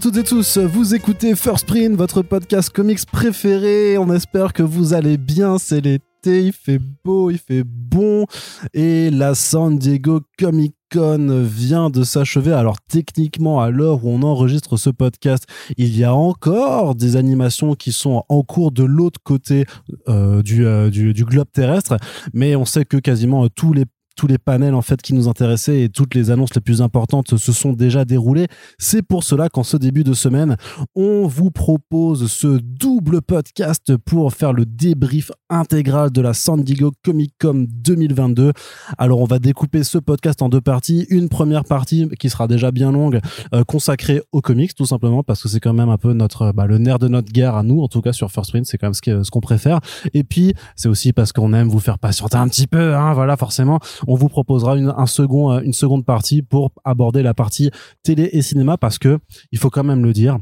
[0.00, 3.98] Toutes et tous, vous écoutez First Print, votre podcast comics préféré.
[3.98, 8.24] On espère que vous allez bien, c'est l'été, il fait beau, il fait bon.
[8.72, 12.52] Et la San Diego Comic Con vient de s'achever.
[12.52, 15.44] Alors techniquement, à l'heure où on enregistre ce podcast,
[15.76, 19.66] il y a encore des animations qui sont en cours de l'autre côté
[20.08, 21.98] euh, du, euh, du, du globe terrestre.
[22.32, 23.84] Mais on sait que quasiment tous les
[24.20, 27.38] tous les panels en fait qui nous intéressaient et toutes les annonces les plus importantes
[27.38, 28.48] se sont déjà déroulées.
[28.76, 30.58] C'est pour cela qu'en ce début de semaine,
[30.94, 36.92] on vous propose ce double podcast pour faire le débrief intégral de la San Diego
[37.02, 38.52] Comic Con 2022.
[38.98, 41.06] Alors on va découper ce podcast en deux parties.
[41.08, 43.20] Une première partie qui sera déjà bien longue,
[43.54, 46.66] euh, consacrée aux comics tout simplement parce que c'est quand même un peu notre bah,
[46.66, 48.88] le nerf de notre guerre à nous en tout cas sur First Print, c'est quand
[48.88, 49.80] même ce qu'on préfère.
[50.12, 53.38] Et puis c'est aussi parce qu'on aime vous faire patienter un petit peu, hein, voilà
[53.38, 53.80] forcément
[54.10, 57.70] on vous proposera euh, une seconde partie pour aborder la partie
[58.02, 59.20] télé et cinéma parce que
[59.52, 60.38] il faut quand même le dire.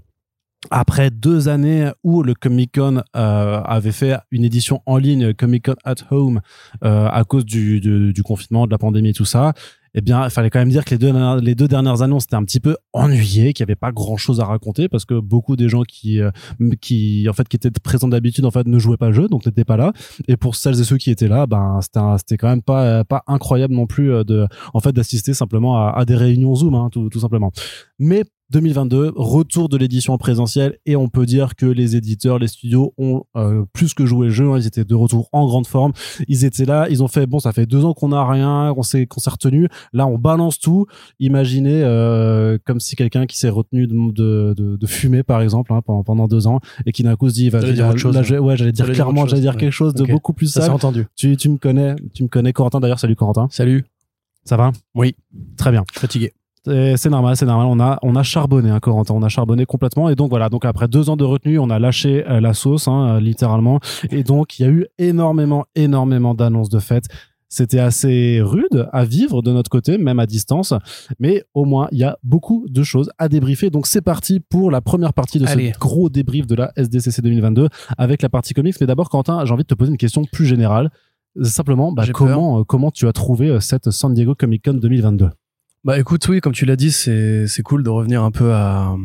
[0.71, 5.67] Après deux années où le Comic Con euh, avait fait une édition en ligne, Comic
[5.67, 6.41] Con at Home,
[6.83, 9.53] euh, à cause du, confinement, de la pandémie et tout ça,
[9.95, 12.37] eh bien, il fallait quand même dire que les deux, les deux dernières annonces étaient
[12.37, 15.57] un petit peu ennuyées, qu'il n'y avait pas grand chose à raconter parce que beaucoup
[15.57, 16.31] des gens qui, euh,
[16.81, 19.47] qui, en fait, qui étaient présents d'habitude, en fait, ne jouaient pas le jeu, donc
[19.47, 19.93] n'étaient pas là.
[20.27, 23.75] Et pour celles et ceux qui étaient là, ben, c'était, quand même pas, pas incroyable
[23.75, 27.09] non plus euh, de, en fait, d'assister simplement à, à des réunions Zoom, hein, tout,
[27.09, 27.53] tout simplement.
[27.99, 32.49] Mais 2022, retour de l'édition en présentiel et on peut dire que les éditeurs, les
[32.49, 34.51] studios ont euh, plus que joué le jeu.
[34.51, 35.93] Hein, ils étaient de retour en grande forme.
[36.29, 38.83] Ils étaient là, ils ont fait bon, ça fait deux ans qu'on a rien, qu'on
[38.83, 39.69] s'est qu'on s'est retenu.
[39.93, 40.87] Là, on balance tout.
[41.21, 45.83] Imaginez euh, comme si quelqu'un qui s'est retenu de, de, de, fumer par exemple hein,
[45.85, 48.41] pendant, pendant deux ans et qui d'un coup se dit va dire autre chose, là,
[48.41, 50.13] ouais j'allais dire clairement j'allais dire quelque chose de okay.
[50.13, 50.71] beaucoup plus ça sale.
[50.71, 51.07] entendu.
[51.17, 52.99] Tu tu me connais, tu me connais Corentin d'ailleurs.
[52.99, 53.49] Salut Corentin.
[53.51, 53.85] Salut.
[54.45, 54.73] Ça va?
[54.95, 55.15] Oui.
[55.59, 55.85] Très bien.
[55.93, 56.33] Fatigué.
[56.97, 57.67] C'est normal, c'est normal.
[57.69, 59.15] On a, on a charbonné, hein, Corentin.
[59.15, 60.09] On a charbonné complètement.
[60.09, 60.49] Et donc voilà.
[60.49, 63.81] Donc après deux ans de retenue, on a lâché euh, la sauce, hein, euh, littéralement.
[64.11, 67.07] Et donc il y a eu énormément, énormément d'annonces de fêtes.
[67.51, 70.75] C'était assez rude à vivre de notre côté, même à distance.
[71.19, 73.71] Mais au moins, il y a beaucoup de choses à débriefer.
[73.71, 75.73] Donc c'est parti pour la première partie de Allez.
[75.73, 78.77] ce gros débrief de la SDCC 2022 avec la partie comics.
[78.81, 80.91] Mais d'abord, Quentin, j'ai envie de te poser une question plus générale.
[81.43, 85.31] Simplement, bah, comment, euh, comment tu as trouvé euh, cette San Diego Comic Con 2022
[85.85, 88.97] Bah écoute, oui, comme tu l'as dit, c'est c'est cool de revenir un peu à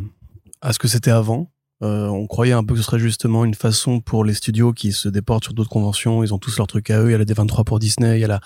[0.61, 1.51] à ce que c'était avant.
[1.84, 4.94] Euh, on croyait un peu que ce serait justement une façon pour les studios qui
[4.94, 6.23] se déportent sur d'autres conventions.
[6.23, 7.09] Ils ont tous leurs trucs à eux.
[7.09, 8.39] Il y a la D23 pour Disney, il y a la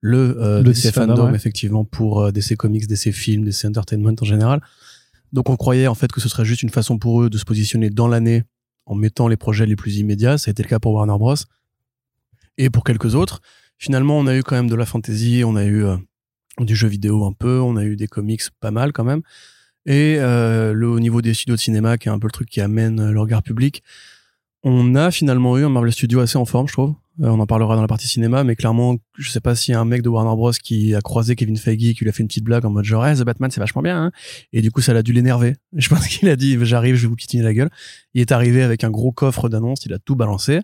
[0.00, 1.36] le, euh, Le DC DC Fandom, Fandom, ouais.
[1.36, 4.60] effectivement pour euh, DC Comics, DC Films, DC Entertainment en général.
[5.32, 7.44] Donc on croyait en fait que ce serait juste une façon pour eux de se
[7.44, 8.44] positionner dans l'année
[8.86, 10.38] en mettant les projets les plus immédiats.
[10.38, 11.34] Ça a été le cas pour Warner Bros.
[12.56, 13.40] Et pour quelques autres.
[13.76, 15.84] Finalement, on a eu quand même de la fantasy, on a eu
[16.64, 19.22] du jeu vidéo un peu, on a eu des comics pas mal quand même.
[19.86, 22.48] Et euh, le au niveau des studios de cinéma, qui est un peu le truc
[22.48, 23.82] qui amène euh, le regard public,
[24.62, 26.94] on a finalement eu un Marvel Studio assez en forme, je trouve.
[27.20, 29.74] Euh, on en parlera dans la partie cinéma, mais clairement, je sais pas s'il y
[29.74, 32.22] a un mec de Warner Bros qui a croisé Kevin Feige, qui lui a fait
[32.22, 34.12] une petite blague en mode genre, hey, The Batman, c'est vachement bien, hein
[34.52, 35.54] Et du coup, ça l'a dû l'énerver.
[35.76, 37.70] Je pense qu'il a dit, j'arrive, je vais vous piétiner la gueule.
[38.14, 40.60] Il est arrivé avec un gros coffre d'annonces, il a tout balancé.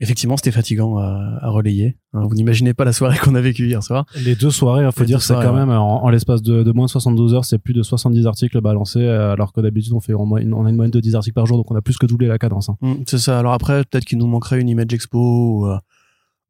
[0.00, 1.96] Effectivement, c'était fatigant à, à relayer.
[2.12, 2.20] hein.
[2.28, 4.06] Vous n'imaginez pas la soirée qu'on a vécue hier soir.
[4.24, 5.52] Les deux soirées, il faut Les dire, c'est quand ouais.
[5.52, 8.60] même en, en l'espace de, de moins de 72 heures, c'est plus de 70 articles
[8.60, 11.16] balancés, euh, alors que d'habitude on fait en moyenne- on a une moyenne de 10
[11.16, 12.68] articles par jour, donc on a plus que doublé la cadence.
[12.68, 12.76] hein.
[12.80, 13.40] Mm, c'est ça.
[13.40, 15.76] Alors après, peut-être qu'il nous manquerait une Image Expo ou euh,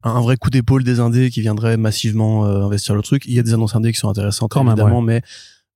[0.03, 3.23] un vrai coup d'épaule des indés qui viendrait massivement euh, investir le truc.
[3.25, 5.21] Il y a des annonces indés qui sont intéressantes, Quand même, évidemment, mais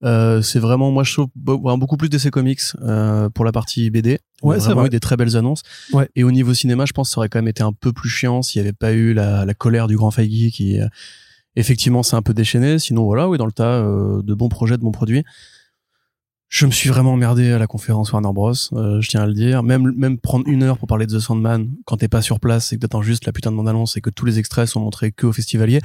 [0.03, 4.19] euh, c'est vraiment, moi, je trouve beaucoup plus d'essais comics euh, pour la partie BD.
[4.41, 4.87] On Ouais, a c'est vrai.
[4.87, 5.61] eu des très belles annonces.
[5.93, 6.09] Ouais.
[6.15, 8.09] Et au niveau cinéma, je pense que ça aurait quand même été un peu plus
[8.09, 10.87] chiant s'il n'y avait pas eu la, la colère du grand Feige qui, euh,
[11.55, 12.79] effectivement, s'est un peu déchaîné.
[12.79, 15.23] Sinon, voilà, oui, dans le tas, euh, de bons projets, de bons produits.
[16.49, 18.53] Je me suis vraiment emmerdé à la conférence Warner Bros.
[18.73, 19.63] euh, je tiens à le dire.
[19.63, 22.71] Même même prendre une heure pour parler de The Sandman quand t'es pas sur place
[22.71, 25.11] et que t'attends juste la putain de bande-annonce et que tous les extraits sont montrés
[25.11, 25.79] que aux festivaliers.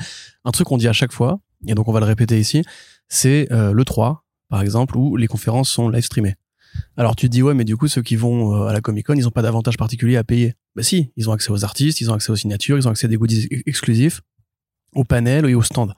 [0.45, 2.63] Un truc qu'on dit à chaque fois et donc on va le répéter ici,
[3.09, 6.37] c'est euh, le 3 par exemple où les conférences sont live streamées.
[6.97, 9.07] Alors tu te dis ouais mais du coup ceux qui vont euh, à la Comic
[9.07, 10.55] Con ils ont pas d'avantage particulier à payer.
[10.77, 13.07] Bah si, ils ont accès aux artistes, ils ont accès aux signatures, ils ont accès
[13.07, 14.21] à des goodies ex- exclusifs,
[14.95, 15.95] au panel et au stand.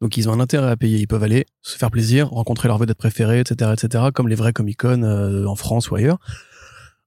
[0.00, 2.78] Donc ils ont un intérêt à payer, ils peuvent aller se faire plaisir, rencontrer leur
[2.78, 6.18] vedette préférée, etc., etc., comme les vrais Comic Con euh, en France ou ailleurs.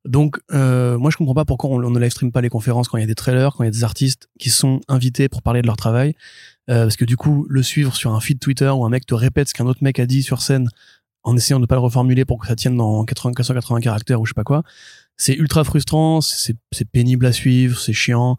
[0.06, 2.88] Donc euh, moi je comprends pas pourquoi on, on ne live stream pas les conférences
[2.88, 5.30] quand il y a des trailers, quand il y a des artistes qui sont invités
[5.30, 6.14] pour parler de leur travail,
[6.70, 9.14] Euh, parce que du coup le suivre sur un feed Twitter où un mec te
[9.14, 10.68] répète ce qu'un autre mec a dit sur scène
[11.22, 14.20] en essayant de ne pas le reformuler pour que ça tienne dans 80, 480 caractères
[14.20, 14.64] ou je sais pas quoi,
[15.18, 16.58] c'est ultra frustrant, c'est
[16.92, 18.38] pénible à suivre, c'est chiant.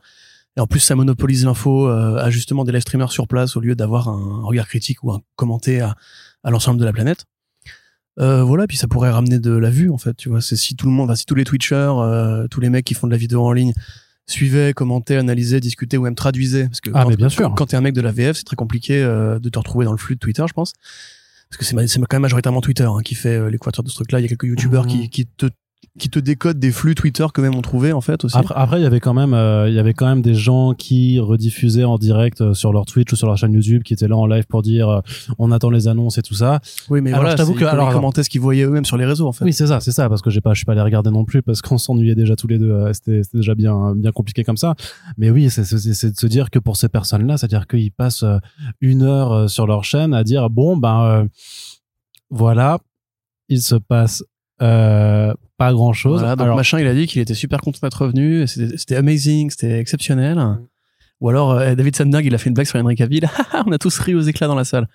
[0.56, 3.60] Et en plus, ça monopolise l'info euh, à justement des live streamers sur place au
[3.60, 5.96] lieu d'avoir un regard critique ou un commenté à,
[6.44, 7.26] à l'ensemble de la planète.
[8.18, 10.40] Euh, voilà, puis ça pourrait ramener de la vue en fait, tu vois.
[10.40, 13.06] C'est si tout le monde, si tous les Twitchers, euh, tous les mecs qui font
[13.06, 13.74] de la vidéo en ligne
[14.26, 17.54] suivaient, commentaient, analysaient, discutaient ou même traduisaient, parce que Ah, quand, mais bien sûr.
[17.56, 19.92] quand t'es un mec de la VF, c'est très compliqué euh, de te retrouver dans
[19.92, 20.72] le flux de Twitter, je pense,
[21.48, 24.18] parce que c'est quand même majoritairement Twitter hein, qui fait euh, l'équateur de ce truc-là.
[24.18, 24.90] Il y a quelques YouTubeurs Mhm.
[24.90, 25.46] qui, qui te
[25.98, 28.36] qui te décodent des flux Twitter que même on trouvait en fait aussi.
[28.36, 30.74] Après, après, il y avait quand même, euh, il y avait quand même des gens
[30.74, 34.08] qui rediffusaient en direct euh, sur leur Twitch ou sur leur chaîne YouTube, qui étaient
[34.08, 35.00] là en live pour dire, euh,
[35.38, 36.60] on attend les annonces et tout ça.
[36.90, 39.06] oui, mais alors, voilà, je t'avoue que- alors, commentaient ce qu'ils voyaient eux-mêmes sur les
[39.06, 39.44] réseaux en fait.
[39.44, 41.24] Oui, c'est ça, c'est ça, parce que j'ai pas, je suis pas allé regarder non
[41.24, 42.92] plus parce qu'on s'ennuyait déjà tous les deux.
[42.92, 44.74] C'était, déjà bien, bien compliqué comme ça.
[45.16, 48.24] Mais oui, c'est, de se dire que pour ces personnes-là, c'est-à-dire qu'ils passent
[48.80, 51.26] une heure sur leur chaîne à dire, bon, ben,
[52.30, 52.78] voilà,
[53.48, 54.22] il se passe
[54.62, 56.20] euh, pas grand-chose.
[56.20, 58.76] Voilà, donc Alors, machin, il a dit qu'il était super content d'être revenu, et c'était
[58.76, 60.42] c'était amazing, c'était exceptionnel.
[61.20, 63.28] Ou alors euh, David Sandberg, il a fait une blague sur Henry Cavill,
[63.66, 64.86] on a tous ri aux éclats dans la salle.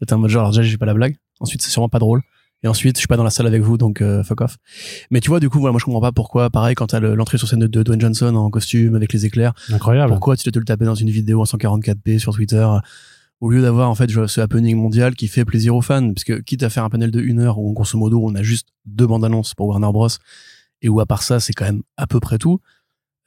[0.00, 2.20] C'était un mode genre, alors déjà j'ai pas la blague, ensuite c'est sûrement pas drôle,
[2.62, 4.56] et ensuite je suis pas dans la salle avec vous, donc euh, fuck off.
[5.10, 7.14] Mais tu vois, du coup, voilà, moi je comprends pas pourquoi, pareil, quand t'as le-
[7.14, 10.10] l'entrée sur scène de, de Dwayne Johnson en costume avec les éclairs, incroyable.
[10.10, 12.66] pourquoi tu dois te le taper dans une vidéo en 144p sur Twitter?
[13.42, 16.14] Au lieu d'avoir en fait ce happening mondial qui fait plaisir aux fans.
[16.14, 18.68] Parce quitte à faire un panel de une heure où grosso modo on a juste
[18.86, 20.08] deux bandes annonces pour Warner Bros.
[20.80, 22.60] Et où à part ça c'est quand même à peu près tout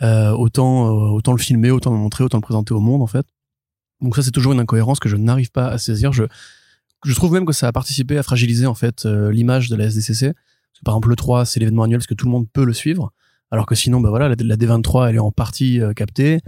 [0.01, 3.07] euh, autant euh, autant le filmer autant le montrer autant le présenter au monde en
[3.07, 3.25] fait.
[3.99, 6.13] Donc ça c'est toujours une incohérence que je n'arrive pas à saisir.
[6.13, 6.23] Je
[7.05, 9.83] je trouve même que ça a participé à fragiliser en fait euh, l'image de la
[9.83, 12.47] SDCC Parce que, par exemple le 3 c'est l'événement annuel parce que tout le monde
[12.53, 13.11] peut le suivre.
[13.51, 16.39] Alors que sinon bah voilà la, la D23 elle est en partie captée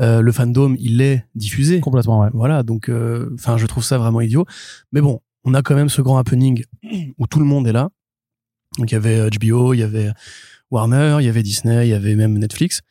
[0.00, 2.28] Euh, le fandom il est diffusé Complètement, ouais.
[2.34, 4.44] voilà, donc, euh, enfin, je trouve ça vraiment idiot.
[4.92, 6.64] Mais bon, on a quand même ce grand happening
[7.18, 7.88] où tout le monde est là.
[8.78, 10.10] Donc, il y avait HBO, il y avait
[10.70, 12.82] Warner, il y avait Disney, il y avait même Netflix.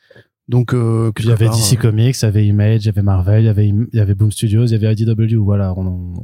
[0.48, 3.02] Donc, euh, il y avait part, DC Comics, il y avait Image, il y avait
[3.02, 5.34] Marvel, il y avait, il y avait Boom Studios, il y avait IDW.
[5.42, 6.14] Voilà, on, on-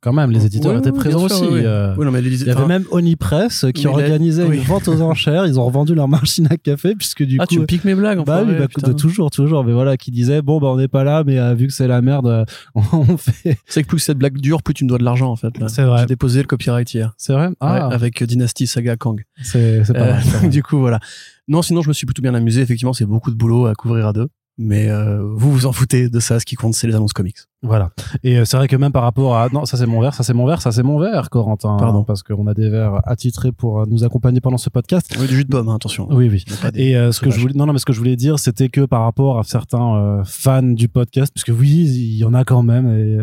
[0.00, 1.52] quand même, les éditeurs Ouais, étaient ouais, présents sûr, aussi.
[1.52, 1.60] oui.
[1.64, 1.90] euh.
[1.92, 4.58] euh, oui, non, mais les- Il y avait même Onipress qui Mais la- organisait oui.
[4.58, 5.44] une vente aux enchères.
[5.46, 7.54] Ils ont revendu leur machine à café puisque du Ah, coup.
[7.54, 9.64] tu me piques mes blagues, bah enfoiré, oui, bah, de toujours, toujours.
[9.64, 11.88] Mais voilà, qui disait bon bah on n'est pas là, mais euh, vu que c'est
[11.88, 12.44] la merde, euh,
[12.92, 13.58] on fait.
[13.66, 15.52] C'est que plus cette blague dure, plus tu me dois de l'argent, en fait.
[15.66, 16.00] C'est vrai.
[16.02, 17.12] J'ai déposé le copyright hier.
[17.16, 17.48] C'est vrai?
[17.58, 19.24] Ah, Ouais, avec Dynasty Saga Kang.
[19.42, 20.22] c'est pas Euh, mal.
[20.22, 20.48] c'est vrai.
[20.48, 21.00] du coup, voilà.
[21.48, 22.62] Non, sinon, je me suis plutôt bien amusé.
[22.62, 24.28] Effectivement, c'est beaucoup de boulot à couvrir à deux.
[24.56, 26.38] Mais euh, vous vous en foutez de ça.
[26.38, 27.38] Ce qui compte, c'est les annonces comics.
[27.62, 27.90] Voilà.
[28.22, 30.22] Et euh, c'est vrai que même par rapport à non, ça c'est mon verre, ça
[30.22, 31.76] c'est mon verre, ça c'est mon verre, Corentin.
[31.76, 32.04] Pardon.
[32.04, 35.12] Parce qu'on a des verres attitrés pour euh, nous accompagner pendant ce podcast.
[35.18, 36.06] Oui, du jus de pomme, hein, attention.
[36.08, 36.44] Oui, oui.
[36.72, 38.38] Des- Et euh, ce que je voulais, non, non, mais ce que je voulais dire,
[38.38, 42.24] c'était que par rapport à certains euh, fans du podcast, parce que oui, il y
[42.24, 43.18] en a quand même et,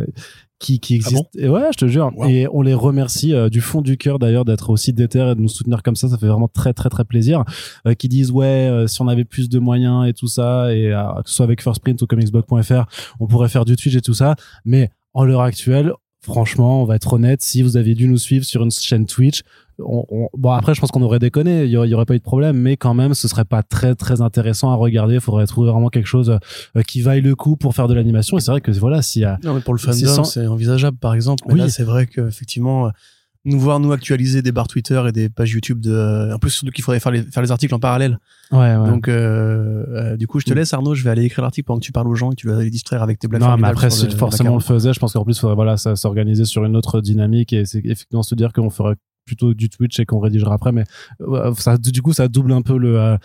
[0.62, 1.28] qui, qui existent.
[1.38, 2.12] et ouais, je te jure.
[2.16, 2.30] Wow.
[2.30, 5.42] Et on les remercie euh, du fond du cœur d'ailleurs d'être aussi déter et de
[5.42, 6.08] nous soutenir comme ça.
[6.08, 7.44] Ça fait vraiment très, très, très plaisir.
[7.88, 10.92] Euh, qui disent ouais, euh, si on avait plus de moyens et tout ça, et
[11.24, 12.86] que ce soit avec First Print ou comicsblog.fr,
[13.20, 14.36] on pourrait faire du Twitch et tout ça.
[14.64, 18.46] Mais en l'heure actuelle, franchement, on va être honnête, si vous aviez dû nous suivre
[18.46, 19.42] sur une chaîne Twitch,
[19.80, 22.06] on, on- bon après je pense qu'on aurait déconné, il y aurait, il y aurait
[22.06, 25.16] pas eu de problème, mais quand même ce serait pas très très intéressant à regarder.
[25.16, 26.38] Il faudrait trouver vraiment quelque chose
[26.78, 28.38] euh, qui vaille le coup pour faire de l'animation.
[28.38, 30.46] Et c'est vrai que voilà, s'il y a Non, mais pour le fandom, sans- c'est
[30.46, 31.44] envisageable, par exemple.
[31.48, 31.72] Mais Oui.
[31.72, 32.90] c'est vrai qu'effectivement, euh,
[33.44, 36.32] nous voir nous actualiser des barres Twitter et des pages YouTube de.
[36.34, 38.20] En plus, surtout qu'il faudrait faire les, faire les articles en parallèle.
[38.52, 38.90] ouais, ouais.
[38.90, 40.58] Donc, euh, euh, du coup, je te Mm.
[40.58, 40.94] laisse, Arnaud.
[40.94, 42.70] Je vais aller écrire l'article pendant que tu parles aux gens et tu vas les
[42.70, 43.42] distraire avec tes blagues.
[43.42, 45.78] non, mais après, si le- forcément on le faisait, je pense qu'en plus, faudrait, voilà,
[45.78, 48.96] ça s'organiser sur une autre dynamique et c'est effectivement se dire qu'on ferait
[49.36, 50.84] du Twitch et qu'on rédigera après, mais
[51.22, 53.18] euh, ça, du coup, ça double un peu euh,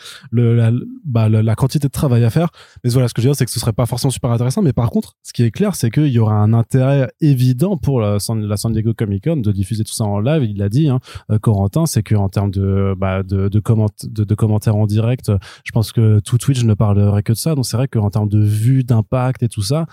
[1.04, 2.50] bah, le- la quantité de travail à faire.
[2.84, 4.62] Mais voilà, ce que je veux dire, c'est que ce serait pas forcément super intéressant.
[4.62, 8.00] Mais par contre, ce qui est clair, c'est qu'il y aura un intérêt évident pour
[8.00, 8.40] la San,
[8.72, 10.44] Diego Comic Con de diffuser tout ça en live.
[10.44, 14.34] Il l'a dit, hein, euh, Corentin, c'est qu'en termes de, bah, de, de, comment, de,
[14.34, 15.32] commentaires en direct,
[15.64, 17.54] je pense que tout Twitch ne parlerait que de ça.
[17.54, 19.86] Donc c'est vrai qu'en termes de vue, d'impact et tout ça,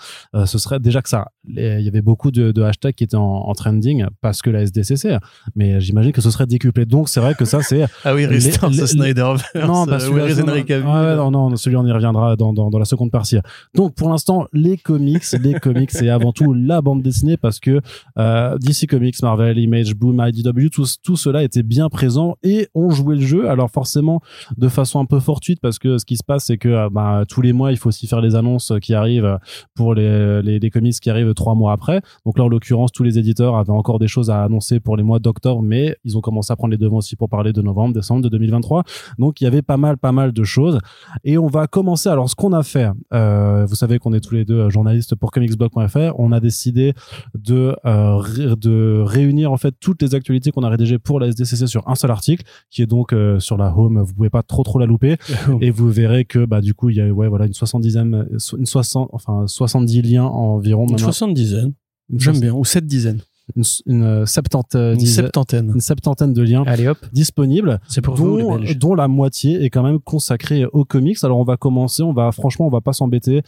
[0.44, 1.28] ce serait déjà que ça.
[1.46, 5.18] Il y avait beaucoup de, hashtags qui étaient en, en trending parce que la SDCC,
[5.54, 6.86] mais j'imagine que ce serait décuplé.
[6.86, 9.44] Donc c'est vrai que ça c'est Ah oui, Restore Les- Snyderverse.
[9.54, 13.10] non, bah, euh, ouais, non, non, celui-là, on y reviendra dans, dans, dans la seconde
[13.10, 13.38] partie.
[13.74, 17.80] Donc, pour l'instant, les comics, les comics, c'est avant tout la bande dessinée parce que
[18.18, 22.90] euh, DC Comics, Marvel, Image, Boom, IDW, tout, tout cela était bien présent et ont
[22.90, 23.48] joué le jeu.
[23.48, 24.20] Alors, forcément,
[24.56, 27.24] de façon un peu fortuite parce que ce qui se passe, c'est que euh, bah,
[27.28, 29.38] tous les mois, il faut aussi faire les annonces qui arrivent
[29.74, 32.00] pour les, les, les comics qui arrivent trois mois après.
[32.24, 35.02] Donc là, en l'occurrence, tous les éditeurs avaient encore des choses à annoncer pour les
[35.02, 37.94] mois d'octobre, mais ils ont commencé à prendre les devants aussi pour parler de novembre,
[37.94, 38.84] décembre de 2023.
[39.18, 40.78] Donc il y avait pas mal, pas mal de choses.
[41.24, 42.08] Et on va commencer.
[42.08, 45.14] Alors ce qu'on a fait, euh, vous savez qu'on est tous les deux euh, journalistes
[45.14, 46.12] pour comicsblog.fr.
[46.18, 46.94] On a décidé
[47.34, 51.28] de euh, ré- de réunir en fait toutes les actualités qu'on a rédigées pour la
[51.28, 54.00] SDCC sur un seul article, qui est donc euh, sur la home.
[54.02, 55.16] Vous pouvez pas trop trop la louper.
[55.60, 58.26] Et vous verrez que bah du coup il y a ouais voilà une soixante-dizaine,
[58.58, 60.86] une soixante, enfin 70 liens environ.
[60.88, 61.72] Une soixante-dizaine.
[62.16, 62.52] J'aime bien.
[62.52, 63.20] Ou sept dizaines.
[63.56, 65.72] Une, une septantaine, Une septantaine.
[65.74, 69.70] une septantaine de liens Allez hop, disponibles c'est pour vous, les dont, la moitié est
[69.70, 71.22] quand même consacrée aux comics.
[71.22, 73.42] Alors on va commencer, on va franchement, on va pas s'embêter.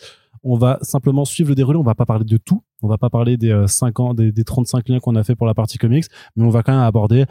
[0.48, 1.78] On va simplement suivre le déroulé.
[1.78, 2.62] On va pas parler de tout.
[2.82, 5.34] On va pas parler des euh, 5 ans, des, des 35 liens qu'on a fait
[5.34, 6.04] pour la partie comics,
[6.36, 7.24] mais on va quand même aborder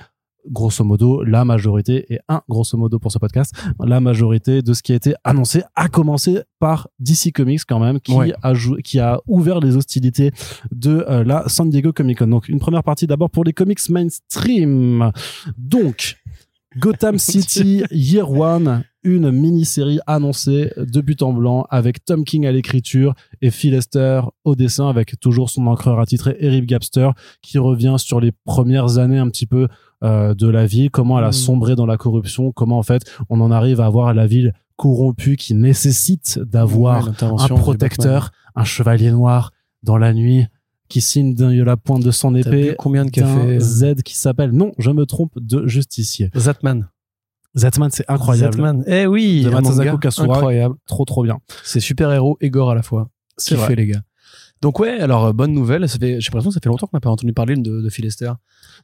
[0.50, 4.84] grosso modo la majorité et un grosso modo pour ce podcast la majorité de ce
[4.84, 8.34] qui a été annoncé à commencer par DC Comics quand même qui Ouais.
[8.44, 10.32] a qui a ouvert les hostilités
[10.72, 13.90] de euh, la San Diego Comic Con donc une première partie d'abord pour les comics
[13.90, 15.12] mainstream
[15.58, 16.18] donc
[16.78, 22.52] Gotham City Year One, une mini-série annoncée de but en blanc avec Tom King à
[22.52, 27.12] l'écriture et Phil Lester au dessin avec toujours son encreur attitré Eric Gapster
[27.42, 29.70] qui revient sur les premières années un petit peu
[30.04, 31.34] de la ville, comment elle a Mm.
[31.34, 35.36] sombré dans la corruption, comment en fait on en arrive à avoir la ville corrompue
[35.38, 39.52] qui nécessite d'avoir Ouais, un protecteur, un chevalier noir
[39.84, 40.46] dans la nuit
[40.90, 44.16] qui signe de la pointe de son épée combien de d'un café euh, Z qui
[44.16, 46.30] s'appelle, non, je me trompe, de justicier.
[46.36, 46.88] Zatman.
[47.56, 48.54] Zatman, c'est incroyable.
[48.58, 48.84] Zatman.
[48.86, 50.36] Eh oui, De Kasura.
[50.36, 50.76] incroyable.
[50.86, 51.40] Trop, trop bien.
[51.64, 53.10] C'est super héros et gore à la fois.
[53.38, 53.76] C'est vrai.
[53.76, 54.02] les gars.
[54.62, 55.88] Donc ouais, alors euh, bonne nouvelle.
[55.88, 57.90] Ça fait, j'ai l'impression que ça fait longtemps qu'on n'a pas entendu parler de, de
[57.90, 58.10] Phil.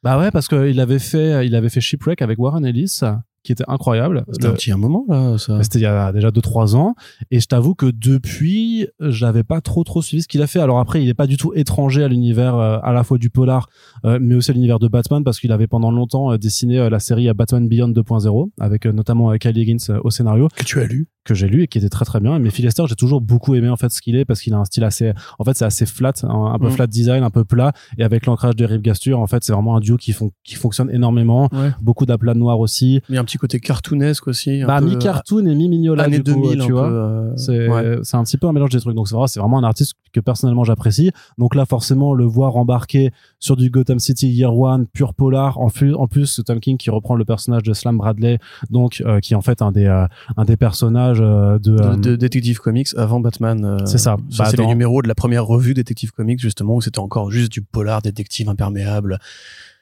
[0.04, 3.02] Bah ouais, parce qu'il avait fait, il avait fait Shipwreck avec Warren Ellis,
[3.44, 4.24] qui était incroyable.
[4.32, 5.38] C'était un petit un moment là.
[5.38, 5.62] Ça.
[5.64, 6.96] C'était il y a déjà 2-3 ans.
[7.32, 10.60] Et je t'avoue que depuis, j'avais pas trop trop suivi ce qu'il a fait.
[10.60, 13.30] Alors après, il est pas du tout étranger à l'univers euh, à la fois du
[13.30, 13.68] polar,
[14.06, 17.00] euh, mais aussi à l'univers de Batman, parce qu'il avait pendant longtemps euh, dessiné la
[17.00, 20.48] série Batman Beyond 2.0, avec notamment Kylie Higgins au scénario.
[20.56, 21.08] Que tu as lu.
[21.24, 22.40] que j'ai lu et qui était très très bien.
[22.40, 24.58] Mais Phil Lester, j'ai toujours beaucoup aimé en fait ce qu'il est parce qu'il a
[24.58, 26.72] un style assez, en fait, c'est assez flat, un, un peu Mhm.
[26.72, 29.76] flat design, un peu plat, et avec l'ancrage de Rive Gasture, en fait, c'est vraiment
[29.78, 31.48] un duo qui font, qui fonctionne énormément.
[31.52, 31.72] Ouais.
[31.82, 33.02] Beaucoup d'aplats noirs aussi.
[33.10, 34.62] Il y a un petit côté cartoonesque aussi.
[34.62, 36.90] un Bah, peu, mi cartoon et mi mignola Année du coup, 2000, tu vois.
[36.92, 37.98] euh, C'est ouais.
[38.14, 38.96] un petit peu un mélange des trucs.
[38.96, 41.12] Donc c'est vrai, vraiment un artiste que personnellement j'apprécie.
[41.38, 45.58] Donc là forcément le voir embarqué sur du Gotham City Year One pur polar.
[45.60, 49.20] En plus, en plus Tom King qui reprend le personnage de Slam Bradley, donc euh,
[49.20, 50.06] qui est en fait un des euh,
[50.38, 53.64] un des personnages euh, de, de, euh, de Detective Comics avant Batman.
[53.64, 54.18] euh, C'est ça.
[54.38, 57.32] Bah, c'est dans- les numéros de la première revue Detective Comics justement où c'était encore
[57.32, 59.18] juste du polar détective imperméable,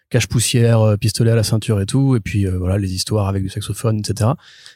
[0.09, 3.43] cache-poussière, euh, pistolet à la ceinture et tout, et puis euh, voilà les histoires avec
[3.43, 4.31] du saxophone, etc.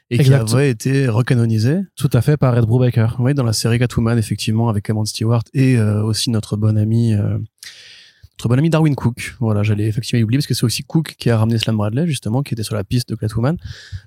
[0.10, 0.46] Et Exact.
[0.46, 1.80] qui avait été recanonisé.
[1.96, 3.18] tout à fait par Ed Brubaker.
[3.20, 7.14] Oui, dans la série Catwoman effectivement avec Cameron Stewart et euh, aussi notre bon ami.
[7.14, 7.38] euh,
[8.40, 9.36] notre bon ami Darwin Cook.
[9.40, 12.08] Voilà, j'allais effectivement y oublier parce que c'est aussi Cook qui a ramené Slam Bradley,
[12.08, 13.58] justement, qui était sur la piste de Catwoman.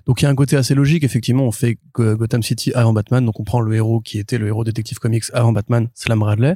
[0.05, 2.91] Donc il y a un côté assez logique, effectivement, on fait Go- Gotham City avant
[2.93, 6.19] Batman, donc on prend le héros qui était le héros Detective Comics avant Batman, Slam
[6.19, 6.55] Bradley.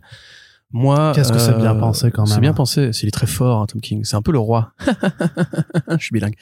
[0.74, 2.34] Moi, Qu'est-ce que c'est bien pensé, quand même.
[2.34, 4.04] C'est bien pensé, c'est il est très fort, hein, Tom King.
[4.04, 4.72] C'est un peu le roi.
[5.90, 6.36] Je suis bilingue.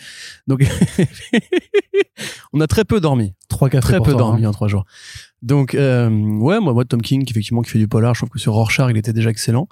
[0.47, 0.63] Donc,
[2.53, 4.49] on a très peu dormi Trois cafés très peu toi, dormi hein.
[4.49, 4.85] en trois jours.
[5.41, 8.39] Donc euh, ouais, moi, moi Tom King, effectivement, qui fait du polar, je trouve que
[8.39, 9.67] sur Rorschach, il était déjà excellent.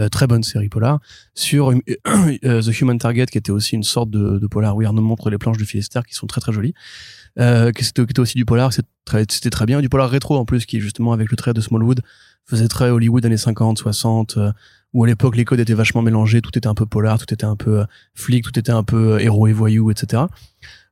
[0.00, 1.00] Euh, très bonne série polar.
[1.34, 1.70] Sur
[2.06, 5.02] euh, The Human Target, qui était aussi une sorte de, de polar où il nous
[5.02, 6.74] montre les planches de Philister qui sont très très jolies.
[7.40, 9.80] Euh, qui c'était était aussi du polar, c'est très- c'était très bien.
[9.80, 12.00] Du polar rétro en plus, qui justement avec le trait de Smallwood
[12.48, 14.52] faisait très Hollywood années 50, 60, euh,
[14.94, 17.44] où à l'époque les codes étaient vachement mélangés, tout était un peu polar, tout était
[17.44, 20.22] un peu euh, flic, tout était un peu euh, héros et voyou, etc.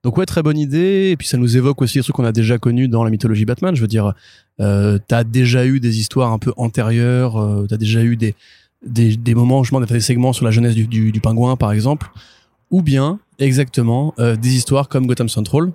[0.07, 1.11] Donc ouais, très bonne idée.
[1.11, 3.45] Et puis ça nous évoque aussi des trucs qu'on a déjà connus dans la mythologie
[3.45, 3.75] Batman.
[3.75, 4.15] Je veux dire,
[4.61, 8.37] euh, t'as déjà eu des histoires un peu antérieures, euh, t'as déjà eu des,
[8.87, 12.11] des, des moments, je des segments sur la jeunesse du, du, du pingouin, par exemple,
[12.71, 15.73] ou bien exactement euh, des histoires comme Gotham Central,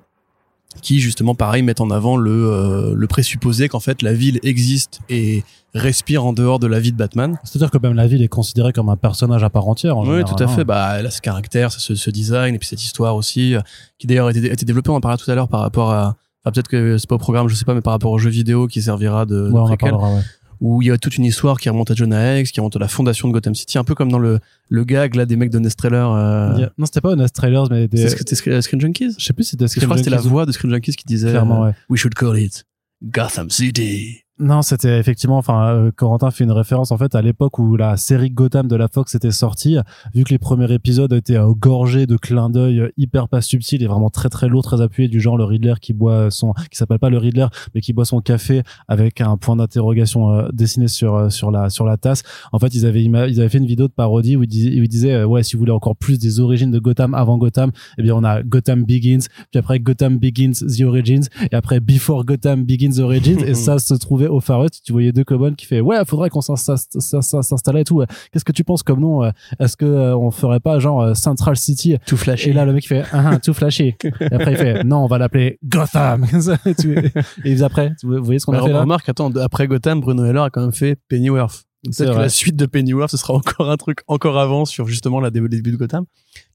[0.81, 4.99] qui justement pareil mettent en avant le, euh, le présupposé qu'en fait la ville existe
[5.09, 7.37] et respire en dehors de la vie de Batman.
[7.43, 9.97] C'est-à-dire que même la ville est considérée comme un personnage à part entière.
[9.97, 10.55] En Oui, général, tout à hein.
[10.55, 10.63] fait.
[10.63, 13.61] Bah, elle a ce caractère, ce, ce design, et puis cette histoire aussi, euh,
[13.97, 15.91] qui d'ailleurs a été, a été développée, on en parlait tout à l'heure par rapport
[15.91, 18.17] à, enfin, peut-être que c'est pas au programme, je sais pas, mais par rapport au
[18.17, 20.21] jeu vidéo qui servira de, de Ouais, on en parlera, ouais.
[20.61, 22.79] Où il y a toute une histoire qui remonte à Jonah Hex, qui remonte à
[22.79, 24.39] la fondation de Gotham City, un peu comme dans le,
[24.69, 27.87] le gag, là, des mecs de Nest Trailer, euh, Non, c'était pas Honest Trailers, mais
[27.87, 28.07] des.
[28.09, 29.15] c'était Screen Screen Junkies?
[29.17, 30.51] Je sais plus si c'était Parce que je crois que c'était la Screen voix de
[30.51, 31.75] Screen Junkies qui disait, Clairement, euh, ouais.
[31.89, 32.63] We should call it
[33.03, 34.19] Gotham City.
[34.41, 37.95] Non, c'était effectivement, enfin, euh, Corentin fait une référence en fait à l'époque où la
[37.95, 39.77] série Gotham de la Fox était sortie,
[40.15, 43.83] vu que les premiers épisodes étaient euh, gorgés de clins d'œil euh, hyper pas subtils
[43.83, 46.77] et vraiment très très lourds, très appuyés, du genre le Riddler qui boit son, qui
[46.77, 47.45] s'appelle pas le Riddler,
[47.75, 51.97] mais qui boit son café avec un point d'interrogation dessiné sur sur la sur la
[51.97, 52.23] tasse.
[52.51, 54.83] En fait, ils avaient ils avaient fait une vidéo de parodie où ils disaient, où
[54.83, 58.01] ils disaient ouais, si vous voulez encore plus des origines de Gotham avant Gotham, eh
[58.01, 62.65] bien on a Gotham Begins, puis après Gotham Begins The Origins, et après Before Gotham
[62.65, 64.81] Begins Origins, et ça se trouvait au Far West.
[64.85, 68.03] Tu voyais deux cobones qui fait ouais, faudrait qu'on s'insta- s'insta- s'installait et tout.
[68.31, 71.13] Qu'est-ce que tu penses comme nom euh, Est-ce que euh, on ferait pas genre euh,
[71.13, 72.49] Central City Tout flashy.
[72.49, 73.95] Et là le mec fait ah, ah, tout flashy.
[74.03, 76.25] Et après il fait non, on va l'appeler Gotham.
[77.45, 80.25] et après, tu- vous voyez ce qu'on a fait là remarque, attends, après Gotham, Bruno
[80.25, 81.63] Heller a quand même fait Pennyworth.
[81.89, 84.87] C'est Peut-être que la suite de Pennyworth, ce sera encore un truc encore avant sur
[84.87, 86.05] justement la début de Gotham,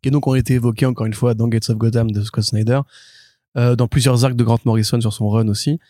[0.02, 2.80] qui donc ont été évoqués encore une fois dans Gates of Gotham de Scott Snyder,
[3.56, 5.80] euh, dans plusieurs arcs de Grant Morrison sur son run aussi,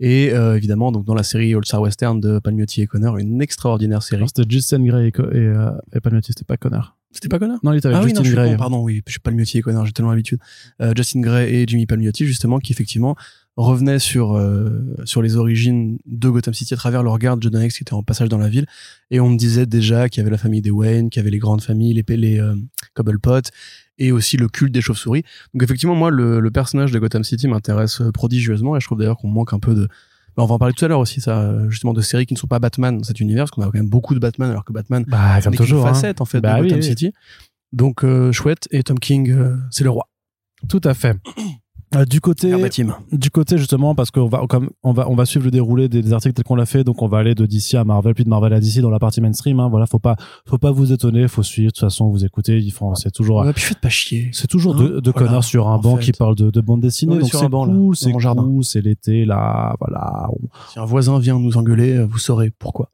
[0.00, 3.40] et euh, évidemment donc dans la série All Star Western de Palmiotti et Connor, une
[3.40, 4.24] extraordinaire série.
[4.26, 6.96] C'était Justin Gray et, Co- et, euh, et Palmiotti, c'était pas Connor.
[7.12, 7.58] C'était pas Connor?
[7.62, 8.56] Non, il était avec Ah oui, Justin non, Gray.
[8.56, 10.40] pardon, oui, je suis Palmiotti et Connor, j'ai tellement l'habitude.
[10.82, 13.14] Euh, Justin Gray et Jimmy Palmiotti, justement, qui effectivement
[13.56, 17.64] revenaient sur, euh, sur les origines de Gotham City à travers le regard de Jonah
[17.64, 18.66] Hex qui était en passage dans la ville.
[19.12, 21.30] Et on me disait déjà qu'il y avait la famille des Wayne, qu'il y avait
[21.30, 22.56] les grandes familles, les, les euh,
[22.94, 23.42] Cobblepot,
[23.98, 25.22] et aussi le culte des chauves-souris.
[25.52, 28.98] Donc effectivement, moi, le, le personnage de Gotham City m'intéresse euh, prodigieusement, et je trouve
[28.98, 29.86] d'ailleurs qu'on manque un peu de...
[30.36, 32.34] bah, on va en parler tout à l'heure aussi, ça, euh, justement, de séries qui
[32.34, 34.50] ne sont pas Batman dans cet univers, parce qu'on a quand même beaucoup de Batman,
[34.50, 35.86] alors que Batman, Bah, comme toujours.
[35.86, 35.94] hein.
[35.94, 36.86] facette en fait Bah de oui, Gotham oui.
[36.88, 37.12] City.
[37.72, 40.08] Donc euh, chouette et Tom King euh, c'est le roi.
[40.68, 41.16] Tout à fait.
[41.94, 42.50] Euh, du côté,
[43.12, 46.02] du côté justement, parce qu'on va, comme on va, on va suivre le déroulé des,
[46.02, 48.24] des articles tels qu'on l'a fait, donc on va aller de DC à Marvel, puis
[48.24, 49.60] de Marvel à DC dans la partie mainstream.
[49.60, 51.68] Hein, voilà, faut pas, faut pas vous étonner, faut suivre.
[51.68, 54.30] De toute façon, vous écoutez, ils font, c'est toujours, Ouais, puis faites pas chier.
[54.32, 56.04] c'est toujours Hein, deux, deux voilà, connards sur un banc fait.
[56.04, 57.18] qui parlent de, de bande dessinée.
[57.18, 60.28] Donc c'est cool, c'est cool, c'est l'été là, voilà.
[60.30, 62.90] On- Si un voisin vient nous engueuler, vous saurez pourquoi.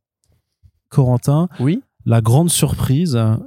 [0.88, 1.83] Corentin, Oui.
[2.11, 3.38] La grande surprise, quoi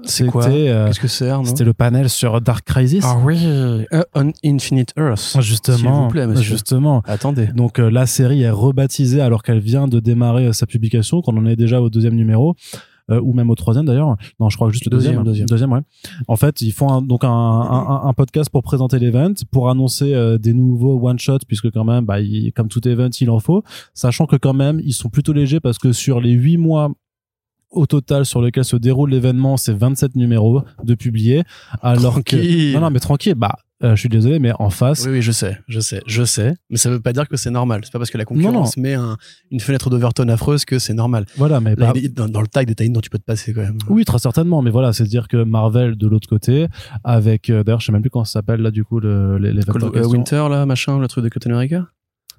[0.44, 3.04] c'était, euh, Qu'est-ce que c'est c'était le panel sur Dark Crisis.
[3.06, 3.38] Ah oui.
[3.44, 3.84] Euh,
[4.16, 5.38] On Infinite Earth.
[5.42, 6.44] Justement, S'il vous plaît, monsieur.
[6.44, 7.02] justement.
[7.06, 7.48] Attendez.
[7.56, 11.46] Donc euh, la série est rebaptisée alors qu'elle vient de démarrer sa publication, qu'on en
[11.46, 12.56] est déjà au deuxième numéro.
[13.12, 14.16] euh, ou même au troisième d'ailleurs.
[14.40, 15.46] Non, je crois que juste le Deuxième, deuxième.
[15.46, 15.74] deuxième.
[15.74, 15.82] ouais.
[16.30, 20.38] En fait, ils font un- donc un, un, podcast pour présenter l'event, pour annoncer euh,
[20.38, 23.62] des nouveaux one shots, puisque quand même, bah, il- comme tout event, il en faut.
[23.94, 26.92] Sachant que quand même, ils sont plutôt légers parce que sur les huit mois
[27.74, 31.44] au total sur lesquels se déroule l'événement, c'est 27 numéros de publiés.
[31.82, 33.36] Alors que non, non, mais tranquille.
[33.36, 36.24] Bah, euh, je suis désolé, mais en face, Oui, oui, je sais, je sais, je
[36.24, 36.54] sais.
[36.70, 37.82] Mais ça veut pas dire que c'est normal.
[37.84, 39.18] C'est pas parce que la concurrence met un-
[39.52, 41.26] une fenêtre d'Overton affreuse que c'est normal.
[41.36, 43.62] voilà, mais Là, bah, dans, dans le tag des dont tu peux te passer quand
[43.62, 43.78] même.
[43.90, 46.68] Oui, très certainement, mais voilà, c'est dire que Marvel de l'autre côté,
[47.04, 49.52] avec euh, d'ailleurs, je sais même plus comment ça s'appelle là du coup le les,
[49.52, 51.88] les Cold- euh, Winter, là, machin, le truc de Captain America?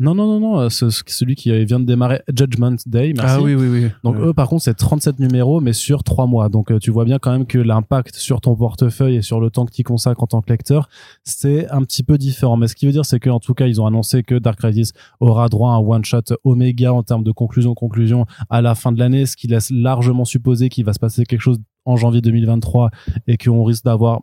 [0.01, 3.13] Non, non, non, non, euh, ce- ce- celui qui vient de démarrer Judgment Day.
[3.17, 3.37] Merci.
[3.39, 3.89] Ah oui, oui, oui.
[4.03, 6.49] Donc eux, par contre, c'est 37 numéros, mais sur 3 mois.
[6.49, 9.51] Donc euh, tu vois bien quand même que l'impact sur ton portefeuille et sur le
[9.51, 10.89] temps que tu consacres en tant que lecteur,
[11.23, 12.57] c'est un petit peu différent.
[12.57, 14.93] Mais ce qui veut dire, c'est qu'en tout cas, ils ont annoncé que Dark Crisis
[15.21, 19.27] aura droit à un one-shot Oméga en termes de conclusion-conclusion à la fin de l'année,
[19.27, 22.91] ce qui laisse largement supposer qu'il va se passer quelque chose en janvier 2023
[23.27, 24.21] et qu'on risque d'avoir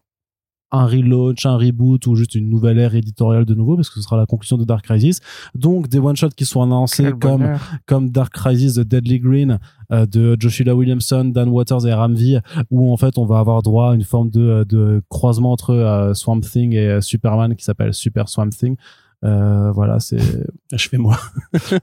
[0.71, 4.01] un relaunch, un reboot ou juste une nouvelle ère éditoriale de nouveau parce que ce
[4.01, 5.19] sera la conclusion de Dark Crisis.
[5.55, 7.59] Donc des one-shots qui sont annoncés Quel comme bonheur.
[7.85, 9.59] comme Dark Crisis The Deadly Green
[9.91, 13.61] euh, de Joshua Williamson, Dan Waters et Ram V, où en fait on va avoir
[13.61, 17.63] droit à une forme de, de croisement entre euh, Swamp Thing et euh, Superman qui
[17.65, 18.75] s'appelle Super Swamp Thing.
[19.23, 20.17] Euh, voilà, c'est.
[20.73, 21.15] Achevez-moi.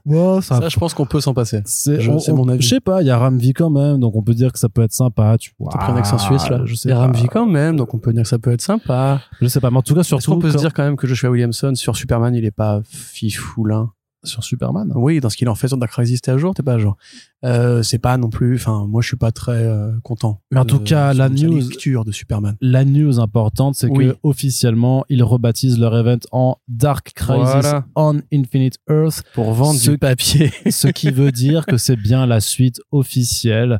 [0.05, 1.61] Ouais, Ça, je pense qu'on peut s'en passer.
[1.65, 2.61] c'est je- on- c'est on- mon avis.
[2.61, 4.59] Je sais pas, il y a Ram V quand même, donc on peut dire que
[4.59, 5.37] ça peut être sympa.
[5.37, 6.61] Tu vois, T'as pris un accent suisse, là.
[6.65, 6.99] Je sais Il y a.
[6.99, 9.21] Ramvi quand même, donc on peut dire que ça peut être sympa.
[9.41, 10.97] Je sais pas, mais en tout cas, Est-ce surtout qu'on peut se dire quand même
[10.97, 13.91] que Joshua Williamson sur Superman, il est pas fifoulin?
[14.23, 14.91] Sur Superman.
[14.95, 16.77] Oui, dans ce qu'il en fait sur Dark Crisis, t'es à jour, t'es pas à
[16.77, 16.97] jour.
[17.45, 20.41] Euh, c'est pas non plus, enfin, moi je suis pas très euh, content.
[20.51, 22.57] Mais en tout cas, la news- lecture de Superman.
[22.59, 24.07] La news importante, c'est Oui.
[24.09, 27.85] que officiellement, ils rebaptisent leur event en Dark Crisis Voilà.
[27.95, 29.23] on Infinite Earth.
[29.33, 30.51] Pour vendre Ce- du papier.
[30.69, 33.79] ce qui veut dire que c'est bien la suite officielle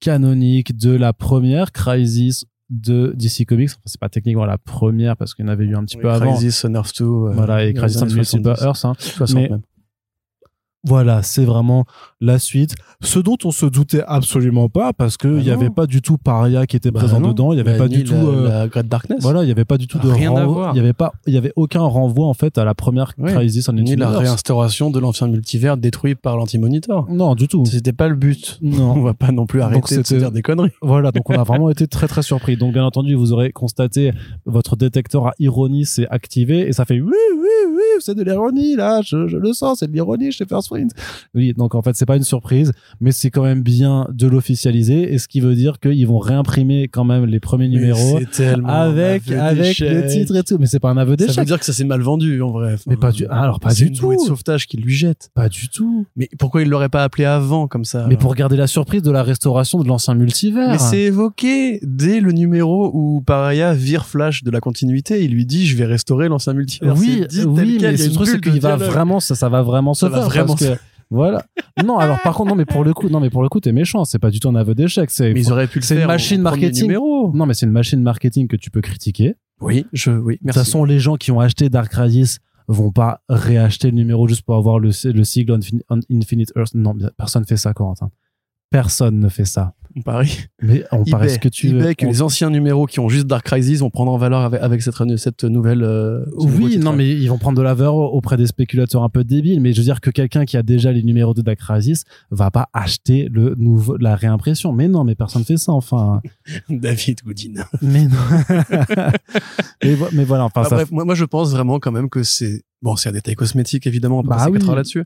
[0.00, 3.70] canonique de la première Crisis de DC Comics.
[3.70, 6.10] Enfin, c'est pas techniquement la première parce qu'il y en avait eu un petit peu
[6.10, 6.32] avant.
[6.34, 7.04] Crisis on Earth 2.
[7.04, 8.84] euh, Voilà, et Crisis on années Multiple 70, Earth.
[8.84, 8.92] hein.
[8.98, 9.60] 60 Mais- même.
[10.84, 11.84] Voilà, c'est vraiment
[12.20, 12.74] la suite.
[13.00, 16.18] Ce dont on se doutait absolument pas parce qu'il Bah n'y avait pas du tout
[16.18, 17.28] Paria qui était Bah présent non.
[17.28, 17.52] dedans.
[17.52, 18.14] Il n'y avait Bah, pas du tout.
[18.14, 19.18] la, euh, la Great Darkness.
[19.20, 20.70] Voilà, il n'y avait pas du tout de Rien renvoi.
[20.70, 23.32] Il n'y avait pas, il y avait aucun renvoi en fait à la première Oui.
[23.32, 27.06] Crisis on Ni la réinstauration de l'ancien multivers détruit par l'anti-monitor.
[27.10, 27.64] Non, du tout.
[27.66, 28.58] C'était pas le but.
[28.62, 28.92] Non.
[28.96, 30.70] On va pas non plus Donc arrêter de se dire des conneries.
[30.82, 32.56] Voilà, donc on a vraiment été très très surpris.
[32.56, 34.12] Donc bien entendu, vous aurez constaté
[34.46, 38.76] votre détecteur à ironie s'est activé et ça fait oui oui oui, c'est de l'ironie
[38.76, 40.46] là, je, je le sens, c'est de l'ironie chez
[41.34, 45.12] Oui, donc en fait c'est pas une surprise, mais c'est quand même bien de l'officialiser
[45.12, 49.30] et ce qui veut dire qu'ils vont réimprimer quand même les premiers numéros Mais avec
[49.30, 50.06] avec le d'échec.
[50.08, 50.56] titre et tout.
[50.58, 51.44] Mais c'est pas un aveu Ça veut d'échec.
[51.46, 52.74] dire que ça s'est mal vendu en vrai.
[52.74, 54.26] Enfin, Mais pas du- alors, pas du une bouée de tout.
[54.26, 55.30] sauvetage qui lui jette.
[55.34, 56.06] Pas du tout.
[56.16, 59.02] Mais pourquoi il l'aurait pas appelé avant comme ça Mais alors pour garder la surprise
[59.02, 60.70] de la restauration de l'ancien multivers.
[60.70, 65.24] Mais c'est évoqué dès le numéro où Paraya vire Flash de la continuité.
[65.24, 66.94] Il lui dit Je vais restaurer l'ancien multivers.
[66.96, 69.94] Oui, dit oui, quel, mais une truc c'est qu'il va vraiment, ça, ça va vraiment
[69.94, 70.78] Ça se va faire vraiment que
[71.10, 71.42] voilà.
[71.84, 73.72] Non, alors par contre, non, mais pour le coup, non, mais pour le coup, t'es
[73.72, 74.04] méchant.
[74.04, 75.10] C'est pas du tout un aveu d'échec.
[75.10, 76.08] C'est, Mais ils auraient pu le c'est une faire.
[76.08, 76.82] au- machine premier marketing.
[76.84, 77.32] Numéro.
[77.34, 79.36] non, mais c'est une machine marketing que tu peux critiquer.
[79.60, 80.58] Oui, je, oui, De toute merci.
[80.60, 84.54] façon, les gens qui ont acheté Dark Crisis vont pas réacheter le numéro juste pour
[84.56, 85.80] avoir le, le sigle Infin-
[86.12, 86.74] Infinite Earth.
[86.74, 88.10] Non, personne fait ça, Corentin.
[88.70, 89.74] Personne ne fait ça.
[89.96, 90.46] On parie.
[90.62, 91.92] Mais on parie ce que tu veux.
[91.94, 94.60] que On- les anciens numéros qui ont juste Dark Crisis vont prendre en valeur avec,
[94.62, 95.82] avec cette, cette nouvelle.
[95.82, 99.08] euh, ce Oui, non, mais ils vont prendre de la valeur auprès des spéculateurs un
[99.08, 99.60] peu débiles.
[99.60, 102.50] Mais je veux dire que quelqu'un qui a déjà les numéros de Dark Crisis va
[102.50, 104.72] pas acheter le nouveau, la réimpression.
[104.72, 106.20] Mais non, mais personne fait ça, enfin.
[106.68, 107.64] David Goodin.
[107.82, 108.16] mais non.
[109.82, 112.08] mais, vo- mais voilà, enfin, Enfin, ça- bref, moi, moi, je pense vraiment quand même
[112.10, 114.58] que c'est bon, c'est un détail cosmétique évidemment, on peut Bah passer oui.
[114.68, 115.04] heures là-dessus.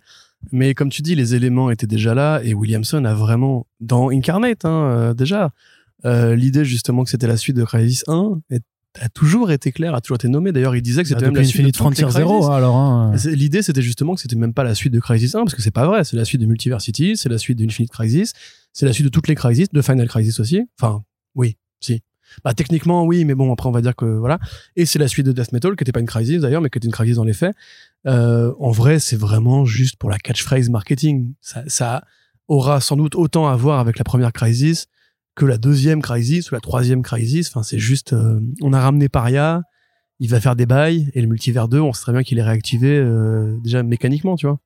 [0.50, 4.64] Mais comme tu dis, les éléments étaient déjà là et Williamson a vraiment dans Incarnate
[4.64, 5.50] hein, euh, déjà
[6.05, 8.62] euh, l'idée justement que c'était la suite de Crisis 1 est-
[9.00, 10.52] a toujours été claire, a toujours été nommée.
[10.52, 12.50] D'ailleurs, il disait que c'était Bah, même la suite de Infinite Frontier Zero, Crysis.
[12.50, 12.76] hein, alors.
[12.76, 13.16] hein.
[13.16, 15.62] C'est- L'idée, c'était justement que c'était même pas la suite de Crisis 1, parce que
[15.62, 16.05] c'est pas vrai.
[16.05, 18.35] C'est la suite de Multiversity, c'est la suite d'Infinite Crisis,
[18.74, 20.61] c'est la suite de toutes les Crisis, de Final Crisis aussi.
[20.78, 21.02] Enfin,
[21.35, 22.02] oui, si.
[22.45, 24.38] Bah, techniquement, oui, mais bon, après, on va dire que voilà.
[24.77, 26.79] Et c'est la suite de Death Metal, qui était pas une Crisis d'ailleurs, mais qui
[26.79, 27.55] était une Crisis dans les faits.
[28.07, 31.35] Euh, en vrai, c'est vraiment juste pour la catchphrase marketing.
[31.40, 32.05] Ça, ça
[32.49, 34.87] aura sans doute autant à voir avec la première Crisis
[35.35, 37.49] que la deuxième Crisis ou la troisième Crisis.
[37.49, 39.62] Enfin, c'est juste, euh, on a ramené Paria,
[40.18, 42.42] il va faire des bails, et le multivers 2, on sait très bien qu'il est
[42.42, 44.59] réactivé euh, déjà mécaniquement, tu vois.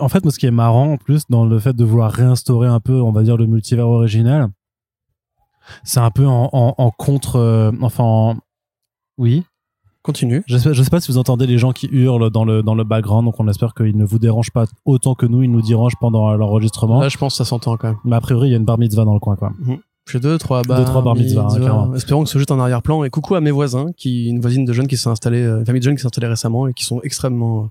[0.00, 2.68] En fait, moi, ce qui est marrant en plus dans le fait de vouloir réinstaurer
[2.68, 4.48] un peu, on va dire, le multivers original,
[5.82, 7.36] c'est un peu en, en- en contre.
[7.36, 8.36] euh, enfin, en-
[9.18, 9.44] oui.
[10.02, 10.42] Continue.
[10.46, 12.74] Je sais, je sais pas si vous entendez les gens qui hurlent dans le, dans
[12.74, 15.62] le background, donc on espère qu'ils ne vous dérangent pas autant que nous, ils nous
[15.62, 17.00] dérangent pendant l'enregistrement.
[17.00, 17.96] Là, je pense que ça s'entend quand même.
[18.04, 19.52] Mais a priori, il y a une bar mitzvah dans le coin, quoi.
[20.06, 21.94] J'ai deux, trois bar, trois bar mitzvahs, hein, clairement.
[21.94, 23.04] Espérons que ce jeu est en arrière-plan.
[23.04, 25.64] Et coucou à mes voisins, qui, une voisine de jeunes qui s'est installée, euh, une
[25.64, 27.70] famille de jeunes qui s'est installée récemment et qui sont extrêmement.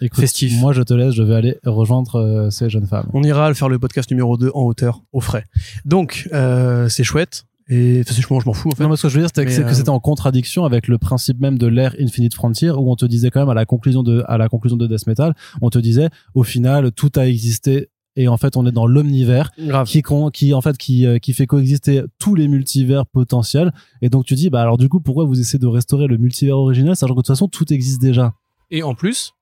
[0.00, 0.58] Écoute, Festif.
[0.60, 3.08] Moi, je te laisse, je vais aller rejoindre euh, ces jeunes femmes.
[3.14, 5.44] On ira faire le podcast numéro 2 en hauteur, au frais.
[5.84, 7.44] Donc, euh, c'est chouette.
[7.68, 8.82] Et enfin, moi, je m'en fous, en fait.
[8.84, 9.98] Non, mais ce que je veux dire, c'était que Mais, c'est que euh, c'était en
[9.98, 13.48] contradiction avec le principe même de l'ère Infinite Frontier, où on te disait quand même
[13.48, 16.92] à la conclusion de, à la conclusion de Death Metal, on te disait, au final,
[16.92, 19.86] tout a existé, et en fait, on est dans l'omnivers, Grave.
[19.86, 23.72] qui, qui, en fait, qui, euh, qui fait coexister tous les multivers potentiels.
[24.00, 26.56] Et donc, tu dis, bah, alors, du coup, pourquoi vous essayez de restaurer le multivers
[26.56, 28.34] original, sachant que de toute façon, tout existe déjà?
[28.70, 29.32] Et en plus,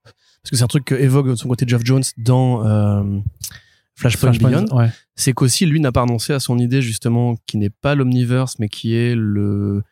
[0.44, 3.02] parce que c'est un truc que évoque de son côté Jeff Jones dans euh,
[3.94, 4.90] Flashpoint, Flashpoint, Beyond, ouais.
[5.16, 8.68] c'est qu'aussi lui n'a pas renoncé à son idée justement qui n'est pas l'omniverse mais
[8.68, 9.82] qui est le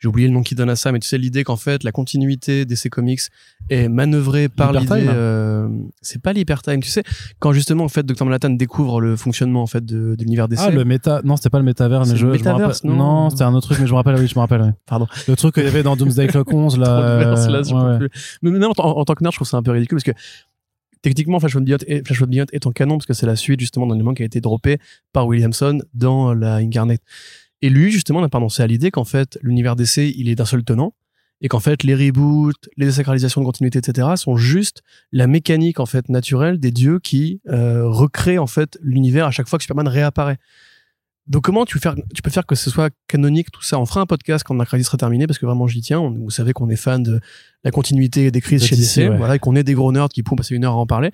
[0.00, 1.92] j'ai oublié le nom qu'il donne à ça mais tu sais l'idée qu'en fait la
[1.92, 3.20] continuité d'essai comics
[3.68, 5.68] est manœuvrée par l'idée euh,
[6.02, 7.02] c'est pas l'hypertime tu sais
[7.40, 10.64] quand justement en fait Dr Manhattan découvre le fonctionnement en fait de, de l'univers d'essai
[10.68, 12.52] Ah, le méta, non, c'était pas le métavers, mais je, le je me rappelle.
[12.52, 14.70] métaverse, non c'était un autre truc, mais je me rappelle, oui, je me rappelle, oui.
[14.86, 15.06] Pardon.
[15.26, 16.86] Le truc qu'il y avait dans Doomsday Clock 11, là.
[16.98, 17.98] Euh, là, ouais, ouais.
[17.98, 18.10] plus.
[18.42, 20.04] Mais même en, tant- en tant que nerd, je trouve ça un peu ridicule parce
[20.04, 20.12] que
[21.02, 23.86] techniquement, Flashpoint Beyond est, Flashpoint Beyond est en canon parce que c'est la suite justement
[23.86, 24.78] d'un élément qui a été droppé
[25.12, 27.00] par Williamson dans la Incarnate.
[27.62, 30.44] Et lui, justement, n'a pas renoncé à l'idée qu'en fait, l'univers d'essai, il est d'un
[30.44, 30.94] seul tenant
[31.40, 35.86] et qu'en fait, les reboots, les désacralisations de continuité, etc., sont juste la mécanique en
[35.86, 39.86] fait naturelle des dieux qui euh, recréent en fait l'univers à chaque fois que Superman
[39.88, 40.38] réapparaît.
[41.28, 43.78] Donc comment tu, faire, tu peux faire que ce soit canonique tout ça?
[43.78, 46.00] On fera un podcast quand la crise sera terminée parce que vraiment j'y tiens.
[46.00, 47.20] On- vous savez qu'on est fan de
[47.64, 49.16] la continuité des crises chez DC, DC, ouais.
[49.18, 51.10] voilà, et qu'on est des gros nerds qui pourront passer une heure à en parler.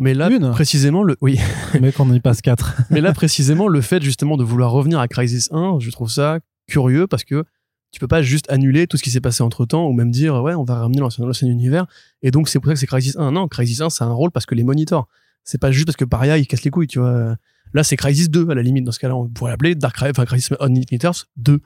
[0.00, 1.38] Mais là, Une précisément, le, oui,
[1.80, 2.84] Mais qu'on y passe 4.
[2.90, 6.38] mais là précisément, le fait justement de vouloir revenir à Crisis 1, je trouve ça
[6.66, 7.44] curieux parce que
[7.92, 10.40] tu peux pas juste annuler tout ce qui s'est passé entre temps ou même dire
[10.42, 11.86] ouais on va ramener l'ancien l'ancien univers.
[12.22, 14.30] Et donc c'est pour ça que c'est Crisis 1 non Crisis 1 c'est un rôle
[14.30, 15.06] parce que les monitors
[15.44, 17.36] c'est pas juste parce que Paria il casse les couilles tu vois.
[17.74, 20.12] Là c'est Crisis 2 à la limite dans ce cas-là on pourrait l'appeler Dark Crisis
[20.16, 21.60] enfin Crisis on Infinite Earths 2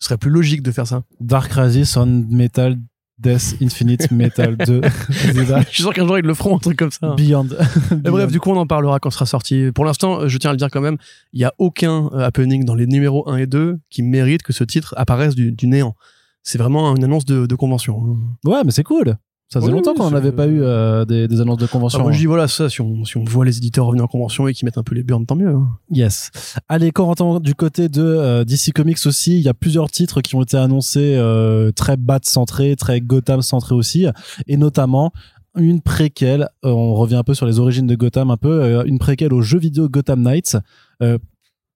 [0.00, 1.04] ce serait plus logique de faire ça.
[1.20, 2.76] Dark Crisis on Metal
[3.18, 6.90] Death Infinite Metal 2 je suis sûr qu'un jour ils le feront un truc comme
[6.90, 7.48] ça Beyond.
[7.90, 9.70] Mais bref, du coup, on en parlera quand ce sera sorti.
[9.74, 10.96] Pour l'instant, euh, je tiens à le dire quand même,
[11.32, 14.52] il y a aucun euh, happening dans les numéros 1 et 2 qui mérite que
[14.52, 15.94] ce titre apparaisse du, du néant.
[16.42, 18.00] C'est vraiment une annonce de, de convention.
[18.06, 18.16] hein.
[18.48, 19.16] Ouais, mais c'est cool.
[19.50, 21.98] Ça faisait Oui, longtemps qu'on n'avait pas eu euh, des, des annonces de convention.
[22.00, 24.08] Enfin, moi, je dis voilà, ça, si on, si on voit les éditeurs revenir en
[24.08, 25.48] convention et qui mettent un peu les burnes, tant mieux.
[25.48, 25.68] hein.
[25.90, 26.30] Yes.
[26.68, 30.34] Allez, Corentin, du côté de euh, DC Comics aussi, il y a plusieurs titres qui
[30.34, 34.06] ont été annoncés euh, très Bat centrés, très Gotham centrés aussi,
[34.46, 35.12] et notamment
[35.56, 36.48] une préquelle.
[36.66, 39.32] euh, on revient un peu sur les origines de Gotham, un peu euh, une préquelle
[39.32, 40.58] au jeu vidéo Gotham Knights.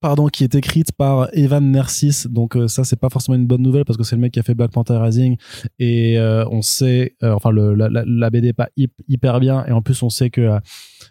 [0.03, 2.27] Pardon, qui est écrite par Evan Nersis.
[2.29, 4.41] Donc euh, ça, c'est pas forcément une bonne nouvelle parce que c'est le mec qui
[4.41, 5.37] a fait Black Panther Rising.
[5.79, 9.65] Et euh, on sait, euh, enfin la, BD est pas hyp- hyper bien.
[9.67, 10.59] Et en plus on sait que euh,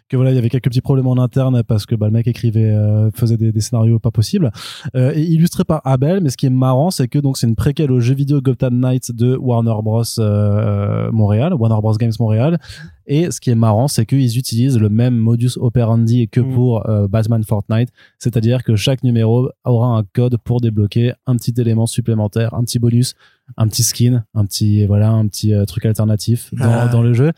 [0.08, 2.26] que voilà il y avait quelques petits problèmes en interne parce que bah, le mec
[2.26, 2.76] écrivait
[3.14, 4.52] faisait des, scénarios pas possibles.
[4.94, 6.20] Et illustré par Abel.
[6.22, 8.78] Mais ce qui est marrant c'est que donc c'est une préquelle au jeu vidéo Gotham
[8.78, 10.02] Knights de Warner Bros
[11.12, 12.58] Montréal Warner Bros Games Montréal
[13.06, 16.54] et ce qui est marrant c'est qu'ils utilisent le même modus operandi que Mm.
[16.54, 17.88] pour euh, Batman Fortnite
[18.18, 22.78] c'est-à-dire que chaque numéro aura un code pour débloquer un petit élément supplémentaire un petit
[22.78, 23.14] bonus
[23.56, 26.88] un petit skin un petit voilà un petit euh, truc alternatif dans, Ah.
[26.88, 27.32] dans le jeu.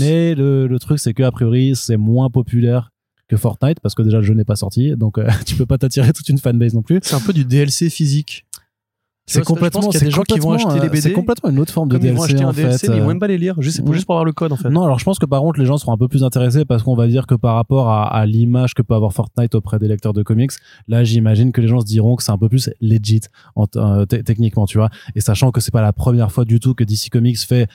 [0.00, 2.90] Mais le, le truc, c'est que a priori, c'est moins populaire
[3.28, 5.78] que Fortnite parce que déjà le jeu n'est pas sorti, donc euh, tu peux pas
[5.78, 7.00] t'attirer toute une fanbase non plus.
[7.02, 8.45] C'est un peu du DLC physique.
[9.28, 11.00] C'est complètement, y a des gens qui vont acheter les euh, BD.
[11.00, 12.88] C'est complètement une autre forme de Comme ils DLC vont acheter en un DLC, fait.
[12.90, 13.08] mais ils vont euh.
[13.08, 13.94] même pas les lire, juste pour, Ouais.
[13.96, 14.70] juste pour avoir le code en fait.
[14.70, 16.84] Non, alors je pense que par contre les gens seront un peu plus intéressés parce
[16.84, 19.88] qu'on va dire que par rapport à, à l'image que peut avoir Fortnite auprès des
[19.88, 20.52] lecteurs de comics,
[20.86, 23.22] là j'imagine que les gens se diront que c'est un peu plus legit
[23.56, 24.90] en euh, techniquement, tu vois.
[25.16, 27.66] Et sachant que c'est pas la première fois du tout que DC Comics fait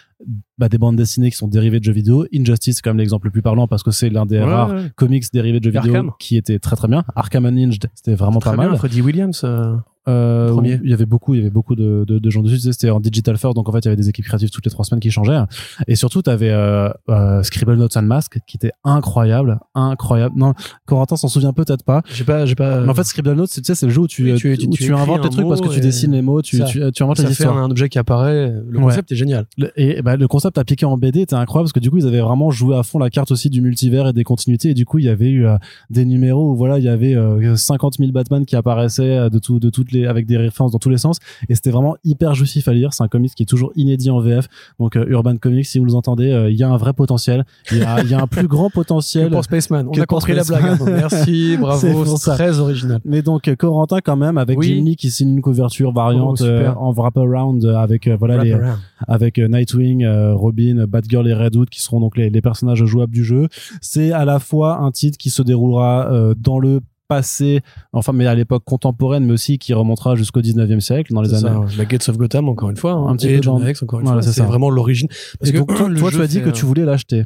[0.57, 2.25] bah, des bandes dessinées qui sont dérivées de jeux vidéo.
[2.33, 4.71] Injustice c'est quand même l'exemple le plus parlant parce que c'est l'un des Ouais, rares
[4.73, 4.91] ouais.
[4.95, 6.11] comics dérivés de jeux Et vidéo Arkham.
[6.17, 7.03] qui était très très bien.
[7.15, 8.77] Arkham Unhinged c'était vraiment Très pas bien, mal.
[8.77, 9.41] Freddie Williams.
[9.43, 9.75] euh,
[10.07, 12.57] Euh, il y avait beaucoup, il y avait beaucoup de, de, de gens dessus.
[12.59, 14.71] C'était en digital first, donc en fait, il y avait des équipes créatives toutes les
[14.71, 15.39] trois semaines qui changeaient.
[15.87, 20.35] Et surtout, tu avais euh, euh, Scribble Notes and Mask, qui était incroyable, incroyable.
[20.37, 20.53] Non,
[20.85, 22.01] Corentin s'en souvient peut-être pas.
[22.13, 22.81] J'ai pas, j'ai pas.
[22.81, 24.53] Mais en fait, Scribble Notes, c'est- tu sais, c'est le jeu où tu, Oui, tu-
[24.67, 26.65] où tu- inventes les trucs parce que tu dessines les mots, tu, Ça.
[26.65, 27.57] tu, inventes ça les fait histoires.
[27.57, 28.51] un objet qui apparaît.
[28.67, 28.85] Le Ouais.
[28.85, 29.45] concept est génial.
[29.57, 32.07] Le- Et bah, le concept appliqué en BD était incroyable parce que du coup ils
[32.07, 34.85] avaient vraiment joué à fond la carte aussi du multivers et des continuités et du
[34.85, 35.57] coup il y avait eu euh,
[35.89, 39.39] des numéros où voilà il y avait euh, 50 000 Batman qui apparaissaient euh, de
[39.39, 41.17] tout de toutes les avec des références dans tous les sens
[41.49, 44.19] et c'était vraiment hyper jouissif à lire c'est un comics qui est toujours inédit en
[44.19, 44.47] VF
[44.79, 47.45] donc euh, Urban Comics si vous nous entendez euh, il y a un vrai potentiel
[47.71, 49.87] il y a, il y a un plus grand Que potentiel pour Spaceman.
[49.87, 50.63] On a compris la blague.
[50.65, 50.77] hein.
[50.85, 52.05] Merci, bravo.
[52.17, 52.99] C'est très original.
[53.05, 54.67] mais donc euh, Corentin quand même avec Oui.
[54.77, 58.43] Jim Lee qui signe une couverture variante Oh, euh, en wraparound euh, avec euh, voilà
[58.43, 58.79] les Wraparound.
[59.07, 62.83] avec euh, Nightwing, euh, Robin, Batgirl et Red Hood qui seront donc les, les personnages
[62.85, 63.47] jouables du jeu.
[63.81, 66.79] C'est à la fois un titre qui se déroulera euh, dans le
[67.15, 67.59] passé,
[67.91, 71.41] enfin mais à l'époque contemporaine, mais aussi qui remontera jusqu'au 19e siècle, dans les années.
[71.67, 72.93] ça, la Gates of Gotham encore une fois.
[72.93, 73.07] hein.
[73.09, 74.31] Un petit et peu John dans- encore une Voilà, fois.
[74.31, 75.09] c'est vraiment l'origine.
[75.39, 77.25] Parce que donc, toi, tu as dit que euh, tu voulais l'acheter.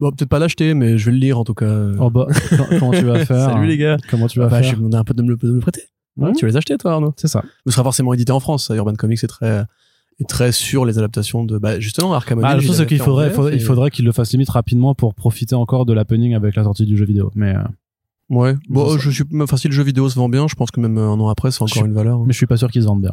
[0.00, 1.70] Bon, peut-être pas l'acheter, mais je vais le lire en tout cas.
[1.98, 2.26] Oh bah,
[2.78, 3.98] comment tu vas faire Salut les gars.
[4.08, 5.60] Comment tu vas Bah, je faire vais demander un peu de me le, de me
[5.60, 5.82] prêter.
[6.16, 6.32] Mhm.
[6.36, 7.44] Tu vas les acheter toi Arnaud C'est ça.
[7.66, 8.70] Ce sera forcément édité en France.
[8.74, 9.64] Urban Comics est très
[10.18, 13.32] est très sur les adaptations de bah, justement Arkham Ah, truc, il c'est qu'il faudrait,
[13.54, 16.84] il faudrait qu'il le fasse limite rapidement pour profiter encore de l'happening avec la sortie
[16.86, 17.30] du jeu vidéo.
[17.34, 17.62] Mais, euh,
[18.30, 18.54] Ouais.
[18.68, 20.80] Bon, Ça, je suis enfin si le jeu vidéo se vend bien, je pense que
[20.80, 22.18] même un an après, c'est encore suis- une valeur.
[22.20, 22.24] hein.
[22.26, 23.12] mais je suis pas sûr qu'ils se vendent bien.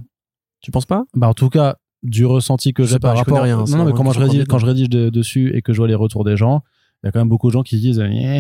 [0.62, 1.04] Tu penses pas?
[1.16, 3.42] Bah, en tout cas, du ressenti que Je j'ai sais pas, par je rapport.
[3.44, 5.78] rien, non, non, mais quand, je rédige, quand je rédige de- dessus et que je
[5.80, 6.62] vois les retours des gens,
[7.04, 8.38] il y a quand même beaucoup de gens qui disent, Eh.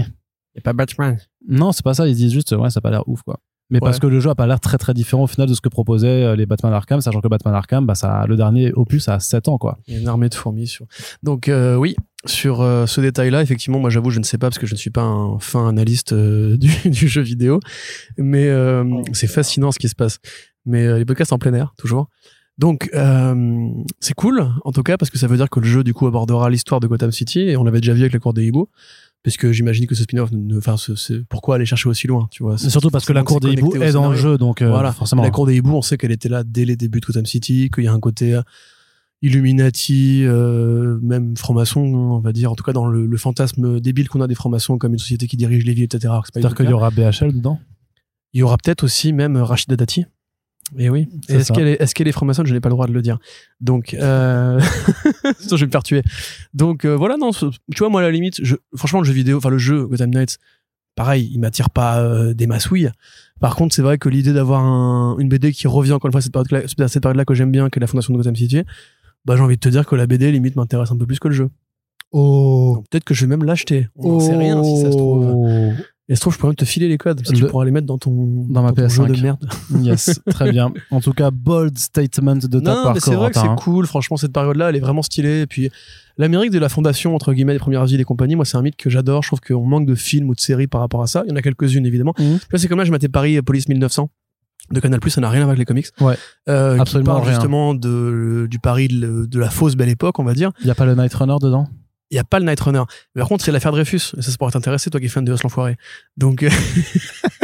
[0.55, 1.17] Y a pas Batman.
[1.47, 3.39] non, c'est pas ça, ils disent juste, ouais, ça a pas l'air ouf, quoi.
[3.69, 5.59] Mais parce que le jeu a pas l'air très très différent au final de ce
[5.59, 9.09] que proposaient euh, les Batman Arkham, sachant que Batman Arkham, bah, ça, le dernier opus
[9.09, 9.77] a 7 ans, quoi.
[9.87, 10.85] Il y a une armée de fourmis sur.
[11.21, 14.59] Donc euh, oui, sur euh, ce détail-là, effectivement, moi j'avoue, je ne sais pas parce
[14.59, 17.59] que je ne suis pas un fin analyste euh, du, du jeu vidéo,
[18.17, 20.19] mais euh, c'est fascinant ce qui se passe.
[20.65, 22.09] Mais euh, les podcasts en plein air, toujours.
[22.57, 25.83] Donc euh, c'est cool, en tout cas, parce que ça veut dire que le jeu
[25.83, 28.33] du coup abordera l'histoire de Gotham City et on l'avait déjà vu avec la cour
[28.33, 28.67] des hiboux.
[29.23, 30.75] Parce que j'imagine que ce spin-off, ne- enfin,
[31.27, 32.57] pourquoi aller chercher aussi loin, tu vois?
[32.57, 34.93] Surtout parce que la cour des hiboux est dans le jeu, donc euh, Voilà.
[34.93, 35.21] forcément.
[35.23, 37.69] La cour des hiboux, on sait qu'elle était là dès les débuts de Gotham City,
[37.73, 38.41] qu'il y a un côté euh,
[39.21, 43.79] Illuminati, euh, même franc-maçon, hein, on va dire, en tout cas dans le, le fantasme
[43.79, 46.13] débile qu'on a des francs-maçons comme une société qui dirige les villes, etc.
[46.25, 47.59] C'est-à-dire qu'il y aura BHL dedans?
[48.33, 50.05] Il y aura peut-être aussi même Rachida Dati.
[50.77, 51.07] Et oui.
[51.29, 52.45] Et C'est Est-ce qu'elle est, est-ce qu'elle est franc-maçonne?
[52.45, 53.17] Je n'ai pas le droit de le dire.
[53.61, 54.59] Donc, euh...
[55.49, 56.03] je vais me faire tuer.
[56.53, 57.47] Donc euh, voilà, non, tu
[57.79, 58.55] vois, moi à la limite, je...
[58.75, 60.37] franchement, le jeu vidéo, enfin le jeu Gotham Knights,
[60.95, 62.89] pareil, il m'attire pas euh, des massouilles.
[63.39, 66.19] Par contre, c'est vrai que l'idée d'avoir un- une BD qui revient encore une fois
[66.19, 68.63] à cette période-là, cette période-là que j'aime bien, qui est la fondation de Gotham City,
[69.25, 71.27] bah j'ai envie de te dire que la BD limite m'intéresse un peu plus que
[71.27, 71.49] le jeu.
[72.11, 72.83] Oh.
[72.89, 73.87] Peut-être que je vais même l'acheter.
[73.95, 75.45] On n'en sait rien si ça se trouve.
[76.09, 77.19] Et ça se trouve, je pourrais même te filer les codes.
[77.27, 79.11] Si tu Le- pourras les mettre dans ton, Dans ma ton jeu PS5.
[79.17, 79.49] de merde.
[79.81, 80.71] Yes, très bien.
[80.89, 83.85] En tout cas, bold statement de ta Non, part, mais c'est vrai que c'est cool.
[83.87, 85.41] Franchement, cette période-là, elle est vraiment stylée.
[85.41, 85.69] Et puis,
[86.17, 88.77] l'Amérique de la fondation, entre guillemets, des premières villes et compagnie, moi, c'est un mythe
[88.77, 89.21] que j'adore.
[89.23, 91.23] Je trouve qu'on manque de films ou de séries par rapport à ça.
[91.25, 92.13] Il y en a quelques-unes, évidemment.
[92.17, 94.09] Là, c'est comme là, je m'étais Paris Police 1900
[94.71, 95.87] de Canal+, ça n'a rien à voir avec les comics.
[96.01, 96.15] Ouais.
[96.49, 97.33] Euh, qui Absolument parle rien.
[97.33, 100.51] justement de, du Paris de, de la fausse belle époque, on va dire.
[100.61, 101.67] Il y a pas le Night Runner dedans?
[102.09, 102.83] Il y a pas le Night Runner.
[103.15, 104.13] Mais par contre, il y a l'affaire Dreyfus.
[104.17, 105.75] Et ça, ça pourrait t'intéresser, toi qui es fan de Os l'Enfoiré.
[106.15, 106.49] Donc, euh,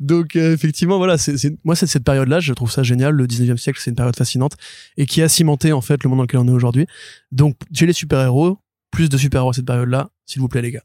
[0.00, 3.14] donc euh, effectivement, voilà, c'est, c'est- moi, c'est cette période-là, je trouve ça génial.
[3.14, 4.54] Le 19e siècle, c'est une période fascinante
[4.96, 6.86] et qui a cimenté, en fait, le monde dans lequel on est aujourd'hui.
[7.32, 8.58] Donc, j'ai les super-héros,
[8.90, 10.82] plus de super-héros à cette période-là, s'il vous plaît, les gars.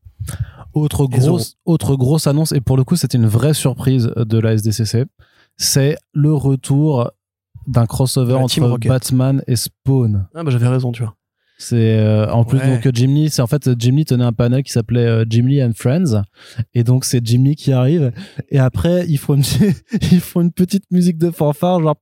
[0.73, 4.53] Autre grosse, autre grosse annonce, et pour le coup, c'était une vraie surprise de la
[4.53, 5.05] SDCC.
[5.57, 7.11] C'est le retour
[7.67, 8.77] d'un crossover la entre.
[8.79, 10.27] Batman et Spawn.
[10.33, 11.15] Ah, bah, j'avais raison, tu vois.
[11.59, 12.67] C'est euh, en plus Ouais.
[12.81, 15.43] donc Jim Lee, c'est en fait Jim Lee tenait un panel qui s'appelait euh, Jim
[15.45, 16.23] Lee and Friends
[16.73, 18.11] et donc c'est Jim Lee qui arrive
[18.49, 19.43] et après ils font une
[20.11, 21.95] ils font une petite musique de fanfare genre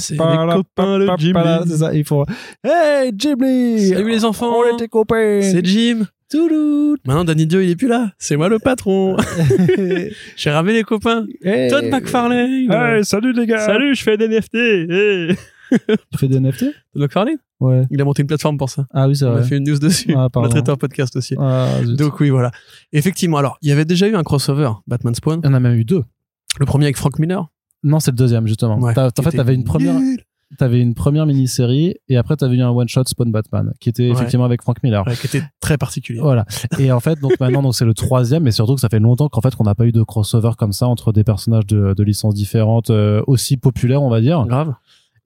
[0.00, 1.32] C'est les copains pa, Jim.
[1.32, 1.64] Lee.
[1.66, 2.24] c'est ça ils font
[2.62, 6.96] Hey Jim Lee Salut les enfants on tes copains C'est Jim Toulout.
[7.06, 8.12] Maintenant, Danny Dio, il est plus là.
[8.18, 9.16] C'est moi le patron.
[10.36, 11.26] J'ai ramené les copains.
[11.42, 11.70] Hey.
[11.70, 12.70] Todd McFarlane.
[12.70, 14.54] Hey, salut les gars Salut, je fais des NFT.
[14.54, 15.36] Hey.
[16.10, 16.58] Tu fais des NFT
[16.92, 17.84] Todd McFarlane Ouais.
[17.90, 18.86] Il a monté une plateforme pour ça.
[18.92, 19.42] Ah oui, c'est On a vrai.
[19.42, 20.12] fait une news dessus.
[20.16, 21.34] Ah, on a traité un podcast aussi.
[21.38, 21.80] Ah.
[21.84, 22.52] Donc oui, voilà.
[22.92, 25.40] Effectivement, alors, il y avait déjà eu un crossover, Batman Spawn.
[25.42, 26.04] Il y en a même eu deux.
[26.60, 27.48] Le premier avec Frank Miller.
[27.82, 28.78] Non, c'est le deuxième, justement.
[28.78, 30.20] Ouais, en fait, t'avais une première, nul.
[30.56, 34.10] T'avais une première mini-série et après t'avais eu un one-shot Spawn Batman qui était Ouais.
[34.12, 35.06] effectivement avec Frank Miller.
[35.06, 36.20] Ouais, qui était très particulier.
[36.20, 36.46] Voilà.
[36.78, 39.28] Et en fait, donc maintenant, donc c'est le troisième, mais surtout que ça fait longtemps
[39.28, 42.02] qu'en fait qu'on n'a pas eu de crossover comme ça entre des personnages de, de
[42.02, 44.44] licences différentes, euh, aussi populaires, on va dire.
[44.46, 44.72] Grave.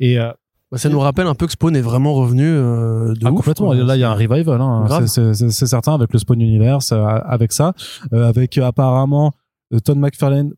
[0.01, 0.33] Et euh,
[0.73, 3.37] Bah, ça nous rappelle un peu que Spawn est vraiment revenu euh, de ah, ouf,
[3.37, 3.73] complètement.
[3.75, 4.61] Là, il y a un revival.
[4.61, 5.07] Hein.
[5.07, 7.75] C'est- certain avec le Spawn Universe, euh, avec ça,
[8.11, 9.33] avec apparemment
[9.85, 10.53] Todd McFarlane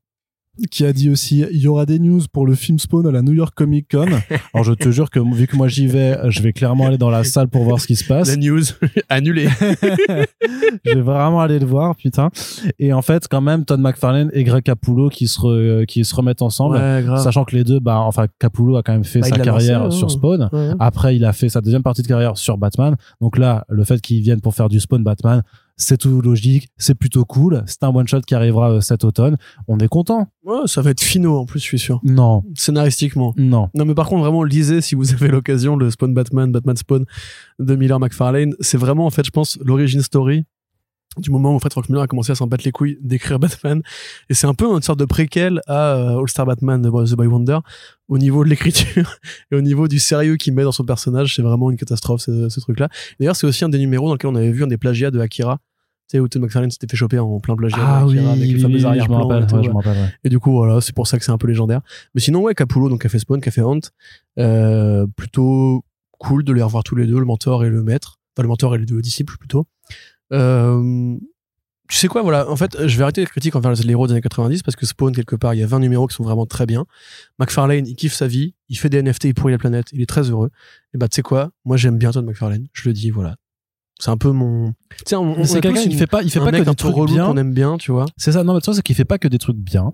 [0.71, 3.23] qui a dit aussi il y aura des news pour le film Spawn à la
[3.23, 4.07] New York Comic Con.
[4.55, 7.11] Alors je te jure que vu que moi j'y vais, je vais clairement aller dans
[7.11, 8.29] la salle pour voir ce qui se passe.
[8.29, 8.63] La news
[9.09, 9.49] annulée.
[10.85, 12.31] je vais vraiment aller le voir, putain.
[12.79, 16.15] Et en fait, quand même, Todd McFarlane et Greg Capullo qui se, re- qui se
[16.15, 16.77] remettent ensemble.
[16.77, 17.05] ouais.
[17.19, 19.99] Sachant que les deux, bah, enfin, Capullo a quand même fait Bah, sa carrière lancé,
[19.99, 20.49] sur Spawn.
[20.53, 20.71] Ouais.
[20.79, 22.97] Après, il a fait sa deuxième partie de carrière sur Batman.
[23.21, 25.43] Donc là, le fait qu'ils viennent pour faire du Spawn Batman,
[25.77, 27.63] c'est tout logique, c'est plutôt cool.
[27.67, 29.37] C'est un one shot qui arrivera euh, cet automne.
[29.69, 30.29] On est content.
[30.45, 32.01] Ouais, ça va être finaux en plus, je suis sûr.
[32.05, 33.35] Non, Scénaristiquement.
[33.37, 33.69] non.
[33.75, 37.05] Non, mais par contre, vraiment, lisez si vous avez l'occasion le Spawn Batman, Batman Spawn
[37.59, 38.55] de Miller McFarlane.
[38.61, 40.45] C'est vraiment, en fait, je pense, l'origin story
[41.19, 43.83] du moment où fait, Frank Miller a commencé à s'en battre les couilles d'écrire Batman.
[44.29, 47.15] Et c'est un peu une sorte de préquel à euh, All Star Batman de The
[47.17, 47.59] Boy Wonder
[48.09, 49.17] au niveau de l'écriture
[49.51, 51.35] et au niveau du sérieux qu'il met dans son personnage.
[51.35, 52.89] C'est vraiment une catastrophe, ce, ce truc-là.
[53.19, 55.21] D'ailleurs, c'est aussi un des numéros dans lequel on avait vu un des plagiats de
[55.21, 55.59] Akira.
[56.07, 58.53] Tu sais, où Todd McFarlane s'était fait choper en plein plagiat Ah oui, avec oui,
[58.53, 59.49] le fameux oui, je me arrière-plan rappelle.
[59.51, 59.87] et ouais, ouais.
[59.87, 60.13] ouais.
[60.25, 61.81] Et du coup, voilà, c'est pour ça que c'est un peu légendaire.
[62.15, 63.81] Mais sinon, ouais, Capullo, donc, a fait Spawn, a fait Hunt,
[64.39, 65.83] euh, plutôt
[66.19, 68.19] cool de les revoir tous les deux, le mentor et le maître.
[68.37, 69.67] Enfin, le mentor et les deux disciples, plutôt.
[70.33, 71.17] Euh,
[71.89, 74.13] tu sais quoi, voilà, en fait, je vais arrêter les critiques envers les héros des
[74.13, 76.47] années 90 parce que Spawn, quelque part, il y a 20 numéros qui sont vraiment
[76.47, 76.87] très bien.
[77.39, 80.07] McFarlane, il kiffe sa vie, il fait des NFT, il pourrit la planète, il est
[80.07, 80.51] très heureux.
[80.95, 83.37] Et bah, tu sais quoi, moi, j'aime bien Todd McFarlane, je le dis, voilà.
[84.01, 84.73] C'est un peu mon.
[85.05, 87.27] C'est quelqu'un qui fait pas, il fait pas que des trucs bien.
[87.27, 88.07] qu'on aime bien, tu vois.
[88.17, 88.43] C'est ça.
[88.43, 89.93] Non, mais tu vois, c'est qu'il fait pas que des trucs bien.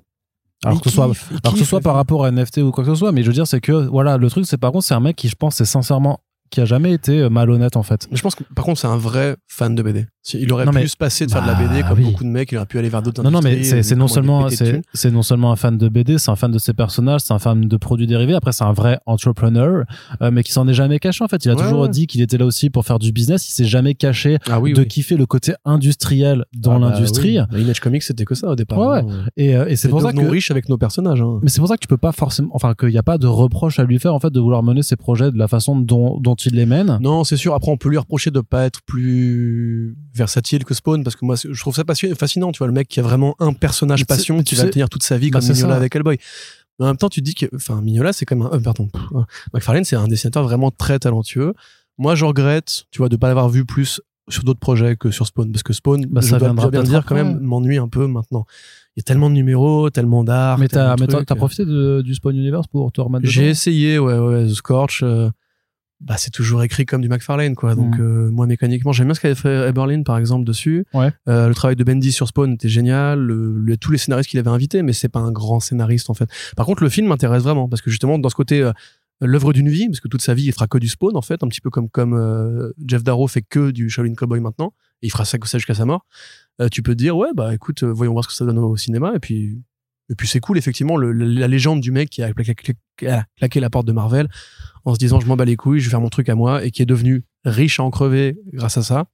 [0.64, 2.58] Alors Il que ce soit, kiffe, il alors que ce soit par rapport à NFT
[2.58, 4.58] ou quoi que ce soit, mais je veux dire, c'est que, voilà, le truc, c'est
[4.58, 7.30] par contre, c'est un mec qui, je pense, c'est sincèrement, qui a jamais été euh,
[7.30, 8.08] malhonnête, en fait.
[8.10, 10.06] Je pense que par contre c'est un vrai fan de BD.
[10.34, 12.04] Il aurait Non, pu mais- se passer de faire de la Bah, BD comme oui.
[12.04, 14.06] beaucoup de mecs, il aurait pu aller vers d'autres Non, non, mais c'est vu non
[14.06, 14.48] seulement,
[14.92, 17.38] c'est non seulement un fan de BD, c'est un fan de ses personnages, c'est un
[17.38, 18.34] fan de produits dérivés.
[18.34, 19.84] Après, c'est un vrai entrepreneur,
[20.20, 21.42] euh, mais qui s'en est jamais caché, en fait.
[21.46, 21.88] Il a Ouais, toujours ouais.
[21.88, 23.48] dit qu'il était là aussi pour faire du business.
[23.48, 24.88] Il s'est jamais caché Ah oui, de oui.
[24.88, 27.36] kiffer le côté industriel dans Ah bah l'industrie.
[27.50, 28.78] La Image Comics c'était que ça au départ.
[28.78, 29.24] Ouais, hein.
[29.38, 31.22] Et, euh, et c'est pour ça que, riches avec nos personnages.
[31.22, 31.40] hein.
[31.42, 33.26] Mais c'est pour ça que tu peux pas forcément, enfin, qu'il n'y a pas de
[33.26, 36.18] reproche à lui faire, en fait, de vouloir mener ses projets de la façon dont,
[36.20, 36.98] dont il les mène.
[37.00, 37.54] Non, c'est sûr.
[37.54, 41.34] Après, on peut lui reprocher de pas être plus versatile que Spawn parce que moi,
[41.36, 41.82] je trouve ça
[42.16, 42.52] fascinant.
[42.52, 45.02] Tu vois, le mec qui a vraiment un personnage tu passion qui va tenir toute
[45.02, 45.76] sa vie Bah, comme Mignola ça.
[45.76, 46.18] avec Hellboy.
[46.78, 48.60] Mais en même temps, tu te dis que, enfin, Mignola, c'est quand même un, euh,
[48.60, 49.20] pardon, euh,
[49.52, 51.52] McFarlane, c'est un dessinateur vraiment très talentueux.
[51.98, 55.26] Moi, je regrette, tu vois, de pas l'avoir vu plus sur d'autres projets que sur
[55.26, 57.88] Spawn parce que Spawn, Bah, je ça dois viendra bien dire quand même, m'ennuie un
[57.88, 58.44] peu maintenant.
[58.96, 60.58] Il y a tellement de numéros, tellement d'art.
[60.58, 60.94] mais t'as,
[61.36, 65.00] profité de- du Spawn Universe pour te remettre J'ai essayé, ouais, ouais, The Scorch.
[65.02, 65.30] euh,
[66.00, 67.74] bah, c'est toujours écrit comme du McFarlane, quoi.
[67.74, 68.00] Donc, Mm.
[68.02, 70.86] euh, moi, mécaniquement, j'aime bien ce qu'avait fait Eberlin, par exemple, dessus.
[70.94, 71.10] Ouais.
[71.28, 73.18] Euh, le travail de Bendy sur Spawn était génial.
[73.20, 76.14] Le- le- tous les scénaristes qu'il avait invités, mais c'est pas un grand scénariste, en
[76.14, 76.28] fait.
[76.56, 78.72] Par contre, le film m'intéresse vraiment, parce que justement, dans ce côté, euh,
[79.20, 81.42] l'œuvre d'une vie, parce que toute sa vie, il fera que du Spawn, en fait,
[81.44, 84.72] un petit peu comme, comme euh, Jeff Darrow fait que du Shaolin Cowboy maintenant.
[85.02, 86.06] Et il fera ça, ça jusqu'à sa mort.
[86.62, 88.76] Euh, tu peux te dire, ouais, bah, écoute, voyons voir ce que ça donne au
[88.78, 89.12] cinéma.
[89.16, 89.58] Et puis,
[90.10, 93.86] et puis c'est cool, effectivement, le- la légende du mec qui a claqué, la porte
[93.86, 94.28] de Marvel
[94.84, 96.64] en se disant je m'en bats les couilles, je vais faire mon truc à moi
[96.64, 99.06] et qui est devenu riche à en crever grâce à ça.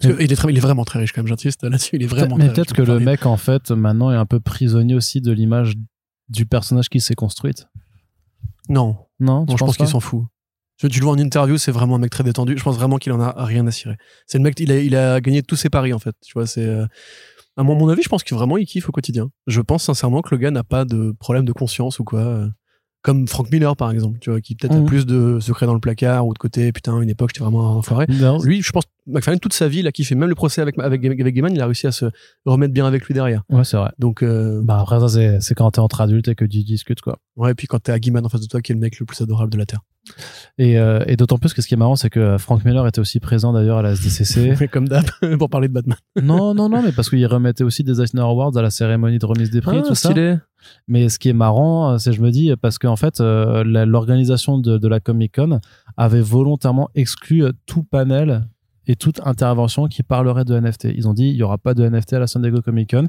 [0.00, 2.02] Parce que il, est très- il est vraiment très riche quand même, j'insiste là-dessus, il
[2.04, 5.20] est vraiment mais peut-être que le mec, en fait, maintenant est un peu prisonnier aussi
[5.20, 5.74] de l'image
[6.28, 7.66] du personnage qui s'est construite.
[8.68, 10.24] Non, Non, tu non je pense qu'il s'en fout.
[10.76, 12.56] Tu tu le vois en interview, c'est vraiment un mec très détendu.
[12.56, 13.96] Je pense vraiment qu'il en a rien à cirer.
[14.26, 16.14] C'est le mec, il a, il a gagné tous ses paris en fait.
[16.24, 16.86] Tu vois, c'est euh,
[17.58, 19.28] à mon, avis, je pense que vraiment il kiffe au quotidien.
[19.46, 22.20] Je pense sincèrement que le gars n'a pas de problème de conscience ou quoi.
[22.20, 22.48] euh,
[23.02, 24.82] Comme Frank Miller par exemple, tu vois, qui peut-être Mhm.
[24.82, 26.72] a plus de secrets dans le placard ou de côté.
[26.72, 28.06] Putain, une époque, j'étais vraiment un enfoiré.
[28.08, 30.14] Non, Lui, je pense, McFarlane, toute sa vie, il a kiffé.
[30.16, 32.06] Même le procès avec, avec, avec Gaiman, il a réussi à se
[32.44, 33.44] remettre bien avec lui derrière.
[33.50, 33.90] Ouais, c'est vrai.
[34.00, 37.00] Donc, euh, Bah, après, ça, c'est, c'est quand t'es entre adultes et que tu discutes,
[37.00, 37.18] quoi.
[37.36, 38.98] ouais, et puis quand t'es à Gaiman en face de toi, qui est le mec
[38.98, 39.80] le plus adorable de la Terre.
[40.58, 43.00] Et, euh, et d'autant plus que ce qui est marrant, c'est que Frank Miller était
[43.00, 44.68] aussi présent d'ailleurs à la SDCC.
[44.72, 45.04] Comme d'hab,
[45.38, 45.96] pour parler de Batman.
[46.22, 49.26] non, non, non, mais parce qu'il remettait aussi des Eisner Awards à la cérémonie de
[49.26, 50.10] remise des prix, Ah, tout ça.
[50.10, 50.36] stylé.
[50.88, 54.58] Mais ce qui est marrant, euh, c'est je me dis parce qu'en fait, euh, l'organisation
[54.58, 55.60] de, de la Comic Con
[55.96, 58.48] avait volontairement exclu euh, tout panel
[58.86, 60.88] et toute intervention qui parlerait de NFT.
[60.96, 63.06] Ils ont dit il y aura pas de NFT à la San Diego Comic Con.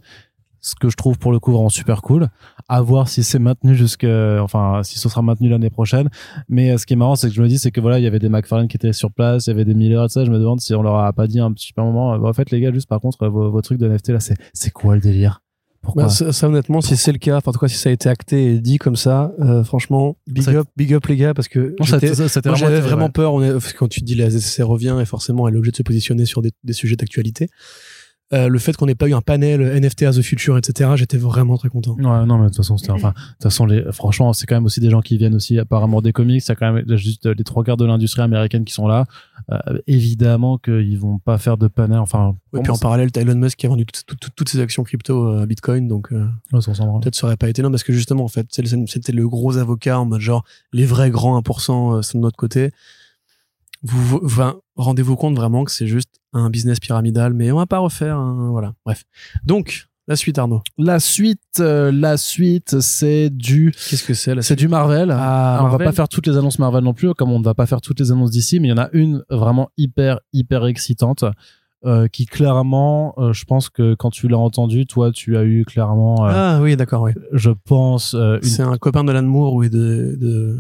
[0.62, 2.28] Ce que je trouve pour le coup vraiment super cool.
[2.68, 6.10] À voir si c'est maintenu jusque, enfin, si ce sera maintenu l'année prochaine.
[6.49, 8.03] Mais euh, ce qui est marrant, c'est que je me dis, c'est que voilà, il
[8.03, 10.14] y avait des McFarlane qui étaient sur place, il y avait des Miller et tout
[10.14, 10.26] ça.
[10.26, 12.51] Je me demande si on leur a pas dit un petit moment, euh, en fait,
[12.51, 15.01] les gars, juste par contre, vos, vos trucs de NFT là, c'est, c'est quoi le
[15.01, 15.41] délire?
[15.82, 16.03] Pourquoi?
[16.03, 17.93] Bah, ça, ça, honnêtement, si c'est le cas, enfin, en tout cas, si ça a
[17.93, 21.34] été acté et dit comme ça, euh, franchement, big Ça- up, big up les gars,
[21.34, 23.34] parce que Non, ça- j'étais- ça- c'était moi, j'avais vraiment peur.
[23.34, 24.26] On est, quand tu dis la
[24.66, 27.47] revient et forcément elle est obligée de se positionner sur des, des sujets d'actualité.
[28.32, 30.92] Euh, le fait qu'on n'ait pas eu un panel NFT as the future, etc.
[30.96, 31.96] J'étais vraiment très content.
[31.96, 34.56] Ouais, non, mais de toute façon, c'était, enfin, de toute façon, les, franchement, c'est quand
[34.56, 36.44] même aussi des gens qui viennent aussi apparemment des comics.
[36.46, 39.06] Il y a quand même juste les trois quarts de l'industrie américaine qui sont là.
[39.52, 41.98] Euh, évidemment qu'ils vont pas faire de panel.
[41.98, 45.28] Enfin, Et pour puis en parallèle, Elon Musk qui a vendu toutes, ses actions crypto
[45.28, 46.28] euh, à Bitcoin, donc euh,
[46.62, 47.02] c'est- branle.
[47.02, 49.58] peut-être ça aurait pas été non parce que justement en fait c'est c'était le gros
[49.58, 52.72] avocat en mode genre les vrais grands 1% euh, sont de notre côté.
[53.84, 54.42] Vous, vous-
[54.76, 58.18] rendez-vous compte vraiment que c'est juste un business pyramidal, mais on va pas refaire.
[58.18, 59.04] un- voilà, bref.
[59.46, 60.62] Donc la suite Arnaud.
[60.80, 65.12] La suite, euh, la suite, c'est du, Qu'est-ce que c'est c'est du Marvel.
[65.12, 67.38] Ah, Alors, on va Marvel pas faire toutes les annonces Marvel non plus, comme on
[67.40, 69.70] ne va pas faire toutes les annonces d'ici, mais il y en a une vraiment
[69.78, 71.24] hyper, hyper excitante.
[71.86, 75.64] euh, qui clairement, euh, je pense que quand tu l'as entendu, toi, tu as eu
[75.64, 77.12] clairement, Ah oui, d'accord, oui.
[77.32, 80.58] je pense, une, C'est un copain de Moore ou de, de,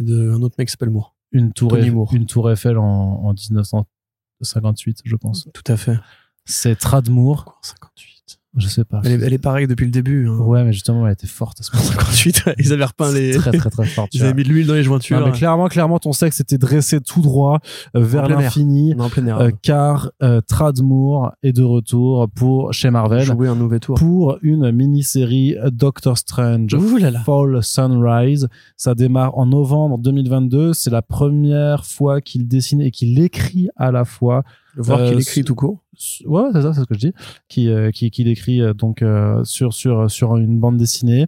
[0.00, 1.13] de un autre mec qui s'appelle Moore.
[1.34, 1.76] Une tour,
[2.12, 5.48] une tour Eiffel en, en 1958, je pense.
[5.52, 5.98] Tout à fait.
[6.46, 8.13] C'est Tradmoor, Quoi, 58.
[8.56, 9.00] Je sais pas.
[9.04, 10.28] Elle est, elle est pareille depuis le début.
[10.28, 10.38] Hein.
[10.38, 13.32] Ouais, mais justement, elle était forte à ce moment 58, ouais, ils avaient repeint les.
[13.32, 14.10] Très, très, très forte.
[14.14, 15.20] Ils avaient mis de l'huile dans les jointures.
[15.20, 17.60] Non, mais clairement, clairement, ton sexe était dressé tout droit
[17.96, 18.94] euh, vers l'infini.
[19.28, 23.96] Euh, car euh, Tradmoor est de retour pour chez Marvel Jouer un nouvel tour.
[23.96, 27.20] pour une mini-série euh, Doctor Strange Ouh là là.
[27.20, 28.48] Fall Sunrise.
[28.76, 30.72] Ça démarre en novembre 2022.
[30.72, 34.42] C'est la première fois qu'il dessine et qu'il écrit à la fois.
[34.76, 35.84] Voir Euh, qu'il écrit tout court.
[36.26, 37.12] Ouais, c'est ça, c'est ce que je dis.
[37.48, 41.26] Qui, euh, qui, qu'il écrit euh, donc euh, sur sur sur une bande dessinée.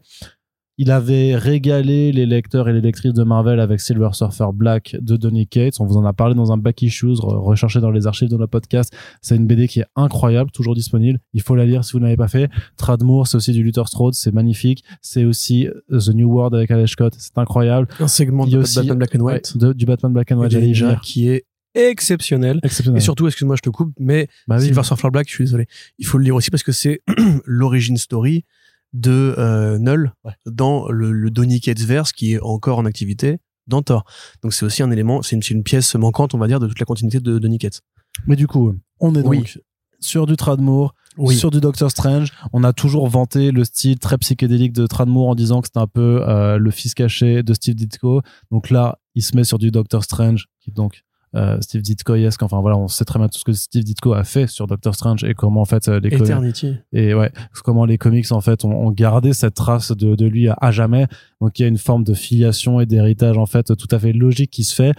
[0.79, 5.17] Il avait régalé les lecteurs et les lectrices de Marvel avec Silver Surfer Black de
[5.17, 5.81] Donny Cates.
[5.81, 8.37] On vous en a parlé dans un back issues, re- recherché dans les archives de
[8.37, 8.95] notre podcast.
[9.23, 11.19] C'est une BD qui est incroyable, toujours disponible.
[11.33, 12.51] Il faut la lire si vous n'avez pas fait.
[12.77, 14.85] Tradmoor, c'est aussi du Luther Strode, c'est magnifique.
[15.01, 17.89] C'est aussi euh, The New World avec Alex Scott, c'est incroyable.
[17.99, 19.53] Un segment aussi- Batman Black and White.
[19.55, 20.73] Ouais, de- du Batman Black and White, j'allais
[21.03, 21.47] qui est
[21.77, 22.61] exceptionnel.
[22.63, 23.01] Exceptionnel.
[23.01, 24.59] Et surtout, excuse-moi, je te coupe, mais bah.
[24.59, 25.67] Silver Surfer Black, je suis désolé.
[25.99, 27.03] Il faut le lire aussi parce que c'est
[27.45, 28.45] l'origin story
[28.93, 30.13] de euh, Null
[30.47, 34.05] dans le, le Donny Cates verse qui est encore en activité dans Thor.
[34.43, 36.79] Donc c'est aussi un élément, c'est une, une pièce manquante, on va dire, de toute
[36.79, 37.83] la continuité de Donny Cates.
[38.27, 39.59] Mais du coup, on est donc
[40.01, 40.95] sur du Tradmoor,
[41.31, 42.33] sur du Doctor Strange.
[42.53, 45.87] On a toujours vanté le style très psychédélique de Tradmoor en disant que c'était un
[45.87, 48.23] peu euh, le fils caché de Steve Ditko.
[48.51, 51.03] Donc là, il se met sur du Doctor Strange, qui est donc
[51.37, 52.43] euh, Steve Ditko-esque.
[52.43, 54.95] Enfin voilà, on sait très bien tout ce que Steve Ditko a fait sur Doctor
[54.95, 56.75] Strange et comment en fait euh, les Eternity.
[56.93, 57.31] et ouais,
[57.65, 60.71] comment les comics en fait ont, ont gardé cette trace de, de lui à, à
[60.71, 61.07] jamais.
[61.41, 64.13] Donc il y a une forme de filiation et d'héritage en fait tout à fait
[64.13, 64.93] logique qui se fait.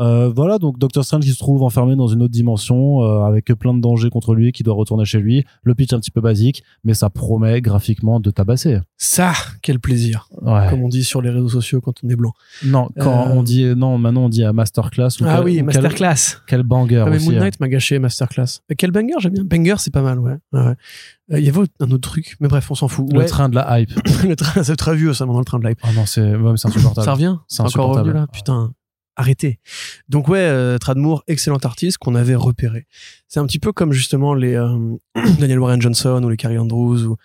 [0.00, 3.46] Euh, voilà, donc Doctor Strange qui se trouve enfermé dans une autre dimension euh, avec
[3.46, 5.44] plein de dangers contre lui, qui doit retourner chez lui.
[5.62, 8.78] Le pitch un petit peu basique, mais ça promet graphiquement de tabasser.
[8.96, 9.32] Ça,
[9.62, 10.28] quel plaisir.
[10.42, 10.66] Ouais.
[10.70, 12.32] Comme on dit sur les réseaux sociaux quand on est blanc.
[12.64, 15.08] Non, quand Euh, on dit non, maintenant on dit à masterclass.
[15.20, 16.16] Ou Ah quel- oui, quel- Masterclass.
[16.46, 17.26] Quel, banger Ah, mais aussi.
[17.30, 17.40] Moon hein.
[17.40, 18.60] Knight m'a gâché Masterclass.
[18.76, 19.44] Quel banger, j'aime bien.
[19.44, 20.36] Banger, c'est pas mal, ouais.
[20.52, 20.74] ouais.
[21.30, 23.12] Il y avait un autre truc, mais bref, on s'en fout.
[23.12, 23.90] Le Ouais, train de la hype.
[24.26, 25.76] le train, c'est très vieux ça, maintenant le train de live.
[25.84, 27.04] Oh non, c'est ouais, c'est insupportable.
[27.04, 28.72] Ça revient C'est Encore revenu là Putain,
[29.18, 29.60] arrêtez.
[30.08, 30.78] Donc ouais, euh,
[31.26, 32.86] excellent artiste qu'on avait repéré.
[33.26, 34.96] C'est un petit peu comme justement les euh,
[35.38, 37.16] Daniel Warren Johnson ou les Carrie Andrews ou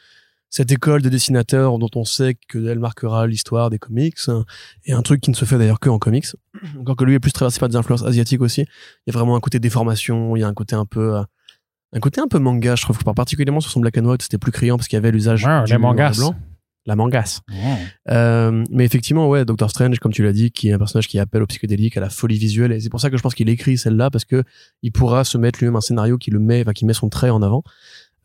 [0.50, 4.44] cette école de dessinateurs dont on sait qu'elle marquera l'histoire des comics hein,
[4.86, 6.28] et un truc qui ne se fait d'ailleurs que en comics.
[6.80, 8.62] Encore que lui est plus traversé par des influences asiatiques aussi.
[8.62, 11.24] Il y a vraiment un côté déformation, il y a un côté un peu euh,
[11.96, 14.40] un côté un peu manga, je trouve que particulièrement sur son black and white, c'était
[14.40, 16.18] plus criant parce qu'il y avait l'usage Ouais, du les mangas.
[16.18, 16.36] blanc.
[16.86, 17.42] La mangasse.
[18.10, 21.18] Euh, mais effectivement, ouais, Doctor Strange, comme tu l'as dit, qui est un personnage qui
[21.18, 23.48] appelle au psychédélique, à la folie visuelle, et c'est pour ça que je pense qu'il
[23.50, 24.44] écrit celle-là parce que
[24.82, 27.30] il pourra se mettre lui-même un scénario qui le met, enfin, qui met son trait
[27.30, 27.64] en avant.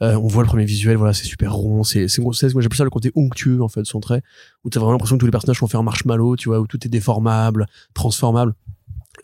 [0.02, 2.76] Euh, on voit le premier visuel, voilà, c'est super rond, c'est, c'est, c'est moi j'appelle
[2.78, 4.22] ça le côté onctueux en fait de son trait,
[4.64, 6.66] où t'as vraiment l'impression que tous les personnages sont faits en marshmallow, tu vois, où
[6.68, 8.54] tout est déformable, transformable.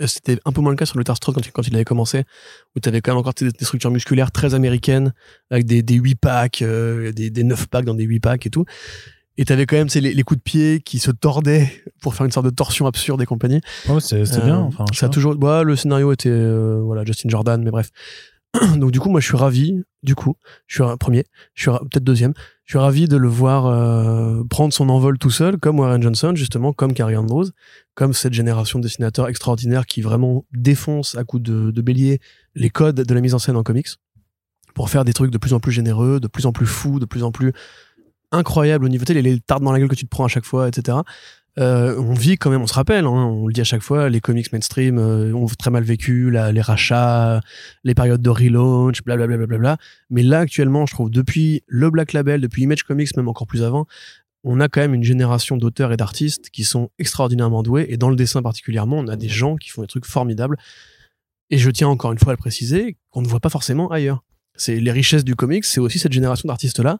[0.00, 1.84] Euh, C'était un peu moins le cas sur le Strode quand, il- quand il avait
[1.84, 2.24] commencé,
[2.74, 5.12] où t'avais quand même encore des, des structures musculaires très américaines,
[5.50, 8.50] avec des, des 8 packs, euh, des, des 9 packs dans des 8 packs et
[8.50, 8.64] tout.
[9.36, 11.70] Et t'avais quand même c'est les, les coups de pied qui se tordaient
[12.00, 13.60] pour faire une sorte de torsion absurde et compagnie.
[13.88, 14.58] Ouais, c'est c'est Euh, bien.
[14.60, 15.34] Enfin, ça a toujours.
[15.36, 17.90] Bah, le scénario était euh, voilà Justin Jordan, mais bref.
[18.76, 19.82] Donc du coup, moi, je suis ravi.
[20.04, 20.36] Du coup,
[20.68, 21.24] je suis premier.
[21.54, 22.32] Je suis peut-être deuxième.
[22.64, 26.32] Je suis ravi de le voir euh, prendre son envol tout seul, comme Warren Johnson,
[26.36, 27.46] justement, comme Carrie Andrews,
[27.94, 32.20] comme cette génération de dessinateurs extraordinaires qui vraiment défonce à coups de, de bélier
[32.54, 33.88] les codes de la mise en scène en comics
[34.74, 37.06] pour faire des trucs de plus en plus généreux, de plus en plus fous, de
[37.06, 37.52] plus en plus
[38.34, 40.44] incroyables au niveau les, les tartes dans la gueule que tu te prends à chaque
[40.44, 40.98] fois, etc.
[41.58, 44.08] Euh, on vit quand même, on se rappelle, hein, on le dit à chaque fois,
[44.08, 47.40] les comics mainstream euh, ont très mal vécu, les rachats,
[47.84, 49.36] les périodes de relaunch, blablabla.
[49.36, 49.76] Bla, bla, bla,
[50.10, 53.62] Mais là, actuellement, je trouve, depuis le Black Label, depuis Image Comics, même encore plus
[53.62, 53.86] avant,
[54.42, 57.86] on a quand même une génération d'auteurs et d'artistes qui sont extraordinairement doués.
[57.88, 60.56] Et dans le dessin particulièrement, on a des gens qui font des trucs formidables.
[61.50, 64.22] Et je tiens encore une fois à le préciser, qu'on ne voit pas forcément ailleurs.
[64.56, 66.98] C'est les richesses du comics, c'est aussi cette génération d'artistes-là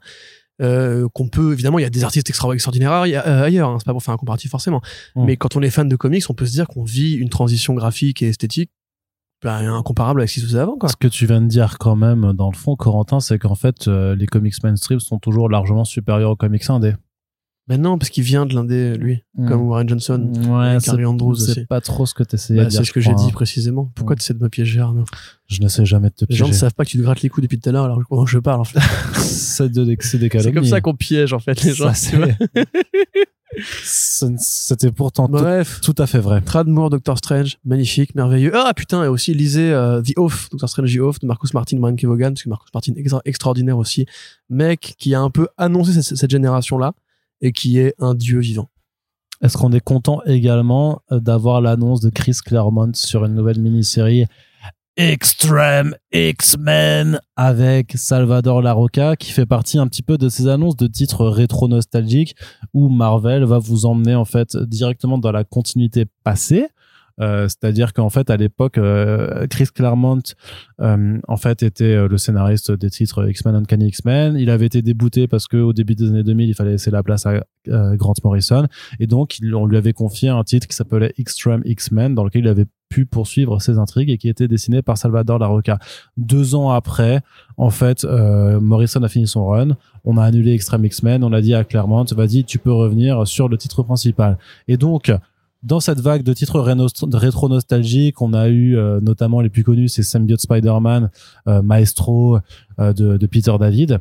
[0.63, 3.93] euh, qu'on peut évidemment il y a des artistes extraordinaires euh, ailleurs hein, c'est pas
[3.93, 4.81] pour faire un comparatif forcément
[5.17, 5.25] mm.
[5.25, 7.75] mais quand on est fan de comics on peut se dire qu'on vit une transition
[7.75, 8.71] graphique et esthétique
[9.43, 10.89] bah, incomparable avec ce qui se faisait avant quoi.
[10.89, 13.89] ce que tu viens de dire quand même dans le fond Corentin c'est qu'en fait
[13.89, 16.95] euh, les comics mainstream sont toujours largement supérieurs aux comics indés
[17.67, 19.49] ben non, parce qu'il vient de l'indé, lui, mm.
[19.49, 22.71] comme Warren Johnson, ouais, Carrie Andrews C'est pas trop ce que tu essayais bah, de
[22.71, 22.81] dire.
[22.81, 23.91] C'est ce que j'ai dit précisément.
[23.95, 24.19] Pourquoi mm.
[24.19, 25.07] tu essaies de me piéger, Arnaud
[25.47, 26.43] Je n'essaie jamais de te piéger.
[26.43, 27.85] Les gens ne savent pas que tu te grattes les coups depuis tout à l'heure
[27.85, 28.81] alors que je parle, en fait.
[29.17, 31.91] c'est des C'est comme ça qu'on piège, en fait, les gens.
[33.57, 36.43] C'était pourtant Bref, tout, à fait vrai.
[36.43, 38.53] Tradmore, Doctor Strange, magnifique, merveilleux.
[38.55, 41.79] Ah putain, et aussi lisez euh, The Oath, Doctor Strange The Oath de Marcus Martin,
[41.79, 42.93] Brian Kevogan, parce que Marcus Martin
[43.25, 44.07] extraordinaire aussi,
[44.51, 46.95] mec qui a un peu annoncé cette génération-là
[47.45, 48.71] et qui est un dieu vivant.
[49.43, 54.25] Est-ce qu'on est content également euh, d'avoir l'annonce de Chris Claremont sur une nouvelle mini-série
[54.97, 60.87] Extreme X-Men avec Salvador Larroca qui fait partie un petit peu de ces annonces de
[60.87, 62.37] titres rétro nostalgiques
[62.73, 66.69] où Marvel va vous emmener en fait directement dans la continuité passée
[67.21, 70.23] euh, c'est-à-dire qu'en fait, à l'époque, euh, Chris Claremont,
[70.81, 74.37] euh, en fait, était le scénariste des titres X-Men Uncanny X-Men.
[74.37, 77.03] Il avait été débouté parce que au début des années 2000, il fallait laisser la
[77.03, 78.67] place à Grant Morrison,
[79.01, 82.49] et donc on lui avait confié un titre qui s'appelait Extreme X-Men, dans lequel il
[82.49, 85.79] avait pu poursuivre ses intrigues et qui était dessiné par Salvador Larroca.
[86.19, 87.23] Deux ans après,
[87.57, 89.77] en fait, Morrison a fini son run.
[90.05, 91.25] On a annulé Extreme X-Men.
[91.25, 94.37] On a dit à Claremont, vas-y, tu peux revenir sur le titre principal.
[94.69, 95.11] Et donc,
[95.65, 99.89] dans cette vague de titres rétro nostalgiques, on a eu euh, notamment les plus connus,
[99.89, 101.11] c'est Symbiote Spider-Man,
[101.49, 102.39] euh, Maestro
[102.79, 104.01] euh, de, de, Peter David.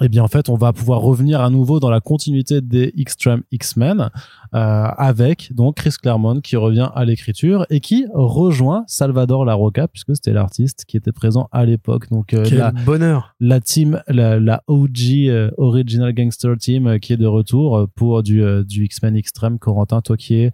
[0.00, 2.92] Et eh bien en fait, on va pouvoir revenir à nouveau dans la continuité des
[2.98, 4.10] Extreme X-Men
[4.50, 10.32] avec donc Chris Claremont qui revient à l'écriture et qui rejoint Salvador Larroca puisque c'était
[10.32, 12.10] l'artiste qui était présent à l'époque.
[12.10, 13.36] Donc la, bonheur.
[13.38, 18.86] La team, la, la OG Original Gangster Team qui est de retour pour du, du
[18.86, 19.58] X-Men Extreme.
[19.58, 20.52] Corentin, toi qui es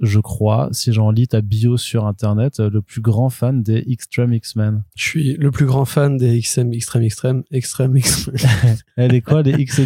[0.00, 4.32] je crois, si j'en lis ta bio sur internet, le plus grand fan des Extreme
[4.34, 4.82] X-Men.
[4.96, 8.76] Je suis le plus grand fan des XM, Extreme, Extreme, Extreme X-Men.
[8.96, 9.80] Elle est quoi, les X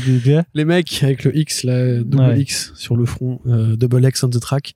[0.54, 4.30] Les mecs avec le X, la double X sur le front, euh, double X on
[4.30, 4.74] the track.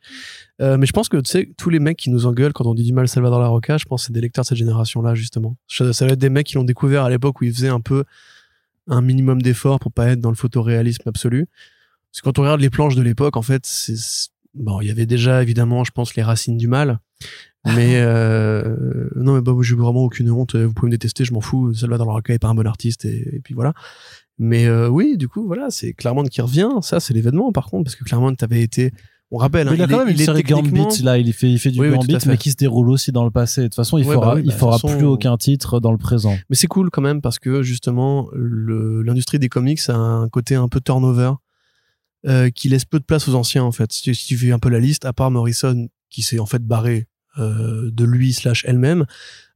[0.60, 2.74] Euh, mais je pense que, tu sais, tous les mecs qui nous engueulent quand on
[2.74, 5.14] dit du mal Salvador La Roca, je pense que c'est des lecteurs de cette génération-là,
[5.14, 5.56] justement.
[5.66, 8.04] Ça doit être des mecs qui l'ont découvert à l'époque où ils faisaient un peu
[8.86, 11.46] un minimum d'effort pour pas être dans le photoréalisme absolu.
[12.10, 13.96] Parce que quand on regarde les planches de l'époque, en fait, c'est
[14.55, 16.98] bon, il y avait déjà évidemment, je pense, les racines du mal.
[17.64, 20.57] Mais euh, non, mais bah, j'ai vraiment aucune honte.
[20.57, 21.74] Vous pouvez me détester, je m'en fous.
[21.74, 23.72] Salvador Larroca est pas un bon artiste et, puis voilà.
[24.38, 26.70] Mais euh, oui, du coup, voilà, c'est Claremont qui revient.
[26.80, 28.92] Ça, c'est l'événement, par contre, parce que Claremont avait été.
[29.30, 29.68] On rappelle.
[29.68, 31.16] Hein, il, a quand même une série Gambit là.
[31.16, 33.62] Il fait, il fait du Gambit, mais qui se déroule aussi dans le passé.
[33.62, 36.36] De toute façon, il fera, bah il bah, fera plus aucun titre dans le présent.
[36.50, 40.68] Mais c'est cool quand même parce que justement, l'industrie des comics a un côté un
[40.68, 41.32] peu turnover
[42.28, 43.92] euh, qui laisse peu de place aux anciens en fait.
[43.92, 47.08] Si, tu fais un peu la liste, à part Morrison qui s'est en fait barré
[47.36, 49.06] euh, de lui slash elle-même,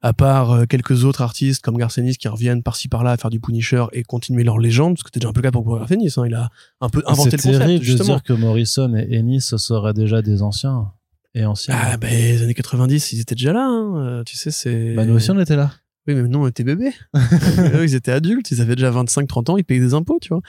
[0.02, 3.38] à part euh, quelques autres artistes comme Garcenis qui reviennent par-ci par-là à faire du
[3.38, 6.12] Punisher et continuer leur légende, parce que c'était déjà un peu le cas pour Garcenis,
[6.16, 6.50] hein, il a
[6.80, 7.42] un peu inventé le concept.
[7.44, 10.90] C'est terrible de dire que Morrison et Ennis seraient déjà des anciens
[11.34, 11.76] et anciens.
[11.80, 14.22] Ah ben les années 90, ils étaient déjà là, hein.
[14.26, 14.94] tu sais c'est.
[14.94, 15.72] Bah nous aussi on était là.
[16.08, 16.94] Oui mais nous on était bébés.
[17.84, 20.40] ils étaient adultes, ils avaient déjà 25-30 ans, ils payaient des impôts, tu vois.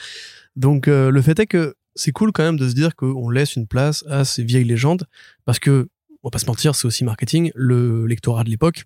[0.56, 3.68] Donc le fait est que c'est cool quand même de se dire qu'on laisse une
[3.68, 5.06] place à ces vieilles légendes
[5.46, 5.90] parce que,
[6.24, 7.52] on va pas se mentir, c'est aussi marketing.
[7.56, 8.86] Le lectorat de l'époque,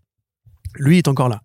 [0.75, 1.41] lui est encore là.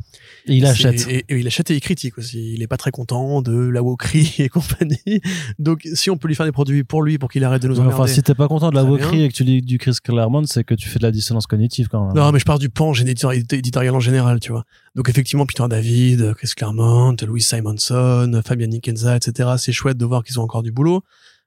[0.47, 1.07] Et il achète.
[1.09, 2.55] Et, il achète et il critique aussi.
[2.55, 5.21] Il est pas très content de la wokerie et compagnie.
[5.59, 7.81] Donc, si on peut lui faire des produits pour lui, pour qu'il arrête de nous
[7.81, 7.95] emmerder.
[7.95, 10.45] Enfin, si t'es pas content de la wokerie et que tu lis du Chris Claremont,
[10.47, 12.17] c'est que tu fais de la dissonance cognitive quand même.
[12.17, 14.65] Non, mais je parle du pan éditorial en général, tu vois.
[14.95, 19.51] Donc, effectivement, Peter David, Chris Claremont, Louis Simonson, Fabian Nikenza, etc.
[19.59, 21.03] C'est chouette de voir qu'ils ont encore du boulot.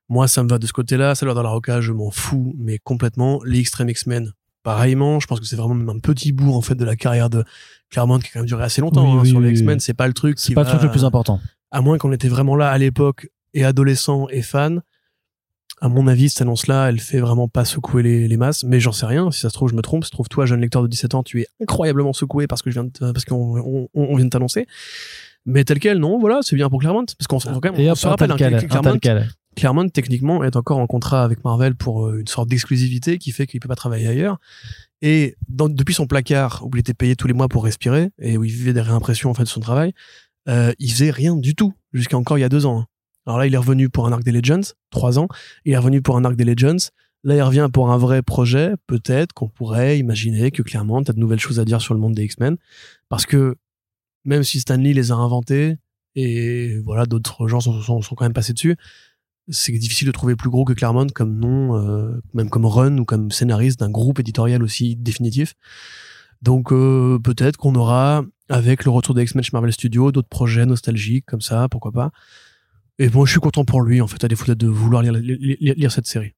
[0.10, 1.14] Moi, ça me va de ce côté-là.
[1.22, 3.41] Leur dans la roca, je m'en fous, mais complètement.
[3.45, 4.34] Les Extreme X-Men,
[4.64, 5.20] pareillement.
[5.20, 7.43] Je pense que c'est vraiment même un petit bout, en fait, de la carrière de
[7.89, 9.20] Claremont qui a quand même duré assez longtemps.
[9.20, 10.39] Hein, sur les X-Men, c'est pas le truc.
[10.39, 11.39] C'est pas le truc le plus important.
[11.72, 14.82] À moins qu'on était vraiment là à l'époque et adolescent et fan.
[15.82, 18.91] À mon avis, cette annonce-là, elle fait vraiment pas secouer les, les masses, mais j'en
[18.91, 19.32] sais rien.
[19.32, 20.03] Si ça se trouve, je me trompe.
[20.03, 22.62] Si ça se trouve, toi, jeune lecteur de 17 ans, tu es incroyablement secoué parce
[22.62, 24.66] que je viens de, parce qu'on on, on vient de t'annoncer.
[25.45, 27.05] Mais tel quel, non, voilà, c'est bien pour Claremont.
[27.18, 28.99] Parce qu'on se quand même, on se rappelle, tel hein, Claremont.
[29.55, 33.47] Claremont, techniquement, est encore en contrat avec Marvel pour euh, une sorte d'exclusivité qui fait
[33.47, 34.39] qu'il peut pas travailler ailleurs.
[35.01, 38.43] Et depuis son placard, où il était payé tous les mois pour respirer, et où
[38.43, 39.93] il vivait des réimpressions en fait de son travail,
[40.47, 42.81] euh, il faisait rien du tout, jusqu'à encore il y a deux ans.
[42.81, 42.85] hein.
[43.25, 45.27] Alors là, il est revenu pour un arc des Legends, trois ans.
[45.65, 46.89] Il est revenu pour un arc des Legends.
[47.23, 48.73] Là, il revient pour un vrai projet.
[48.87, 51.99] Peut-être qu'on pourrait imaginer que clairement, tu as de nouvelles choses à dire sur le
[51.99, 52.57] monde des X-Men.
[53.07, 53.55] Parce que
[54.25, 55.75] même si Stanley les a inventés,
[56.15, 58.77] et voilà, d'autres gens sont, sont, sont quand même passés dessus,
[59.49, 63.05] c'est difficile de trouver plus gros que Claremont comme nom, euh, même comme run ou
[63.05, 65.55] comme scénariste d'un groupe éditorial aussi définitif.
[66.41, 70.65] Donc euh, peut-être qu'on aura, avec le retour des X-Men chez Marvel Studios, d'autres projets
[70.65, 72.11] nostalgiques comme ça, pourquoi pas.
[72.97, 75.57] Et moi, je suis content pour lui, en fait, à défaut de vouloir lire, lire,
[75.59, 76.33] lire cette série.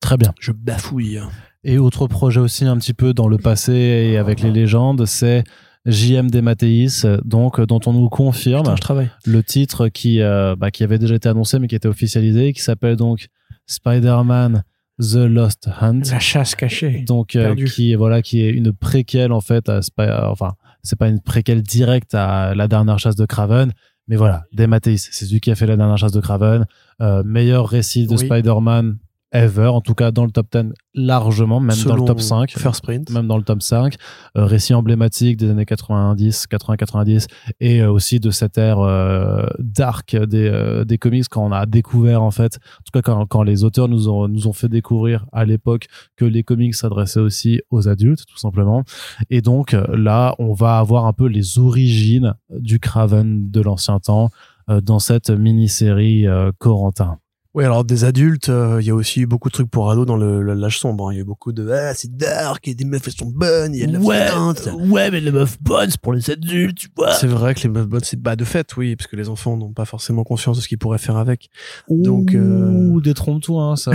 [0.00, 0.34] Très bien.
[0.38, 1.20] Je bafouille.
[1.64, 5.42] Et autre projet aussi un petit peu dans le passé et avec les légendes, c'est
[5.86, 9.10] JM des Mathéis, donc dont on nous confirme Putain, je travaille.
[9.24, 12.60] le titre qui, euh, bah, qui avait déjà été annoncé mais qui était officialisé, qui
[12.60, 13.28] s'appelle donc
[13.66, 14.64] Spider-Man
[15.00, 16.00] The Lost Hunt.
[16.10, 17.04] La chasse cachée.
[17.06, 20.54] donc euh, qui est voilà qui est une préquelle en fait à Spi- euh, enfin
[20.82, 23.72] c'est pas une préquelle directe à la dernière chasse de Craven
[24.08, 26.64] mais voilà des Mathéis c'est celui qui a fait la dernière chasse de Craven
[27.02, 28.18] euh, meilleur récit de Oui.
[28.24, 28.96] Spider-Man
[29.32, 32.82] ever en tout cas dans le top 10 largement même dans le top 5 First
[32.82, 33.10] Print.
[33.10, 33.96] même dans le top 5
[34.36, 37.26] euh, récit emblématique des années 90 80 90
[37.60, 41.66] et euh, aussi de cette ère euh, dark des euh, des comics quand on a
[41.66, 44.68] découvert en fait en tout cas quand, quand les auteurs nous ont nous ont fait
[44.68, 48.84] découvrir à l'époque que les comics s'adressaient aussi aux adultes tout simplement
[49.30, 54.30] et donc là on va avoir un peu les origines du Craven de l'ancien temps
[54.68, 56.26] dans cette mini-série
[56.58, 57.18] Corentin.
[57.56, 60.18] Oui, alors des adultes, euh, il y a aussi beaucoup de trucs pour ados dans
[60.18, 61.08] le le- l'âge sombre.
[61.08, 61.12] hein.
[61.14, 63.80] Il y a beaucoup de ah c'est dark et des meufs elles sont bonnes, il
[63.80, 64.68] y a de la feinte.
[64.90, 67.12] ouais, mais les meufs bonnes, c'est pour les adultes, tu vois.
[67.14, 69.56] C'est vrai que les meufs bonnes, c'est bah de fait, oui, parce que les enfants
[69.56, 71.48] n'ont pas forcément conscience de ce qu'ils pourraient faire avec.
[71.88, 73.92] Donc, euh, Ouh, détrompe-toi, hein, ça.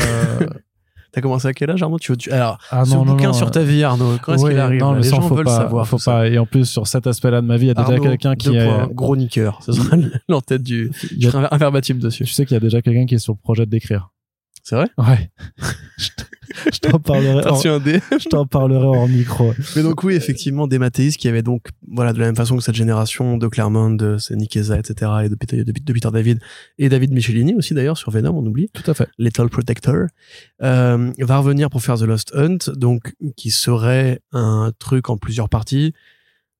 [1.13, 1.99] T'as commencé à quel âge, Arnaud?
[1.99, 4.59] Tu, veux- tu- Alors, ah ce bouquin sur ta vie, Arnaud, quand est-ce Ouais, qu'il
[4.61, 5.85] arrive non, Les gens veulent pas, savoir.
[5.87, 6.27] Faut pas.
[6.29, 8.55] Et en plus, sur cet aspect-là de ma vie, il y a déjà quelqu'un qui
[8.55, 8.65] est.
[8.65, 9.59] points, gros niqueur.
[9.65, 9.97] Ce sera
[10.29, 10.89] l'entête du.
[11.11, 12.23] il y a- un verbatim dessus.
[12.23, 14.09] Tu sais qu'il y a déjà quelqu'un qui est sur le projet d'écrire.
[14.63, 14.87] C'est vrai?
[14.97, 15.31] Ouais.
[16.71, 17.49] je t'en parlerai.
[17.49, 17.99] Reçu un dé?
[18.11, 19.53] Je t'en parlerai hors micro.
[19.75, 22.63] Mais donc oui, effectivement, des Mathéis qui avaient donc, voilà, de la même façon que
[22.63, 26.39] cette génération de Claremont, de Nikeza, etc., et de Peter, de, de Peter David,
[26.77, 29.09] et David Michelini aussi d'ailleurs sur Venom, on oublie, Tout à fait.
[29.17, 30.07] Lethal Protector,
[30.61, 35.49] euh, va revenir pour faire The Lost Hunt, donc qui serait un truc en plusieurs
[35.49, 35.93] parties,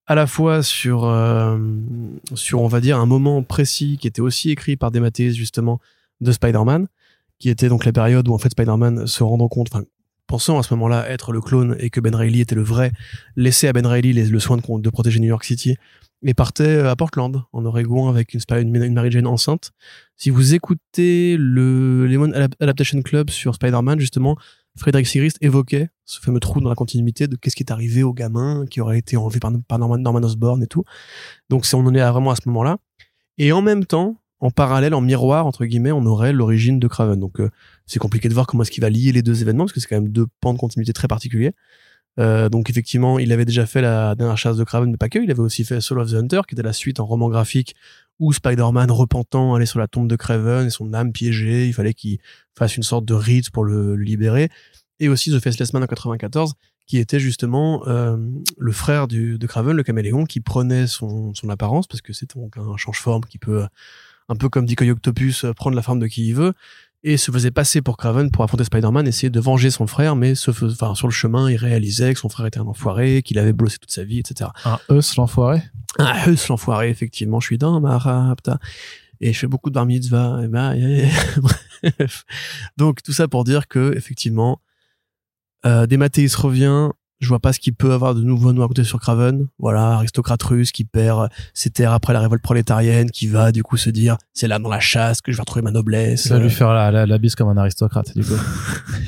[0.07, 1.57] à la fois sur, euh,
[2.33, 5.79] sur on va dire un moment précis qui était aussi écrit par des Mathéis justement
[6.19, 6.87] de Spider-Man,
[7.41, 9.83] qui était donc la période où en fait Spider-Man se rendant compte, enfin
[10.27, 12.91] pensant à ce moment-là être le clone et que Ben Reilly était le vrai,
[13.35, 15.75] laissait à Ben Reilly les- le soin de, protéger New York City
[16.23, 19.71] et partait à Portland, en Oregon, avec une, une, une Mary Jane enceinte.
[20.15, 24.37] Si vous écoutez le Lemon Adap- Adaptation Club sur Spider-Man, justement,
[24.77, 28.13] Frédéric Sigrist évoquait ce fameux trou dans la continuité de qu'est-ce qui est arrivé au
[28.13, 30.83] gamin qui aurait été enlevé par, par Norman, Norman Osborn et tout.
[31.49, 32.77] Donc on en est à- vraiment à ce moment-là.
[33.37, 37.19] Et en même temps, en parallèle, en miroir, entre guillemets, on aurait l'origine de Craven.
[37.19, 37.49] Donc euh,
[37.85, 39.87] c'est compliqué de voir comment est-ce qu'il va lier les deux événements, parce que c'est
[39.87, 41.53] quand même deux pans de continuité très particuliers.
[42.19, 45.19] Euh, donc effectivement, il avait déjà fait la dernière chasse de Craven, mais pas que.
[45.19, 47.75] Il avait aussi fait Soul of the Hunter, qui était la suite en roman graphique
[48.19, 51.67] où Spider-Man repentant allait sur la tombe de Craven et son âme piégée.
[51.67, 52.17] Il fallait qu'il
[52.57, 54.49] fasse une sorte de rite pour le, libérer.
[54.99, 56.53] Et aussi The Faceless Man en 94,
[56.85, 58.17] qui était justement euh,
[58.57, 62.57] le frère de Craven, le caméléon, qui prenait son, son apparence, parce que c'est donc
[62.57, 63.65] un change-forme qui peut,
[64.29, 66.53] un peu comme Decoy Octopus, euh, prendre la forme de qui il veut
[67.03, 70.35] et se faisait passer pour Craven pour affronter Spider-Man, essayer de venger son frère, mais
[70.35, 73.39] se fais- enfin, sur le chemin, il réalisait que son frère était un enfoiré, qu'il
[73.39, 74.51] avait bossé toute sa vie, etc.
[74.65, 75.63] Un Eus, l'enfoiré?
[75.97, 78.59] Ah, Heus, l'enfoiré, effectivement, je suis dans ma rapta.
[79.19, 80.41] Et je fais beaucoup de bar mitzvah.
[80.43, 81.07] et bah, et-
[81.97, 82.23] Bref.
[82.77, 84.61] Donc, tout ça pour dire que, effectivement,
[85.65, 86.89] euh, Dematteis revient.
[87.21, 89.47] Je vois pas ce qu'il peut avoir de nouveau à nous raconter sur Craven.
[89.59, 93.77] Voilà, aristocrate russe qui perd ses terres après la révolte prolétarienne, qui va, du coup,
[93.77, 96.23] se dire, c'est là dans la chasse que je vais retrouver ma noblesse.
[96.23, 98.33] Ça va lui faire la, la, la bise comme un aristocrate, du coup.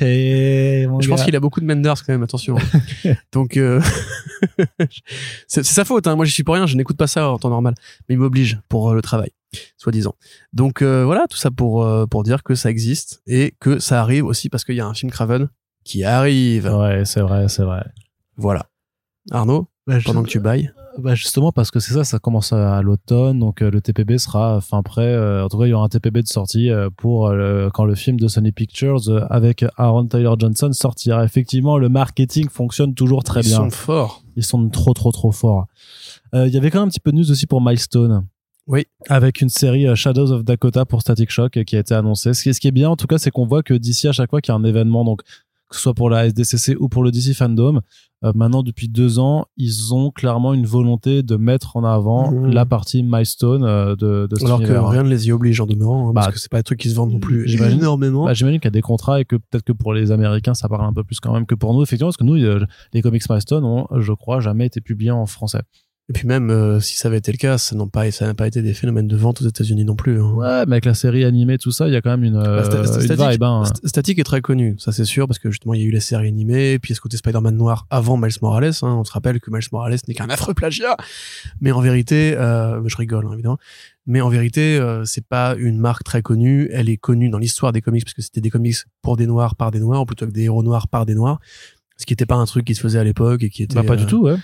[0.00, 2.56] Et mon Je pense qu'il a beaucoup de Menders quand même, attention.
[3.32, 3.80] Donc, euh,
[5.48, 6.06] c'est c'est sa faute.
[6.06, 6.16] Hein.
[6.16, 6.66] Moi, je suis pour rien.
[6.66, 7.74] Je n'écoute pas ça en temps normal,
[8.08, 9.30] mais il m'oblige pour euh, le travail,
[9.76, 10.14] soi-disant.
[10.52, 14.00] Donc euh, voilà, tout ça pour euh, pour dire que ça existe et que ça
[14.00, 15.48] arrive aussi parce qu'il y a un film Craven
[15.84, 16.66] qui arrive.
[16.66, 17.84] Ouais, c'est vrai, c'est vrai.
[18.36, 18.66] Voilà.
[19.30, 19.68] Arnaud,
[20.04, 20.70] pendant que tu bailles.
[20.98, 24.60] Bah justement parce que c'est ça, ça commence à l'automne, donc euh, le TPB sera
[24.60, 25.02] fin prêt.
[25.06, 27.70] euh, en tout cas, il y aura un TPB de sortie euh, pour euh, le-
[27.72, 31.24] quand le film de Sony Pictures euh, avec Aaron Tyler Johnson sortira.
[31.24, 33.56] Effectivement, le marketing fonctionne toujours très Ils bien.
[33.56, 34.22] sont forts.
[34.36, 35.66] Ils sont trop trop trop forts.
[36.34, 38.24] Euh, Il y avait quand même un petit peu de news aussi pour Milestone.
[38.68, 38.86] Oui.
[39.08, 42.34] Avec une série euh, Shadows of Dakota pour Static Shock qui a été annoncée.
[42.34, 44.12] Ce qui, ce qui est bien, en tout cas, c'est qu'on voit que d'ici à
[44.12, 45.22] chaque fois qu'il y a un événement, donc
[45.74, 47.80] que ce soit pour la SDCC ou pour le DC Fandom,
[48.24, 52.52] euh, maintenant depuis deux ans, ils ont clairement une volonté de mettre en avant Mhm.
[52.52, 54.88] la partie milestone euh, de, de Alors que univers.
[54.88, 56.80] rien ne les y oblige en demeurant, hein, Bah, parce que c'est pas des trucs
[56.80, 57.78] qui se vendent non plus j'imagine.
[57.80, 58.24] énormément.
[58.24, 60.68] Bah, J'imagine qu'il y a des contrats et que peut-être que pour les Américains, ça
[60.68, 63.02] parle un peu plus quand même que pour nous, effectivement, parce que nous, euh, les
[63.02, 65.60] comics milestone ont, je crois, jamais été publiés en français.
[66.10, 68.34] Et puis même euh, si ça avait été le cas, ça n'a pas, ça n'a
[68.34, 70.20] pas été des phénomènes de vente aux États-Unis non plus.
[70.20, 70.32] hein.
[70.34, 72.56] Ouais, mais avec la série animée, tout ça, il y a quand même une, euh,
[72.60, 73.42] Bah, sta- sta- une Static- vibe.
[73.42, 73.62] hein.
[73.64, 75.90] St- Static est très connu, ça c'est sûr, parce que justement il y a eu
[75.90, 78.72] les séries animées, puis il y a ce côté Spider-Man noir avant Miles Morales.
[78.82, 78.96] hein.
[79.00, 80.94] On se rappelle que Miles Morales n'est qu'un affreux plagiat,
[81.62, 83.58] mais en vérité, euh, je rigole hein, évidemment,
[84.06, 86.68] mais en vérité euh, c'est pas une marque très connue.
[86.70, 89.54] Elle est connue dans l'histoire des comics parce que c'était des comics pour des noirs
[89.56, 91.40] par des noirs, plutôt que des héros noirs par des noirs.
[91.96, 93.82] Ce qui n'était pas un truc qui se faisait à l'époque et qui était Bah,
[93.84, 94.36] pas euh, du tout, ouais.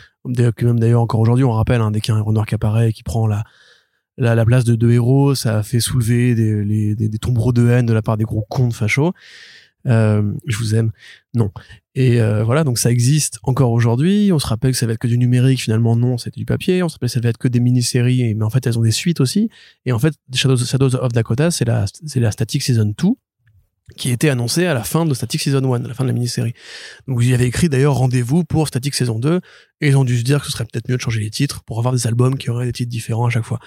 [0.54, 2.54] Que même d'ailleurs encore aujourd'hui, on rappelle, hein, dès qu'il y a un noir qui
[2.54, 3.42] apparaît et qui prend la,
[4.18, 7.52] la, la place de deux héros, ça a fait soulever des, les- des, des tombereaux
[7.52, 9.12] de haine de la part des gros cons de fachos.
[9.86, 10.90] Euh, je vous aime.
[11.34, 11.50] Non.
[11.94, 14.30] Et euh, voilà, donc ça existe encore aujourd'hui.
[14.30, 16.82] On se rappelle que ça va être que du numérique, finalement non, c'était du papier.
[16.82, 18.82] On se rappelle que ça va être que des mini-séries, mais en fait elles ont
[18.82, 19.48] des suites aussi.
[19.86, 23.08] Et en fait, Shadows, Shadows of Dakota, c'est la, c'est la Static Season 2
[23.96, 26.14] qui était annoncée à la fin de Static Season 1, à la fin de la
[26.14, 26.54] mini-série.
[27.08, 29.40] Donc y avez écrit d'ailleurs rendez-vous pour Static Saison 2
[29.80, 31.62] et ils ont dû se dire que ce serait peut-être mieux de changer les titres
[31.64, 33.58] pour avoir des albums qui auraient des titres différents à chaque fois.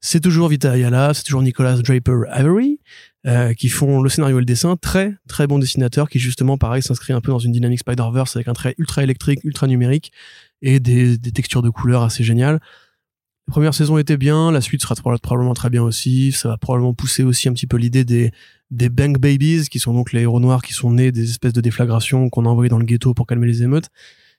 [0.00, 2.80] C'est toujours Vita Ayala, c'est toujours Nicolas Draper Avery
[3.26, 6.82] euh, qui font le scénario et le dessin, très très bons dessinateurs qui justement pareil
[6.82, 10.10] s'inscrit un peu dans une dynamique Spider-Verse avec un trait ultra électrique, ultra numérique
[10.60, 12.58] et des, des textures de couleurs assez géniales.
[13.48, 16.56] La première saison était bien, la suite sera proba- probablement très bien aussi, ça va
[16.56, 18.30] probablement pousser aussi un petit peu l'idée des
[18.72, 21.60] des Bank Babies, qui sont donc les héros noirs qui sont nés des espèces de
[21.60, 23.90] déflagrations qu'on a envoyées dans le ghetto pour calmer les émeutes,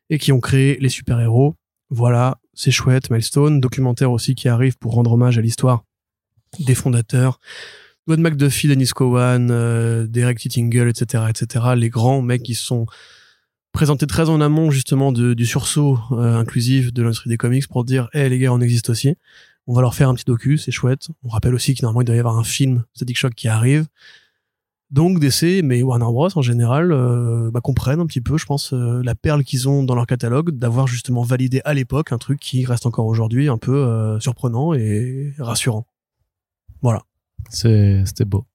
[0.10, 1.56] et qui ont créé les super-héros.
[1.92, 5.86] Voilà, c'est chouette, Milestone, documentaire aussi qui arrive pour rendre hommage à l'histoire
[6.60, 7.40] des fondateurs.
[8.08, 12.88] Gwen McDuffie, Dennis Cowan, euh, Derek Tittingle, etc., etc., les grands mecs qui sont
[13.72, 18.10] présentés très en amont justement du sursaut euh, inclusif de l'industrie des comics pour dire,
[18.14, 19.16] hé les gars, on existe aussi.
[19.68, 21.08] On va leur faire un petit docu, c'est chouette.
[21.24, 23.86] On rappelle aussi qu'il il doit y avoir un film Static Shock qui arrive.
[24.94, 28.74] Donc DC, mais Warner Bros en général, euh, bah, comprennent un petit peu, je pense,
[28.74, 32.40] euh, la perle qu'ils ont dans leur catalogue, d'avoir justement validé à l'époque un truc
[32.40, 35.88] qui reste encore aujourd'hui un peu euh, surprenant et rassurant.
[36.84, 37.02] Voilà.
[37.50, 38.46] C'est- C'était beau.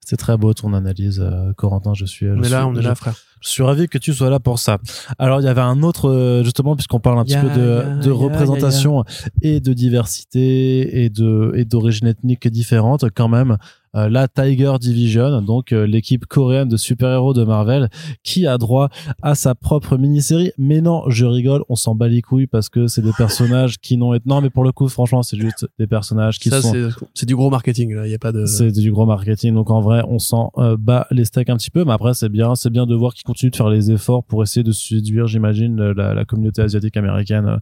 [0.00, 1.92] C'était très beau ton analyse, euh, Corentin.
[1.92, 2.26] Je suis.
[2.30, 3.16] On je est là, suis- on est je- là, frère.
[3.40, 4.78] Je suis ravi que tu sois là pour ça.
[5.18, 9.04] Alors, il y avait un autre, euh, justement, puisqu'on parle un petit peu de, représentation
[9.42, 13.56] et de diversité et de et d'origine ethnique différente, quand même.
[13.96, 17.88] euh, la Tiger Division, donc euh, l'équipe coréenne de super-héros de Marvel,
[18.22, 18.90] qui a droit
[19.22, 20.52] à sa propre mini-série.
[20.58, 23.96] Mais non, je rigole, on s'en bat les couilles parce que c'est des personnages qui
[23.96, 24.28] n'ont été...
[24.28, 26.72] Non, mais pour le coup, franchement, c'est juste des personnages qui Ça, sont...
[26.72, 28.06] c'est- c'est du gros marketing, là.
[28.06, 28.44] Il y a pas de.
[28.44, 31.70] C'est du gros marketing, donc en vrai, on s'en euh, bat les steaks un petit
[31.70, 34.24] peu, mais après c'est bien, c'est bien de voir qu'ils continuent de faire les efforts
[34.24, 37.58] pour essayer de séduire, j'imagine, la, la communauté asiatique américaine euh,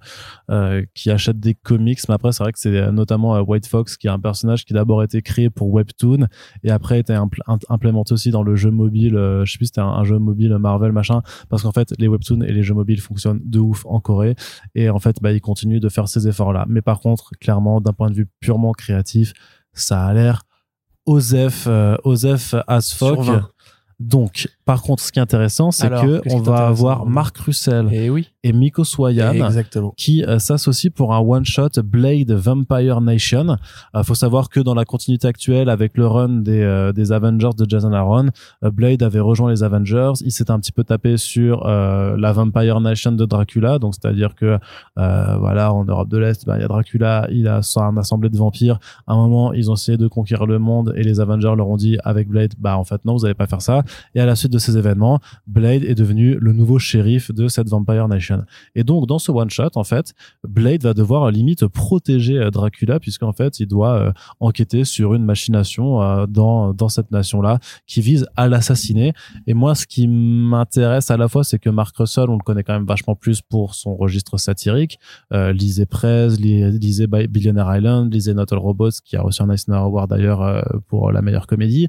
[0.51, 1.99] euh, qui achète des comics.
[2.09, 4.73] Mais après, c'est vrai que c'est euh, notamment White Fox qui est un personnage qui
[4.73, 6.27] d'abord a été créé pour Webtoon
[6.63, 9.17] et après a été impl- implémenté aussi dans le jeu mobile.
[9.17, 11.93] euh, je sais plus, si c'était un, un jeu mobile Marvel machin, parce qu'en fait,
[11.99, 14.37] les Webtoons et les jeux mobiles fonctionnent de ouf en Corée
[14.75, 16.65] et en fait, bah, ils continuent de faire ces efforts-là.
[16.69, 19.33] Mais par contre, clairement, d'un point de vue purement créatif,
[19.73, 20.43] ça a l'air
[21.07, 23.21] Osef, euh, Osef as Sur fuck.
[23.21, 23.49] 20.
[24.01, 28.11] Donc, par contre, ce qui est intéressant, c'est que on va avoir Marc Russell Et
[28.11, 28.33] oui.
[28.43, 29.49] et Miko Swayan
[29.97, 33.59] qui euh, s'associe pour un one shot Blade Vampire Nation.
[33.95, 37.51] Euh, faut savoir que dans la continuité actuelle avec le run des euh, des Avengers
[37.57, 38.31] de Jason Aaron,
[38.65, 42.81] euh, Blade avait rejoint les Avengers, il s'était un petit peu tapé sur la Vampire
[42.81, 44.59] Nation de Dracula, donc c'est-à-dire que
[44.97, 48.37] voilà, en Europe de l'Est, ben, il y a Dracula, il a son assemblée de
[48.37, 48.81] vampires.
[49.07, 51.77] À un moment, ils ont essayé de conquérir le monde et les Avengers leur ont
[51.77, 53.85] dit avec Blade, bah en fait non, vous allez pas faire ça.
[54.15, 57.69] Et à la suite de ces événements, Blade est devenu le nouveau shérif de cette
[57.69, 58.45] Vampire Nation.
[58.75, 60.15] Et donc, dans ce one-shot, en fait,
[60.47, 65.25] Blade va devoir limite protéger euh, Dracula, puisqu'en fait, il doit euh, enquêter sur une
[65.25, 69.13] machination euh, dans, dans cette nation-là qui vise à l'assassiner.
[69.47, 72.63] Et moi, ce qui m'intéresse à la fois, c'est que Mark Russell, on le connaît
[72.63, 74.99] quand même vachement plus pour son registre satirique.
[75.33, 79.51] Lisez Prez, li- lisez Bi- Billionaire Island, lisez Not All Robots, qui a reçu un
[79.51, 81.89] Eisner Award d'ailleurs pour la meilleure comédie.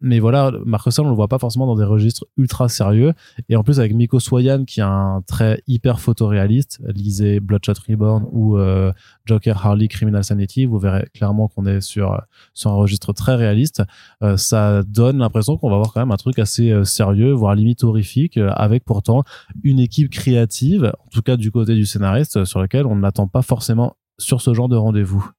[0.00, 3.12] Mais voilà, Mark Russell, on le voit pas forcément dans des registres ultra sérieux.
[3.48, 8.26] Et en plus, avec Miko Swayan, qui a un trait hyper photoréaliste, lisez Bloodshot Reborn
[8.30, 8.92] ou euh,
[9.24, 12.20] Joker Harley Criminal Sanity, vous verrez clairement qu'on est sur,
[12.52, 13.82] sur un registre très réaliste.
[14.22, 17.54] Euh, ça donne l'impression qu'on va avoir quand même un truc assez euh, sérieux, voire
[17.54, 19.24] limite horrifique, avec pourtant
[19.62, 23.42] une équipe créative, en tout cas du côté du scénariste, sur lequel on n'attend pas
[23.42, 25.30] forcément sur ce genre de rendez-vous.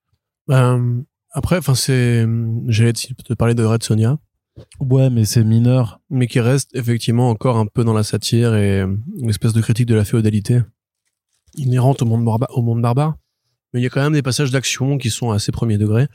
[1.36, 2.26] Après, enfin, c'est,
[2.68, 4.18] j'allais te parler de Red Sonia.
[4.80, 6.00] Ouais, mais c'est mineur.
[6.10, 9.88] Mais qui reste effectivement encore un peu dans la satire et une espèce de critique
[9.88, 10.62] de la féodalité
[11.56, 13.18] inhérente au monde, au monde barbare.
[13.74, 16.08] Mais il y a quand même des passages d'action qui sont assez premier degré.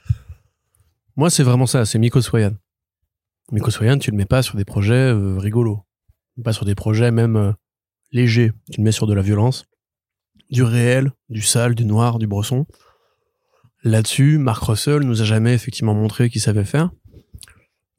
[1.17, 2.53] Moi, c'est vraiment ça, c'est Miko Soyan.
[3.53, 5.85] Miko Soyan, tu le mets pas sur des projets euh, rigolos.
[6.43, 7.53] Pas sur des projets même euh,
[8.13, 8.53] légers.
[8.73, 9.67] Tu le mets sur de la violence,
[10.51, 12.67] du réel, du sale, du noir, du bresson.
[13.83, 16.91] Là-dessus, Mark Russell nous a jamais effectivement montré qu'il savait faire.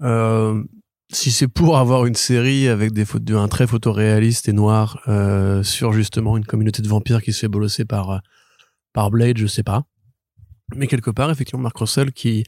[0.02, 0.64] Euh,
[1.12, 5.62] si c'est pour avoir une série avec des photos, un trait photoréaliste et noir euh,
[5.64, 8.18] sur justement une communauté de vampires qui se fait bolosser par euh,
[8.94, 9.84] par Blade, je sais pas.
[10.76, 12.46] Mais quelque part, effectivement, Mark Russell qui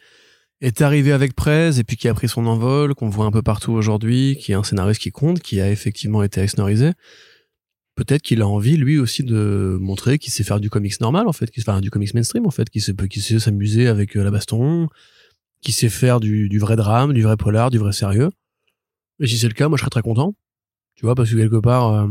[0.61, 3.41] est arrivé avec Prez et puis qui a pris son envol, qu'on voit un peu
[3.41, 6.91] partout aujourd'hui, qui est un scénariste qui compte, qui a effectivement été exnorisé.
[7.95, 11.33] Peut-être qu'il a envie lui aussi de montrer qu'il sait faire du comics normal en
[11.33, 14.15] fait, qu'il sait faire du comics mainstream en fait, qu'il sait, qu'il sait s'amuser avec
[14.15, 14.87] la baston,
[15.63, 18.29] qui sait faire du, du, vrai drame, du vrai polar, du vrai sérieux.
[19.19, 20.35] Et si c'est le cas, moi je serais très content.
[20.95, 22.07] Tu vois, parce que quelque part, euh...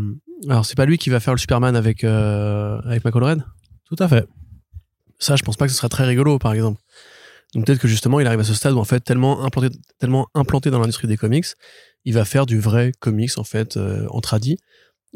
[0.49, 3.45] alors c'est pas lui qui va faire le Superman avec euh, avec Michael Red.
[3.85, 4.27] Tout à fait.
[5.19, 6.81] Ça, je pense pas que ce serait très rigolo, par exemple.
[7.55, 10.27] Donc peut-être que justement, il arrive à ce stade où en fait, tellement implanté, tellement
[10.35, 11.47] implanté dans l'industrie des comics,
[12.05, 14.57] il va faire du vrai comics en fait euh, en tradi,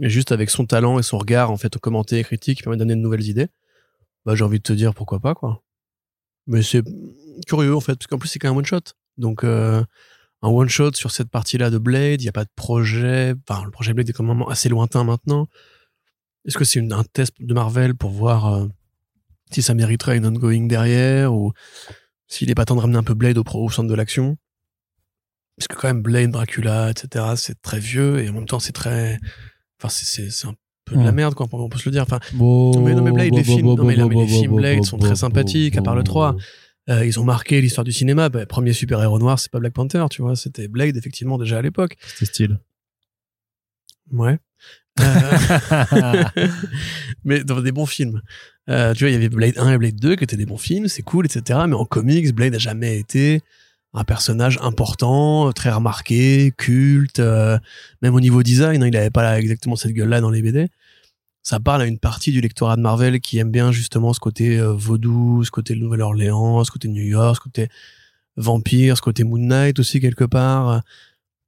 [0.01, 2.62] et juste avec son talent et son regard en fait au commenté et critique qui
[2.62, 3.49] permet d'amener de nouvelles idées.
[4.24, 5.62] Bah j'ai envie de te dire pourquoi pas quoi.
[6.47, 6.84] Mais c'est
[7.47, 8.80] curieux en fait, parce qu'en plus c'est qu'un one shot.
[9.18, 9.82] Donc euh,
[10.43, 13.34] un one shot sur cette partie-là de Blade, il n'y a pas de projet.
[13.49, 15.49] Enfin, le projet Blade est quand même assez lointain maintenant.
[16.47, 18.66] Est-ce que c'est un test de Marvel pour voir euh,
[19.51, 21.53] si ça mériterait une ongoing derrière ou
[22.28, 24.37] s'il est pas temps de ramener un peu Blade au, au centre de l'action?
[25.57, 27.24] Parce que quand même Blade, Dracula, etc.
[27.37, 29.18] C'est très vieux et en même temps c'est très,
[29.80, 32.20] enfin c'est un peu de la merde quoi on peut se le dire enfin
[32.80, 36.37] mais non mais Blade les films Blade sont très sympathiques à part le 3
[36.89, 38.28] euh, ils ont marqué l'histoire du cinéma.
[38.28, 40.37] Bah, premier super-héros noir, c'est pas Black Panther, tu vois.
[40.37, 41.97] C'était Blade, effectivement, déjà à l'époque.
[42.07, 42.61] C'était style.
[44.12, 44.39] Ouais.
[45.01, 46.24] Euh...
[47.24, 48.22] mais dans des bons films.
[48.68, 50.59] Euh, tu vois, il y avait Blade 1 et Blade 2 qui étaient des bons
[50.59, 51.61] films, c'est cool, etc.
[51.68, 53.43] Mais en comics, Blade a jamais été
[53.95, 57.18] un personnage important, très remarqué, culte.
[57.18, 57.59] Euh,
[58.03, 60.68] même au niveau design, hein, il avait pas exactement cette gueule-là dans les BD
[61.47, 64.59] ça parle à une partie du lectorat de Marvel qui aime bien justement ce côté
[64.59, 67.68] euh, vaudou, ce côté Nouvelle-Orléans, ce côté New York, ce côté
[68.36, 70.82] vampire, ce côté Moon Knight aussi quelque part.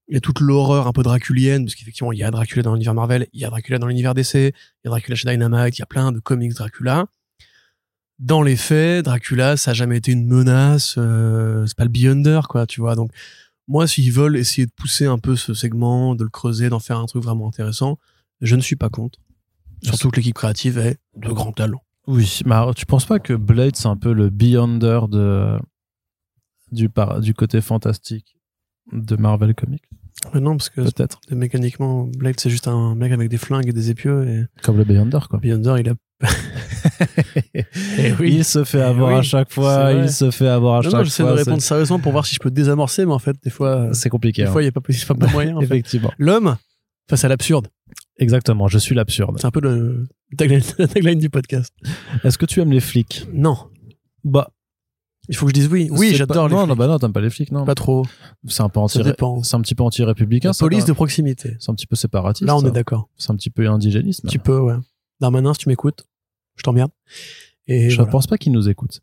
[0.07, 2.75] Il y a toute l'horreur un peu draculienne, parce qu'effectivement, il y a Dracula dans
[2.75, 4.53] l'univers Marvel, il y a Dracula dans l'univers DC, il
[4.85, 7.07] y a Dracula chez Dynamite, il y a plein de comics Dracula.
[8.21, 12.43] Dans les faits, Dracula, ça a jamais été une menace, euh, c'est pas le Beyonder,
[12.49, 12.95] quoi, tu vois.
[12.95, 13.11] Donc,
[13.67, 16.99] moi, s'ils veulent essayer de pousser un peu ce segment, de le creuser, d'en faire
[16.99, 17.99] un truc vraiment intéressant,
[18.41, 19.19] je ne suis pas contre.
[19.83, 21.83] Surtout que l'équipe créative est de grand talent.
[22.07, 25.59] Oui, mais alors, tu penses pas que Blade c'est un peu le Beyonder de
[26.73, 27.21] du par...
[27.21, 28.37] du côté fantastique
[28.93, 29.85] de Marvel Comics?
[30.33, 33.73] Mais Non, parce que peut-être mécaniquement Blade c'est juste un mec avec des flingues et
[33.73, 35.39] des épieux et comme le Beyonder quoi.
[35.39, 35.95] Beyonder il a
[37.55, 38.35] et oui.
[38.39, 41.05] Il se fait avoir à chaque fois, il se fait avoir à non, chaque non,
[41.05, 43.91] J'essaie de répondre sérieusement pour voir si je peux désamorcer, mais en fait, des fois,
[43.93, 44.43] c'est compliqué.
[44.43, 44.53] Des hein.
[44.53, 45.57] fois, il n'y a pas, pas, moyen.
[45.57, 46.13] En Effectivement.
[46.19, 46.57] L'homme
[47.09, 47.69] face à l'absurde.
[48.19, 49.37] Exactement, je suis l'absurde.
[49.39, 51.73] C'est un peu le tagline, la tagline du podcast.
[52.25, 53.27] Est-ce que tu aimes les flics?
[53.33, 53.57] Non.
[54.25, 54.51] Bah.
[55.31, 55.89] Il faut que je dise oui.
[55.91, 56.69] Oui, j'adore les non, flics.
[56.71, 57.65] Non, bah non, t'aimes pas les flics, non.
[57.65, 58.07] Pas trop.
[58.47, 58.99] C'est un peu anti.
[59.43, 60.53] C'est un petit peu anti-républicain.
[60.59, 61.57] Police de proximité.
[61.61, 62.47] C'est un petit peu séparatiste.
[62.47, 63.09] Là, on est d'accord.
[63.17, 64.27] C'est un petit peu indigénisme.
[64.27, 64.77] Un petit peu, ouais.
[65.21, 66.07] Darmanin, si tu m'écoutes,
[66.57, 66.91] je t'emmerde.
[67.67, 68.11] Et je voilà.
[68.11, 69.01] pense pas qu'il nous écoute.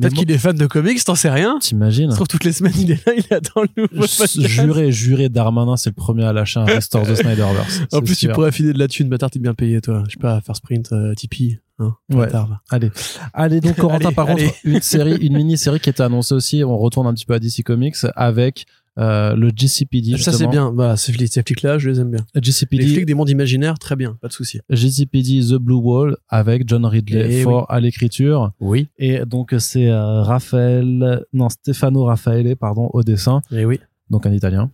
[0.00, 1.58] Peut-être qu'il est fan de comics, t'en sais rien.
[1.60, 2.10] T'imagines.
[2.10, 4.40] Trouve toutes les semaines, il est là, il attend le nouveau podcast.
[4.40, 7.82] Juré, juré, Darmanin, c'est le premier à lâcher un restore de Snyderverse.
[7.92, 8.28] En plus, sûr.
[8.28, 10.04] tu pourrais filer de la thune, bâtard, t'es bien payé, toi.
[10.06, 11.58] Je sais pas, faire sprint, euh, Tipeee.
[11.80, 12.26] Hein, ouais.
[12.26, 12.90] Bâtard, allez.
[13.32, 14.46] Allez, donc, Corentin, allez, par allez.
[14.46, 16.64] contre, une série, une mini-série qui était annoncée aussi.
[16.64, 18.66] On retourne un petit peu à DC Comics avec
[18.98, 20.16] euh, le GCPD.
[20.18, 20.70] Ça, c'est bien.
[20.70, 22.24] Voilà, ces flics-là, je les aime bien.
[22.34, 22.82] GCPD.
[22.82, 24.60] Les flics des mondes imaginaires, très bien, pas de souci.
[24.70, 28.52] GCPD The Blue Wall avec John Ridley Et fort à l'écriture.
[28.60, 28.88] Oui.
[28.98, 33.40] Et donc, c'est euh, Raphaël, non, Stefano Raffaele, pardon, au dessin.
[33.52, 33.78] Et oui.
[34.10, 34.70] Donc, un italien.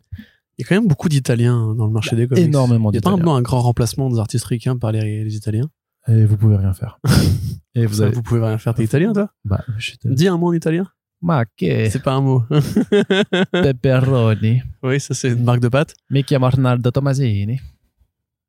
[0.57, 2.45] Il y a quand même beaucoup d'Italiens dans le marché des comics.
[2.45, 3.33] Énormément Il y a pas d'Italiens.
[3.33, 5.69] un, un grand remplacement des artistes ricains par les, les Italiens.
[6.07, 7.01] Et vous pouvez rien faire.
[7.75, 8.15] Et vous avez.
[8.15, 8.75] vous pouvez rien faire.
[8.75, 9.31] T'es italien, toi?
[9.45, 10.87] Bah, je suis Dis un mot en italien.
[11.27, 12.43] Ma che C'est pas un mot.
[13.51, 14.63] pepperoni.
[14.83, 15.95] oui, ça c'est une marque de pâte.
[16.11, 17.57] Mi chiamo Arnaldo Tomasini.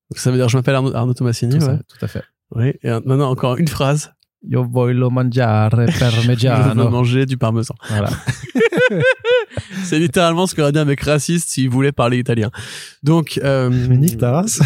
[0.09, 1.57] Donc, ça veut dire je m'appelle Arnaud, Arnaud Tomassini.
[1.57, 1.77] Tout, ouais.
[1.77, 2.23] ça, tout à fait.
[2.51, 2.73] Oui.
[2.83, 4.11] Et maintenant encore une phrase.
[4.47, 6.89] Io voglio mangiare Je veux parmigiano.
[6.89, 7.75] manger du parmesan.
[7.89, 8.09] voilà.
[9.83, 12.51] c'est littéralement ce qu'aurait dit un mec raciste s'il voulait parler italien.
[13.03, 14.17] Donc, euh, Nick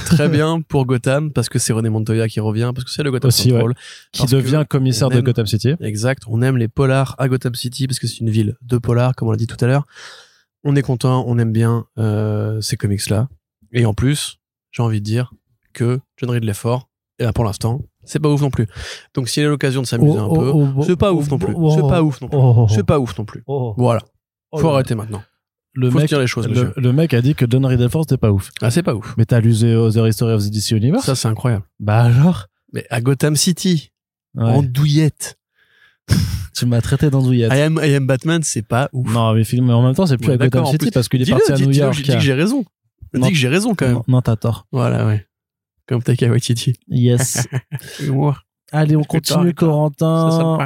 [0.06, 3.12] très bien pour Gotham parce que c'est René Montoya qui revient parce que c'est le
[3.12, 3.74] Gotham Aussi, Central.
[4.12, 5.74] Qui Parce devient commissaire de Gotham City.
[5.80, 6.24] Exact.
[6.28, 9.28] On aime les polars à Gotham City parce que c'est une ville de polars, comme
[9.28, 9.86] on l'a dit tout à l'heure.
[10.64, 13.30] On est content, on aime bien euh, ces comics-là.
[13.72, 14.40] Et en plus,
[14.72, 15.34] j'ai envie de dire
[15.74, 18.68] que John Ridley Ford, et là pour l'instant, c'est pas ouf non plus.
[19.14, 20.54] Donc s'il a l'occasion de s'amuser un peu,
[20.86, 21.54] c'est pas ouf non plus.
[21.76, 22.38] C'est pas ouf non plus.
[22.38, 22.68] oh, oh.
[22.70, 23.44] C'est pas ouf non plus.
[23.46, 23.74] Oh.
[23.78, 24.02] Voilà.
[24.52, 25.22] Oh, Faut arrêter maintenant.
[25.76, 28.04] Le Faut se mec, dire les choses, le, le mec a dit que John Riddleford
[28.04, 28.50] c'était pas ouf.
[28.62, 29.14] Ah, c'est pas ouf.
[29.18, 31.06] Mais t'as lu The The History of the DC Universe?
[31.06, 31.64] Ça, c'est incroyable.
[31.80, 33.92] Bah alors Mais à Gotham City,
[34.36, 34.44] Ouais.
[34.44, 35.38] en douillette,
[36.56, 37.52] Tu m'as traité d'andouillette.
[37.54, 39.12] I am, I am Batman, c'est pas ouf.
[39.14, 40.92] Non, mais, mais en même temps, c'est plus Ouais, à Gotham City plus.
[40.92, 41.96] parce qu'il est parti à New York.
[41.96, 42.66] Dis que j'ai raison.
[43.14, 43.28] Non.
[43.28, 43.96] Dis que j'ai raison quand même.
[43.96, 44.68] Non, non, t'as tort.
[44.72, 45.26] Voilà, ouais.
[45.88, 46.74] Comme Taika Waititi.
[46.90, 47.48] Yes.
[48.02, 48.42] Humour.
[48.72, 49.48] Allez, on continue.
[49.48, 50.58] Ça Corentin.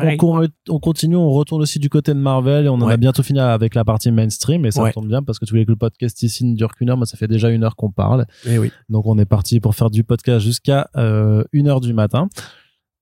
[0.70, 2.94] On, continue, on retourne aussi du côté de Marvel et on en Ouais.
[2.94, 4.92] a bientôt fini avec la partie mainstream et ça Ouais.
[4.92, 7.06] tombe bien parce que tu voulais que le podcast ici ne dure qu'une heure, mais
[7.06, 8.26] ça fait déjà une heure qu'on parle.
[8.46, 8.72] Eh oui.
[8.90, 12.28] Donc on est parti pour faire du podcast jusqu'à euh, une heure du matin,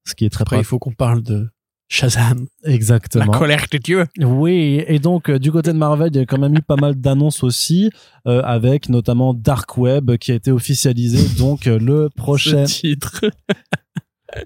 [0.05, 1.49] ce qui est très Après, il faut qu'on parle de
[1.87, 2.45] Shazam.
[2.63, 3.33] Exactement.
[3.33, 4.05] La colère de Dieu.
[4.21, 6.77] Oui, et donc euh, du côté de Marvel, il y a quand même eu pas
[6.77, 7.89] mal d'annonces aussi,
[8.27, 12.63] euh, avec notamment Dark Web qui a été officialisé, donc euh, le prochain.
[12.63, 13.21] Titre.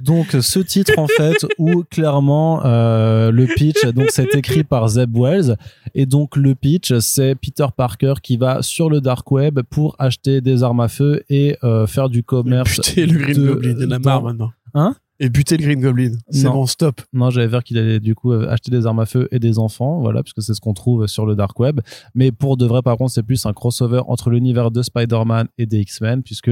[0.02, 5.16] Donc ce titre en fait où clairement euh, le pitch, donc c'est écrit par Zeb
[5.18, 5.58] Wells,
[5.94, 10.42] et donc le pitch c'est Peter Parker qui va sur le Dark Web pour acheter
[10.42, 12.78] des armes à feu et euh, faire du commerce.
[12.80, 13.76] Buter le Green de- Goblin.
[13.78, 14.52] Il y en a dans- marre maintenant.
[14.74, 14.96] Hein?
[15.20, 16.12] Et buter le Green Goblin.
[16.30, 17.02] C'est bon, stop.
[17.14, 19.60] Non, j'avais vu qu'il allait du coup euh, acheter des armes à feu et des
[19.60, 21.80] enfants, voilà, puisque c'est ce qu'on trouve sur le dark web.
[22.16, 25.66] Mais pour de vrai, par contre, c'est plus un crossover entre l'univers de Spider-Man et
[25.66, 26.52] des X-Men, puisque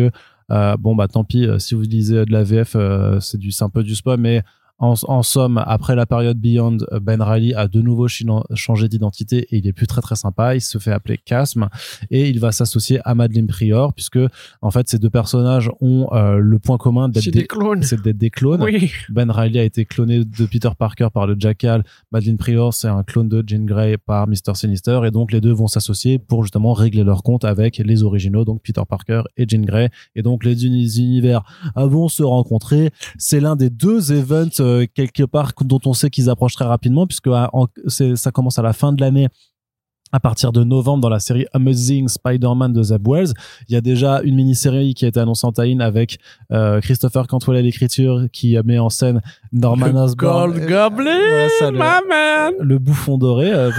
[0.51, 3.51] euh, bon bah tant pis euh, si vous lisez de la VF, euh, c'est du,
[3.51, 4.43] c'est un peu du spoil, mais
[4.79, 8.07] en, en somme, après la période Beyond, Ben Reilly a de nouveau
[8.53, 10.55] changé d'identité et il est plus très très sympa.
[10.55, 11.69] Il se fait appeler Casm
[12.11, 14.19] et il va s'associer à Madeleine Prior, puisque
[14.61, 17.83] en fait ces deux personnages ont euh, le point commun d'être des, des clones.
[17.83, 18.61] c'est d'être des clones.
[18.63, 18.91] Oui.
[19.09, 21.83] Ben Reilly a été cloné de Peter Parker par le Jackal.
[22.11, 24.55] Madeline Prior, c'est un clone de Jean Grey par Mr.
[24.55, 24.99] Sinister.
[25.05, 28.61] Et donc, les deux vont s'associer pour justement régler leur compte avec les originaux, donc
[28.63, 29.89] Peter Parker et Jean Grey.
[30.15, 31.43] Et donc, les uni- univers
[31.75, 32.91] vont se rencontrer.
[33.17, 37.05] C'est l'un des deux events, euh, quelque part, dont on sait qu'ils approchent très rapidement,
[37.05, 39.27] puisque à- en- c'est- ça commence à la fin de l'année
[40.15, 43.33] à partir de novembre dans la série Amazing Spider-Man de Zeb Wells.
[43.67, 46.19] Il y a déjà une mini-série qui a été annoncée en tie avec
[46.51, 50.51] euh, Christopher Cantwell à l'écriture qui met en scène Norman Le Osborn.
[50.51, 52.53] Gold Goblin, ouais, ça, le, my man.
[52.59, 53.71] le bouffon doré euh,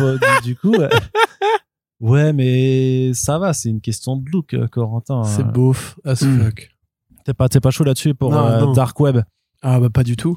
[0.42, 0.74] du, du coup.
[2.00, 2.32] ouais.
[2.32, 5.22] Mais ça va, c'est une question de look, Corentin.
[5.24, 6.40] C'est Euh, beauf as Hmm.
[6.46, 6.70] fuck.
[7.24, 8.72] T'es pas, t'es pas chaud là-dessus pour Non, non.
[8.72, 9.20] Dark Web?
[9.62, 10.36] Ah bah pas du tout.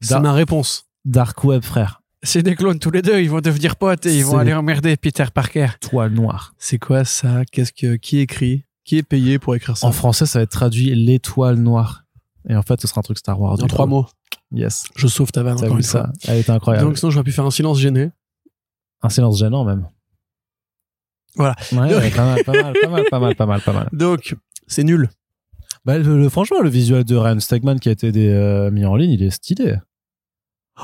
[0.00, 0.86] C'est ma réponse.
[1.04, 2.02] Dark Web, frère.
[2.22, 4.96] C'est des clones tous les deux, ils vont devenir potes et ils vont aller emmerder
[4.96, 5.68] Peter Parker.
[5.80, 6.54] Toile noire.
[6.58, 7.44] C'est quoi ça?
[7.52, 8.64] Qu'est-ce que qui écrit?
[8.84, 9.86] Qui est payé pour écrire ça?
[9.86, 12.04] En français, ça va être traduit l'étoile noire.
[12.48, 13.62] Et en fait, ce sera un truc Star Wars.
[13.62, 13.90] En trois coup.
[13.90, 14.06] mots.
[14.52, 14.84] Yes.
[14.96, 16.10] Je sauve ta vanne T'as vu ça?
[16.26, 16.86] Elle était incroyable.
[16.86, 18.10] Donc sinon j'aurais pu faire un silence gêné.
[19.02, 19.88] Un silence gênant même.
[21.36, 21.56] Voilà.
[21.72, 23.88] Ouais, ouais, pas mal, pas mal, pas mal, pas mal, pas mal, pas mal.
[23.92, 24.36] Donc
[24.66, 25.10] c'est nul.
[25.84, 28.96] Bah, le- le- franchement, le visuel de Ryan Stegman qui a été euh, mis en
[28.96, 29.76] ligne, il est stylé.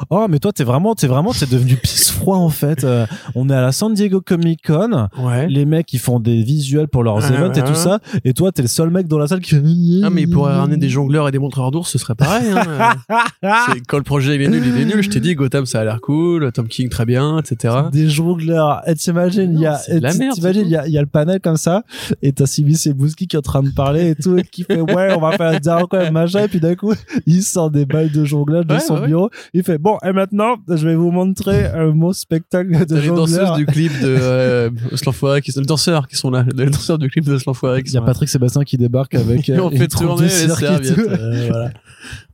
[0.08, 2.84] Oh, mais toi, t'es vraiment, t'es vraiment, t'es devenu pisse froid en fait.
[2.84, 5.08] Euh, on est à la San Diego Comic Con.
[5.18, 5.48] Ouais.
[5.48, 7.74] Les mecs, ils font des visuels pour leurs Ouais, events et tout ouais.
[7.74, 7.98] ça.
[8.24, 9.62] Et toi, t'es le seul mec dans la salle qui fait.
[10.04, 12.50] Ah mais ils pourraient ramener des jongleurs et des montreurs d'ours, ce serait pareil.
[12.52, 12.94] Hein.
[13.72, 15.02] C'est- Quand le projet il est nul, il est nul.
[15.02, 17.74] Je t'ai dit Gotham ça a l'air cool, Tom King très bien, etc.
[17.92, 18.82] Des jongleurs.
[18.86, 21.56] Et t'imagines, il y a, t'imagines, il y a, il y a le panel comme
[21.56, 21.82] ça,
[22.22, 24.80] et t'as Sylvie Sebouski qui est en train de parler et tout, et qui fait,
[24.80, 26.92] ouais, on va faire un quoi, machin, et puis d'un coup,
[27.26, 29.06] il sort des balles de jonglage de Ouais, son ouais.
[29.08, 29.30] bureau.
[29.52, 33.56] Il fait, bon, et maintenant, je vais vous montrer un beau spectacle de les danseuses
[33.56, 34.70] du clip de euh,
[35.04, 37.90] L'Enfoiré qui sont les danseurs qui sont là, les danseurs du clip de L'Enfoiré qui
[37.90, 38.02] Il y a.
[38.02, 40.98] Patrick Sébastien qui débarque avec Et euh, on une fait troupe tourner de les serviettes.
[40.98, 41.70] euh, voilà.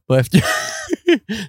[0.09, 0.41] Bref, tu...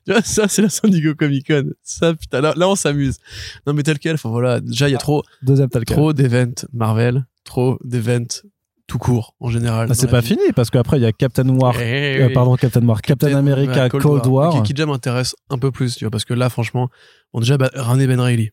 [0.08, 1.72] vois, ça, c'est la San Diego Comic Con.
[1.84, 3.18] Ça, putain, là, là on s'amuse.
[3.66, 5.94] Non, mais tel quel, enfin voilà, déjà, il y a trop, Deuxième talca.
[5.94, 8.42] trop d'events Marvel, trop d'events
[8.88, 9.88] tout court, en général.
[9.92, 10.28] Ah, c'est pas vie.
[10.30, 12.34] fini, parce qu'après, il y a Captain War, Eh euh, oui.
[12.34, 14.54] pardon, Captain War, Captain, America, ouais, Cold, War.
[14.54, 16.90] Qui, qui déjà m'intéresse un peu plus, tu vois, parce que là, franchement,
[17.34, 18.50] bon, déjà, bah, ramener Ben Reilly.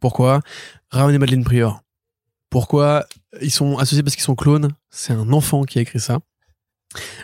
[0.00, 0.40] Pourquoi?
[0.90, 1.80] Ramener Madeleine Prior.
[2.50, 3.04] Pourquoi
[3.42, 4.70] ils sont associés parce qu'ils sont clones?
[4.90, 6.20] C'est un enfant qui a écrit ça.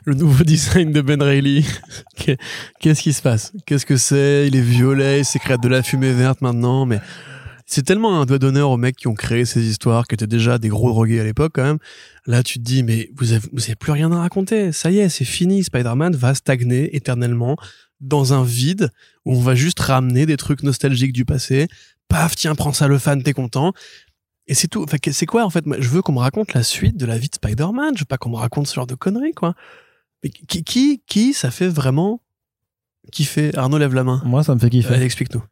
[0.04, 1.64] Le nouveau design de Ben Reilly.
[2.16, 2.38] Qu'est-
[2.80, 3.52] Qu'est-ce qui se passe?
[3.64, 4.46] Qu'est-ce que c'est?
[4.48, 7.00] Il est violet, il sécrète de la fumée verte maintenant, mais
[7.66, 10.58] c'est tellement un doigt d'honneur aux mecs qui ont créé ces histoires, qui étaient déjà
[10.58, 11.78] des gros drogués à l'époque quand même.
[12.26, 14.72] Là, tu te dis, mais vous avez, vous avez plus rien à raconter.
[14.72, 15.64] Ça y est, c'est fini.
[15.64, 17.56] Spider-Man va stagner éternellement
[18.00, 18.90] dans un vide
[19.24, 21.68] où on va juste ramener des trucs nostalgiques du passé
[22.08, 23.72] paf, tiens, prends ça le fan, t'es content.
[24.46, 24.82] Et c'est tout.
[24.82, 25.64] Enfin, c'est quoi en fait?
[25.78, 27.94] Je veux qu'on me raconte la suite de la vie de Spider-Man.
[27.94, 29.54] Je veux pas qu'on me raconte ce genre de conneries, quoi.
[30.22, 32.20] Mais qui, qui, qui, ça fait vraiment
[33.10, 33.56] kiffer?
[33.56, 34.22] Arnaud lève la main.
[34.24, 34.94] Moi, ça me fait kiffer.
[34.94, 35.42] Allez, explique-nous.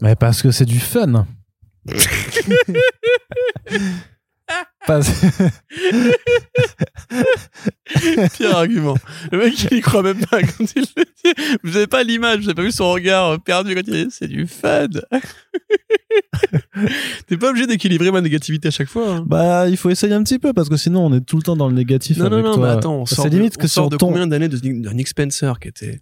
[0.00, 1.26] Mais parce que c'est du fun.
[4.86, 5.10] Parce...
[8.36, 8.96] Pire argument.
[9.32, 11.34] Le mec, il y croit même pas quand il le dit.
[11.64, 14.28] Vous avez pas l'image, vous avez pas vu son regard perdu quand il dit c'est
[14.28, 14.86] du fun.
[17.26, 19.16] T'es pas obligé d'équilibrer ma négativité à chaque fois.
[19.16, 19.24] Hein.
[19.26, 21.56] Bah, il faut essayer un petit peu parce que sinon on est tout le temps
[21.56, 22.18] dans le négatif.
[22.18, 22.66] Non, avec non, non, toi.
[22.68, 24.56] mais attends, on sort limite de, que on sort sur de ton- combien d'années de,
[24.58, 25.98] de Nick Spencer qui était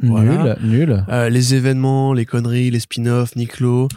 [0.00, 0.56] Voilà.
[0.62, 1.04] nul.
[1.08, 3.88] Euh, les événements, les conneries, les spin-offs, Nick Lowe,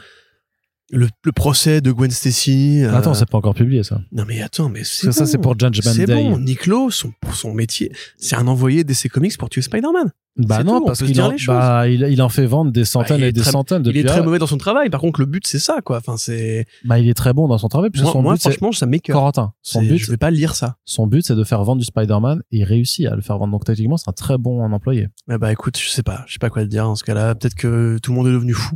[0.92, 2.84] le, le procès de Gwen Stacy.
[2.84, 4.02] euh, Attends, c'est pas encore publié ça.
[4.12, 5.30] Non mais attends, mais c'est Ça, ça, bon.
[5.32, 6.14] c'est pour Judgment C'est Day.
[6.14, 10.12] bon, Nick Lowe, son, pour son métier, c'est un envoyé d'essai comics pour tuer Spider-Man.
[10.38, 13.20] Bah C'est non, tout, parce qu'il en, bah, il, il en fait vendre des centaines
[13.22, 14.00] Bah, il et des très- centaines Il depuis.
[14.02, 14.90] est très mauvais dans son travail.
[14.90, 15.98] Par contre, le but c'est ça, quoi.
[16.00, 17.90] Enfin, c'est Bah, il est très bon dans son travail.
[17.90, 19.16] Puisque moi, son moi, but, c'est franchement, ça m'écoeure.
[19.16, 19.54] Corentin.
[19.62, 20.76] Son C'est- but, je vais pas lire ça.
[20.84, 23.54] son but, c'est de faire vendre du Spider-Man et il réussit à le faire vendre.
[23.54, 25.08] Donc, techniquement, c'est un très bon employé.
[25.30, 27.34] Ah bah écoute, je sais pas, je sais pas quoi te dire dans ce cas-là.
[27.34, 28.76] Peut-être que tout le monde est devenu fou.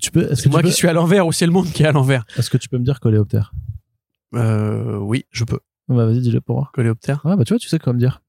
[0.00, 1.86] Tu peux, C'est moi tu qui suis à l'envers ou c'est le monde qui est
[1.86, 2.24] à l'envers.
[2.36, 3.52] est-ce que tu peux me dire coléoptère
[4.34, 5.60] Euh, oui, je peux.
[5.88, 6.72] Bah, vas-y, dis-le pour voir.
[6.72, 7.24] Coléoptère.
[7.24, 8.22] Ouais, bah, tu vois, tu sais quoi me dire.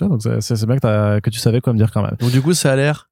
[0.00, 2.16] Vois, donc, c'est- bien que, que tu savais quoi me dire quand même.
[2.18, 3.08] Donc du coup, ça a l'air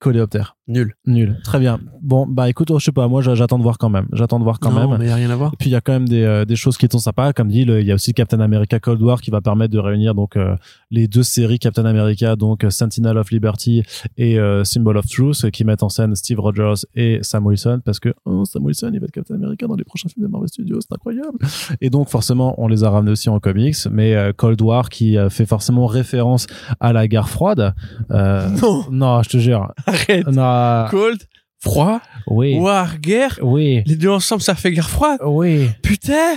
[0.00, 0.56] Coléoptère.
[0.66, 0.94] nul.
[1.06, 1.38] Nul.
[1.44, 1.78] Très bien.
[2.00, 4.06] Bon, bah, écoute, oh, je sais pas, moi, j'a- j'attends de voir quand même.
[4.12, 4.98] J'attends de voir quand non, même.
[5.00, 5.52] mais y a rien à voir.
[5.52, 7.48] Et puis il y a quand même des, euh, des choses qui sont sympas, comme
[7.48, 10.36] dit, il y a aussi Captain America Cold War qui va permettre de réunir donc
[10.36, 10.56] euh,
[10.90, 13.82] les deux séries Captain America, donc euh, Sentinel of Liberty
[14.16, 18.00] et euh, Symbol of Truth, qui mettent en scène Steve Rogers et Sam Wilson, parce
[18.00, 20.48] que oh, Sam Wilson il va être Captain America dans les prochains films de Marvel
[20.48, 21.36] Studios, c'est incroyable.
[21.80, 25.46] Et donc forcément on les a ramenés aussi en comics, mais Cold War qui fait
[25.46, 26.46] forcément référence
[26.78, 27.74] à la guerre froide.
[28.08, 29.72] Non, non, je te jure.
[29.90, 30.26] Arrête.
[30.28, 31.22] Non, Cold,
[31.60, 33.38] froid, oui, war, guerre.
[33.42, 35.18] oui, Les deux ensemble, ça fait guerre froide.
[35.24, 35.68] oui.
[35.82, 36.36] Putain,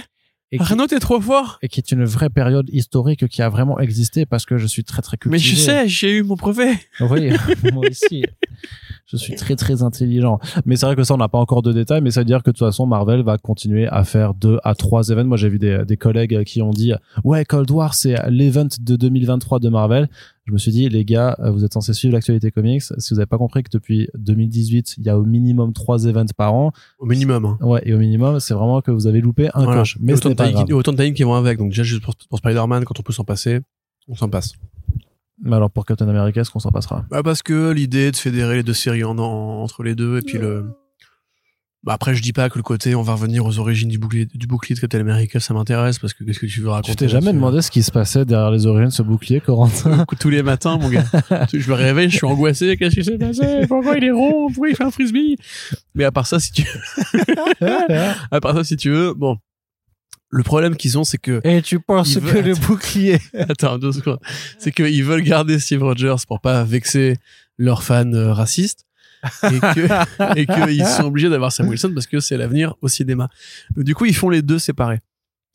[0.52, 1.58] Et Arnaud, t'es trop fort.
[1.62, 4.84] et qui est une vraie période historique qui a vraiment existé parce que je suis
[4.84, 5.32] très très cultivé.
[5.32, 6.74] Mais je sais, j'ai eu mon brevet.
[7.00, 7.32] Oui,
[7.74, 8.24] moi aussi.
[9.06, 10.40] Je suis très très intelligent.
[10.66, 12.42] Mais c'est vrai que ça, on n'a pas encore de détails, mais ça veut dire
[12.42, 15.30] que de toute façon, Marvel va continuer à faire deux à trois événements.
[15.30, 16.94] Moi, j'ai vu des, des collègues qui ont dit,
[17.24, 20.10] ouais, Cold War, c'est l'event de 2023 de Marvel.
[20.46, 22.82] Je me suis dit, les gars, vous êtes censés suivre l'actualité comics.
[22.82, 26.26] Si vous n'avez pas compris que depuis 2018, il y a au minimum trois events
[26.36, 26.72] par an.
[27.00, 27.46] Au minimum.
[27.46, 27.58] Hein.
[27.62, 29.82] Ouais, et au minimum, c'est vraiment que vous avez loupé un Voilà.
[29.82, 29.98] coche.
[30.02, 30.70] Mais autant, de pas timing, grave.
[30.70, 31.58] et autant de timing qui vont avec.
[31.60, 33.60] Donc déjà, juste pour, pour Spider-Man, quand on peut s'en passer,
[34.08, 34.54] on s'en passe.
[35.46, 37.04] Mais alors, pour Captain America, est-ce qu'on s'en passera?
[37.12, 40.22] Bah parce que l'idée de fédérer les deux séries en, en- entre les deux et
[40.22, 40.66] puis le
[41.86, 44.26] bah après je dis pas que le côté on va revenir aux origines du bouclier
[44.34, 46.96] du bouclier de Captain America ça m'intéresse parce que qu'est-ce que tu veux raconter Tu
[46.96, 50.06] t'es jamais là-dessus demandé ce qui se passait derrière les origines de ce bouclier, Corentin?
[50.18, 51.04] tous les matins mon gars.
[51.54, 52.78] Je me réveille je suis angoissé.
[52.78, 53.66] Qu'est-ce qui s'est passé?
[53.68, 54.48] Pourquoi il est rond?
[54.48, 55.36] Pourquoi il fait un frisbee?
[55.94, 56.64] Mais à part ça si tu
[58.32, 59.38] à part ça si tu veux bon
[60.34, 64.20] le problème qu'ils ont c'est que Et tu penses que le bouclier Attends, deux secondes.
[64.58, 67.18] C'est qu'ils veulent garder Steve Rogers pour pas vexer
[67.60, 68.86] leurs fans euh, racistes.
[69.44, 73.30] et que et qu'ils sont obligés d'avoir Sam Wilson parce que c'est l'avenir au cinéma.
[73.78, 75.02] Du coup, ils font les deux séparés.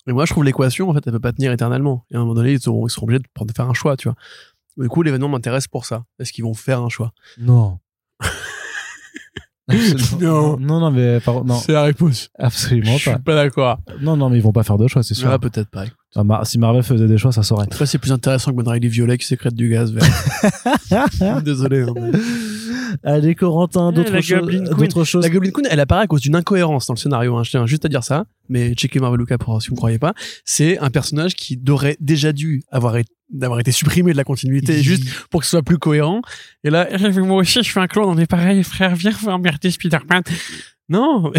[0.07, 2.07] Et moi, je trouve l'équation, en fait, elle peut pas tenir éternellement.
[2.11, 4.09] Et à un moment donné, ils seront, ils seront obligés de faire un choix, tu
[4.09, 4.17] vois.
[4.77, 6.05] Du coup, l'événement m'intéresse pour ça.
[6.21, 7.13] Est-ce qu'ils vont faire un choix?
[7.37, 7.81] Non.
[10.21, 10.57] Non.
[10.59, 12.31] Non, non, mais par- non, C'est la réponse.
[12.39, 13.19] absolument Je suis pas.
[13.19, 13.79] pas d'accord.
[14.01, 15.31] Non, non, mais ils vont pas faire de choix, c'est sûr.
[15.31, 15.85] Ah, peut-être pas.
[16.17, 17.67] Ah, Mar- si Marvel faisait des choix, ça saurait.
[17.67, 20.05] Toi, c'est plus intéressant que Ben Riley Violet qui sécrète du gaz vert.
[21.45, 21.83] Désolé.
[21.83, 22.19] hein, mais-
[23.05, 25.07] Allez, Corentin, Eh, d'autres choses.
[25.07, 25.23] Choses.
[25.23, 27.37] La Goblin Queen, elle apparaît à cause d'une incohérence dans le scénario.
[27.37, 27.45] Hein.
[27.45, 30.15] Je tiens juste à dire ça, mais checkez Marveluka pour si vous ne croyez pas.
[30.47, 34.83] C'est un personnage qui aurait déjà dû avoir été d'avoir été supprimé de la continuité
[34.83, 36.23] juste pour que ce soit plus cohérent
[36.65, 39.71] et là moi aussi je fais un clone on est pareil frère viens faire emmerder
[39.71, 40.23] Spider-Man
[40.89, 41.33] non, non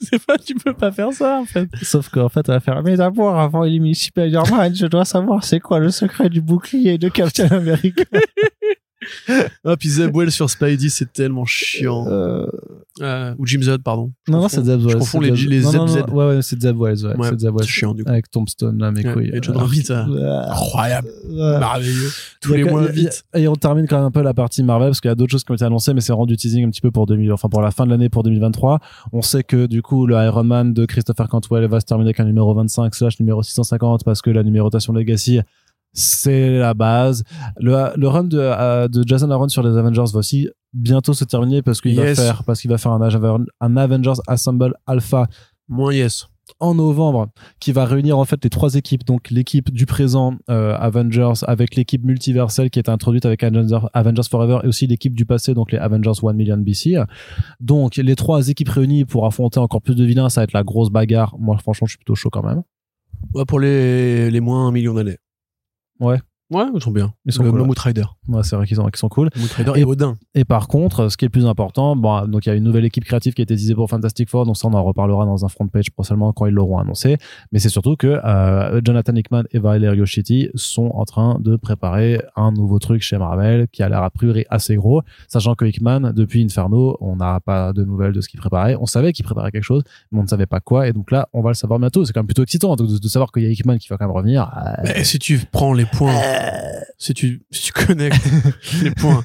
[0.00, 2.82] c'est pas tu peux pas faire ça en fait Sauf qu'en fait, elle va faire,
[2.82, 7.08] mais d'abord, avant d'éliminer Spider-Man, je dois savoir c'est quoi le secret du bouclier de
[7.08, 8.04] Captain America.
[9.64, 12.46] ah puis Zeb Wells sur Spidey c'est tellement chiant Euh,
[13.00, 15.60] Euh, ou Jim Zod pardon Je non, non, c'est Zeb je confonds les, Zeb- les
[15.62, 17.16] non, non, Ouais, ouais, c'est Zeb Wells, ouais.
[17.16, 17.66] Ouais, c'est Zeb c'est Wells.
[17.68, 19.30] chiant du coup Avec Tombstone, là, mes Ouais, couilles.
[19.32, 20.06] et John ça.
[20.06, 22.10] euh, incroyable merveilleux
[22.40, 25.00] tous les mois vite Et on termine quand même un peu la partie Marvel parce
[25.00, 26.80] qu'il y a d'autres choses qui ont été annoncées, mais c'est rendu teasing un petit
[26.82, 28.78] peu pour 2000, enfin pour la fin de l'année pour 2023.
[29.12, 32.20] On sait que du coup le Iron Man de Christopher Cantwell va se terminer avec
[32.20, 35.40] un numéro 25 slash numéro 650 parce que la numérotation Legacy
[35.92, 37.22] c'est la base.
[37.58, 41.24] Le, le run de, euh, de Jason Aaron sur les Avengers va aussi bientôt se
[41.24, 42.18] terminer parce qu'il Yes.
[42.18, 45.26] va faire parce qu'il va faire un, Ave- un Avengers Assemble Alpha
[45.68, 46.28] moins yes.
[46.60, 47.28] en novembre
[47.60, 49.04] qui va réunir en fait les trois équipes.
[49.04, 54.22] Donc l'équipe du présent euh, Avengers avec l'équipe multiverselle qui est introduite avec Avengers, Avengers
[54.30, 56.98] Forever et aussi l'équipe du passé donc les Avengers 1 million BC
[57.60, 60.64] donc les trois équipes réunies pour affronter encore plus de vilains ça va être la
[60.64, 61.36] grosse bagarre.
[61.38, 62.62] Moi franchement je suis plutôt chaud quand même.
[63.34, 65.18] Ouais, pour les les moins un million d'années
[66.02, 66.18] ouais
[66.52, 67.12] Ouais, ils sont bien.
[67.24, 67.68] Ils sont le, cool, le ouais.
[67.68, 68.04] Moot Rider.
[68.28, 70.16] ouais c'est vrai qu'ils sont, qu'ils sont cool Rider Et- et, Odin.
[70.34, 72.64] Et par contre, ce qui est le plus important, bon, donc il y a une
[72.64, 75.24] nouvelle équipe créative qui a été teasée pour Fantastic Four, donc ça on en reparlera
[75.24, 77.16] dans un front page prochainement quand ils l'auront annoncé.
[77.52, 82.20] Mais c'est surtout que euh, Jonathan Hickman et Valerio Chitti sont en train de préparer
[82.36, 86.12] un nouveau truc chez Marvel qui a l'air a priori assez gros, sachant que Hickman
[86.14, 88.76] depuis Inferno, on n'a pas de nouvelles de ce qu'il préparait.
[88.80, 90.88] On savait qu'il préparait quelque chose, mais on ne savait pas quoi.
[90.88, 92.04] Et donc là, on va le savoir bientôt.
[92.04, 94.06] C'est quand même plutôt excitant de, de savoir qu'il y a Hickman qui va quand
[94.06, 94.50] même revenir.
[94.56, 96.12] Euh, Mais si tu prends les points,
[96.98, 98.20] si tu, si tu connectes
[98.82, 99.24] les points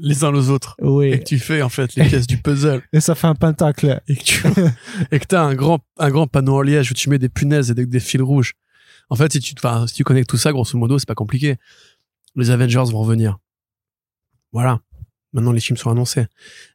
[0.00, 1.18] les uns aux autres, et oui.
[1.18, 4.00] que tu fais en fait les pièces du puzzle, Et ça fait un pentacle.
[4.08, 4.42] et que tu
[5.12, 7.70] et que t'as un grand un grand panneau en liège où tu mets des punaises
[7.70, 8.54] et des, des fils rouges.
[9.10, 11.56] En fait, si tu enfin, si tu connectes tout ça, grosso modo, c'est pas compliqué.
[12.36, 13.38] Les Avengers vont revenir.
[14.52, 14.80] Voilà.
[15.34, 16.26] Maintenant, les films sont annoncés.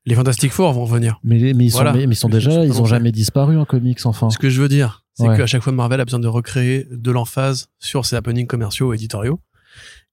[0.05, 1.19] Les Fantastic Four vont revenir.
[1.23, 3.57] Mais, mais ils sont, mais, mais ils sont Les déjà, sont ils ont jamais disparu
[3.57, 4.29] en comics, enfin.
[4.29, 5.37] Ce que je veux dire, c'est Ouais.
[5.37, 8.95] qu'à chaque fois, Marvel a besoin de recréer de l'emphase sur ses happenings commerciaux et
[8.95, 9.39] éditoriaux.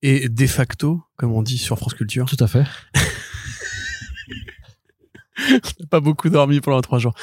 [0.03, 2.65] Et de facto, comme on dit sur France Culture, Tout à fait.
[5.89, 7.13] pas beaucoup dormi pendant trois jours.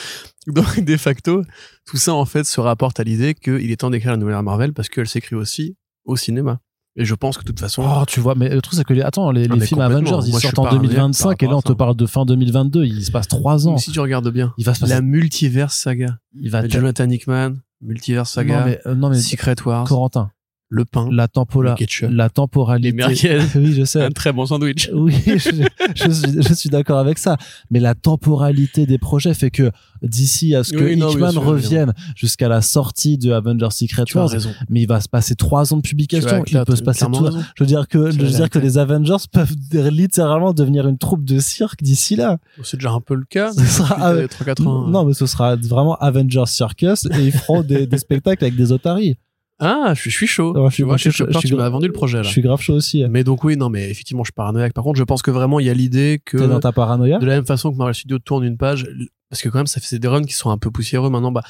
[0.47, 1.43] Donc, de facto,
[1.87, 4.73] tout ça, en fait, se rapporte à l'idée qu'il est temps d'écrire la nouvelle Marvel
[4.73, 6.61] parce qu'elle s'écrit aussi au cinéma.
[6.97, 8.93] Et je pense que de toute façon, Oh, tu vois, mais le truc, c'est que
[8.93, 9.81] les, attends, les, Ah, les films.
[9.81, 12.25] Avengers, ils Moi, sortent en paranoïaque 2025 par et là, on te parle de fin
[12.25, 12.85] 2022.
[12.87, 13.75] Il se passe trois ans.
[13.75, 14.95] mais si tu regardes bien, Il va se passer.
[14.95, 19.55] la multiverse saga, il va Jonathan Hickman, multiverse saga, Non, mais, euh, non, mais Secret
[19.65, 20.33] Wars, Corentin,
[20.71, 22.91] le pain, la, tempora, le ketchup, la temporalité.
[22.91, 24.05] les merguez, oui, je sais.
[24.05, 24.91] un très bon sandwich.
[24.99, 25.65] Oui, je,
[25.95, 27.37] je suis, je suis d'accord avec ça.
[27.71, 29.71] Mais la temporalité des projets fait que
[30.03, 34.05] d'ici à ce que Oui, non, Hickman sûr, revienne jusqu'à la sortie de Avengers Secret
[34.15, 34.31] Wars,
[34.69, 36.45] mais il va se passer trois ans de publication.
[36.47, 37.25] Il peut se passer tout.
[37.25, 37.43] raison.
[37.55, 39.55] Je veux dire que, je veux dire que les Avengers peuvent
[39.91, 42.39] littéralement devenir une troupe de cirque d'ici là.
[42.63, 43.53] C'est déjà un peu le cas.
[43.53, 44.87] Ce sera, depuis 3-4 ans.
[44.89, 48.73] Non, mais ce sera vraiment Avengers Circus et ils feront des, des spectacles avec des
[48.73, 49.17] otaries.
[49.61, 50.55] Ah, je suis, chaud.
[50.55, 51.27] Je suis- tu vois, je suis chaud.
[51.31, 52.23] je suis Tu m'as vendu le projet, là.
[52.23, 53.05] Je suis grave chaud aussi.
[53.09, 54.73] Mais donc, oui, non, mais effectivement, je suis paranoïaque.
[54.73, 57.19] Par contre, je pense que vraiment, il y a l'idée que, T'es dans ta paranoïa?
[57.19, 58.87] de la même façon que Marvel Studios tourne une page,
[59.31, 61.43] parce que quand même, ça fait des runs qui sont un peu poussiéreux maintenant, bah,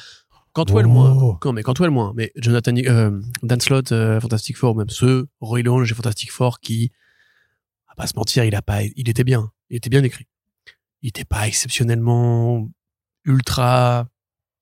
[0.53, 0.91] quand toi le Oh.
[0.91, 4.75] moins, quand, mais quand toi le moins, mais Jonathan, euh, Dan Slott, euh, Fantastic Four,
[4.75, 6.91] même ceux, Roy Longe et Fantastic Four qui,
[7.87, 9.51] à pas se mentir, il a pas, il était bien.
[9.69, 10.25] Il était bien écrit.
[11.03, 12.67] Il était pas exceptionnellement
[13.23, 14.07] ultra,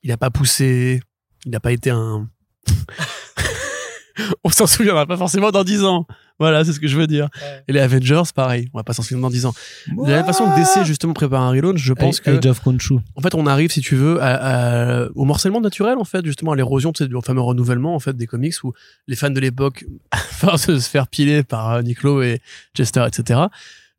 [0.04, 1.00] il a pas poussé,
[1.46, 2.30] il n'a pas été un,
[4.44, 6.08] on s'en souviendra pas forcément dans 10 ans.
[6.40, 7.30] Voilà, c'est ce que je veux dire.
[7.68, 9.54] Et les Avengers, pareil, on va pas s'en souvenir dans 10 ans.
[9.88, 12.62] De la même façon que DC justement prépare un relaunch, je pense que Age of
[12.68, 16.52] en fait on arrive si tu veux à, à- au morcellement naturel en fait justement
[16.52, 18.74] à l'érosion tu sais, du fameux renouvellement en fait des comics où
[19.08, 22.40] les fans de l'époque à force de se faire piler par euh, Nick Lowe et
[22.76, 23.40] Chester etc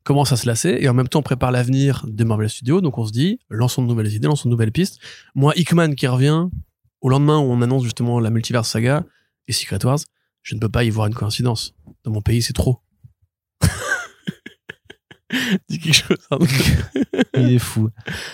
[0.05, 0.77] commencent à se lasser.
[0.79, 2.79] Et en même temps on prépare l'avenir de Marvel Studios.
[2.79, 4.99] Donc on se dit lançons de nouvelles idées lançons de nouvelles pistes.
[5.35, 6.45] Moi Hickman qui revient
[7.01, 9.03] au lendemain où on annonce justement la multiverse saga
[9.47, 9.99] et Secret Wars
[10.41, 11.73] je ne peux pas y voir une coïncidence
[12.03, 12.79] dans mon pays c'est trop
[15.69, 16.37] dis quelque chose hein.
[17.35, 17.81] Il est fou.
[17.81, 17.89] Moi,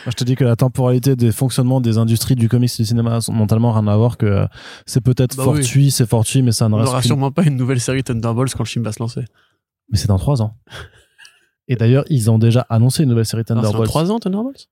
[0.07, 3.21] je te dis que la temporalité des fonctionnements des industries du comics et du cinéma
[3.21, 4.47] sont mentalement rien à voir que euh,
[4.85, 7.43] c'est peut-être Bah fortuit, c'est fortuit, mais ça ne on reste n'aura qu'une- sûrement pas
[7.43, 9.21] une nouvelle série Thunderbolts quand le film va se lancer
[9.91, 10.57] Mais c'est dans trois ans.
[11.67, 13.89] Et d'ailleurs, ils ont déjà annoncé une nouvelle série Ah, c'est dans Thunderbolts.
[13.89, 14.69] 3 ans, Thunderbolts?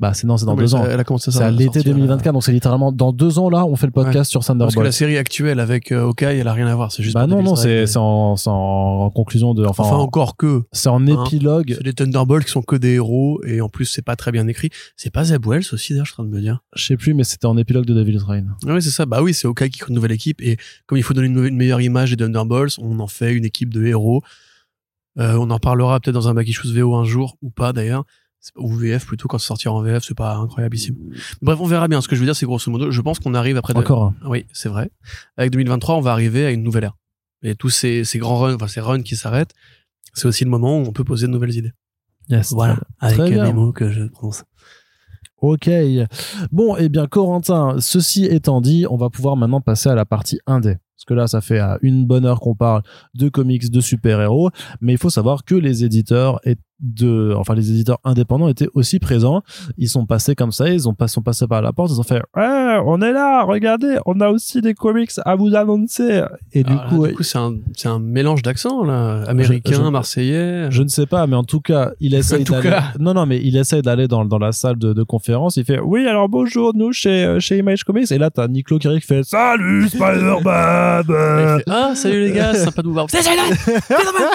[0.00, 0.84] Bah, c'est non, c'est dans Non, deux ans.
[0.84, 1.38] Elle a commencé ça.
[1.38, 3.92] C'est à l'été sortir, 2024, donc c'est littéralement dans deux ans là, on fait le
[3.92, 6.90] podcast sur Parce que la série actuelle avec euh, Hawkeye, elle a rien à voir.
[6.90, 7.14] C'est juste.
[7.14, 10.62] Bah non, non, c'est en, conclusion de, enfin, Enfin, en- encore que.
[10.72, 11.24] c'est en Hein.
[11.24, 11.74] épilogue.
[11.76, 14.46] C'est des Thunderbolts qui sont que des héros et en plus c'est pas très bien
[14.48, 14.70] écrit.
[14.96, 16.60] C'est pas Zeb Wells aussi d'ailleurs, je suis en train de me dire.
[16.74, 18.52] Je sais plus, mais c'était en épilogue de Devil's Reign.
[18.66, 19.06] Ah oui, c'est ça.
[19.06, 20.56] Bah oui, c'est Hawkeye qui crée une nouvelle équipe et
[20.86, 23.44] comme il faut donner une, nouvelle- une meilleure image des Thunderbolts, on en fait une
[23.44, 24.22] équipe de héros.
[25.18, 28.04] Euh, on en parlera peut-être dans un Back Issues VO un jour ou pas d'ailleurs.
[28.56, 30.96] Ou VF plutôt quand ça sortira en VF, c'est pas incroyable ici.
[31.42, 32.00] Bref, on verra bien.
[32.00, 33.74] Ce que je veux dire, c'est grosso modo, je pense qu'on arrive après.
[33.74, 34.14] de- Encore un.
[34.26, 34.90] Oui, c'est vrai.
[35.36, 36.96] Avec 2023, on va arriver à une nouvelle ère.
[37.42, 39.52] Et tous ces, ces grands runs, enfin ces runs qui s'arrêtent,
[40.14, 41.72] c'est aussi le moment où on peut poser de nouvelles idées.
[42.28, 42.54] Yes.
[42.98, 43.44] avec Très bien.
[43.44, 44.44] les mots que je prononce.
[45.42, 45.70] Ok.
[46.52, 50.38] Bon, eh bien, Corentin, ceci étant dit, on va pouvoir maintenant passer à la partie
[50.46, 50.76] indé.
[51.10, 52.82] Que là, ça fait euh, une bonne heure qu'on parle
[53.16, 54.50] de comics, de super-héros.
[54.80, 59.00] Mais il faut savoir que les éditeurs et- de, enfin les éditeurs indépendants étaient aussi
[59.00, 59.42] présents.
[59.76, 62.04] Ils sont passés comme ça, ils ont pas, sont passés par la porte, ils ont
[62.04, 62.22] fait,
[62.86, 66.22] on est là, regardez, on a aussi des comics à vous annoncer.
[66.52, 67.38] Et du coup, c'est
[67.88, 69.22] un, mélange d'accents, là.
[69.26, 70.70] Américain, Je- je- marseillais.
[70.70, 72.92] je ne sais pas, mais en tout cas, il tout d'aller.
[72.98, 75.56] Non, non, mais il essaye d'aller dans, dans la salle de, de conférence.
[75.56, 78.10] Il fait Oui, alors bonjour, nous chez, euh, chez Image Comics.
[78.12, 81.04] Et là, t'as Nico Kiri qui fait Salut, Spider-Man
[81.68, 83.06] ah, salut les gars, c'est sympa de vous voir.
[83.10, 83.54] C'est Spider-Man Spider-Man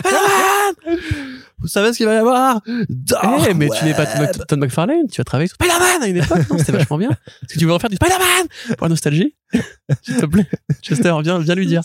[0.04, 2.62] Spider-Man Vous savez ce qu'il va y avoir?
[2.68, 6.18] Eh, mais tu n'es pas Todd- Todd McFarlane, tu vas travailler sur Spider-Man à une
[6.18, 7.10] époque, non C'était vachement bien.
[7.10, 8.48] Est-ce que tu veux en faire du Spider-Man
[8.78, 9.36] pour la nostalgie?
[10.04, 10.48] S'il te plaît.
[10.84, 11.82] Chester, viens, viens lui dire.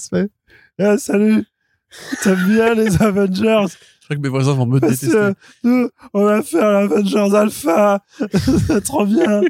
[0.79, 1.45] Ah, salut
[2.23, 3.65] T'aimes bien les Avengers?
[4.11, 5.17] Crois que mes voisins vont me Parce détester.
[5.63, 8.01] que on va faire l'Avengers Alpha
[8.67, 9.41] C'est trop bien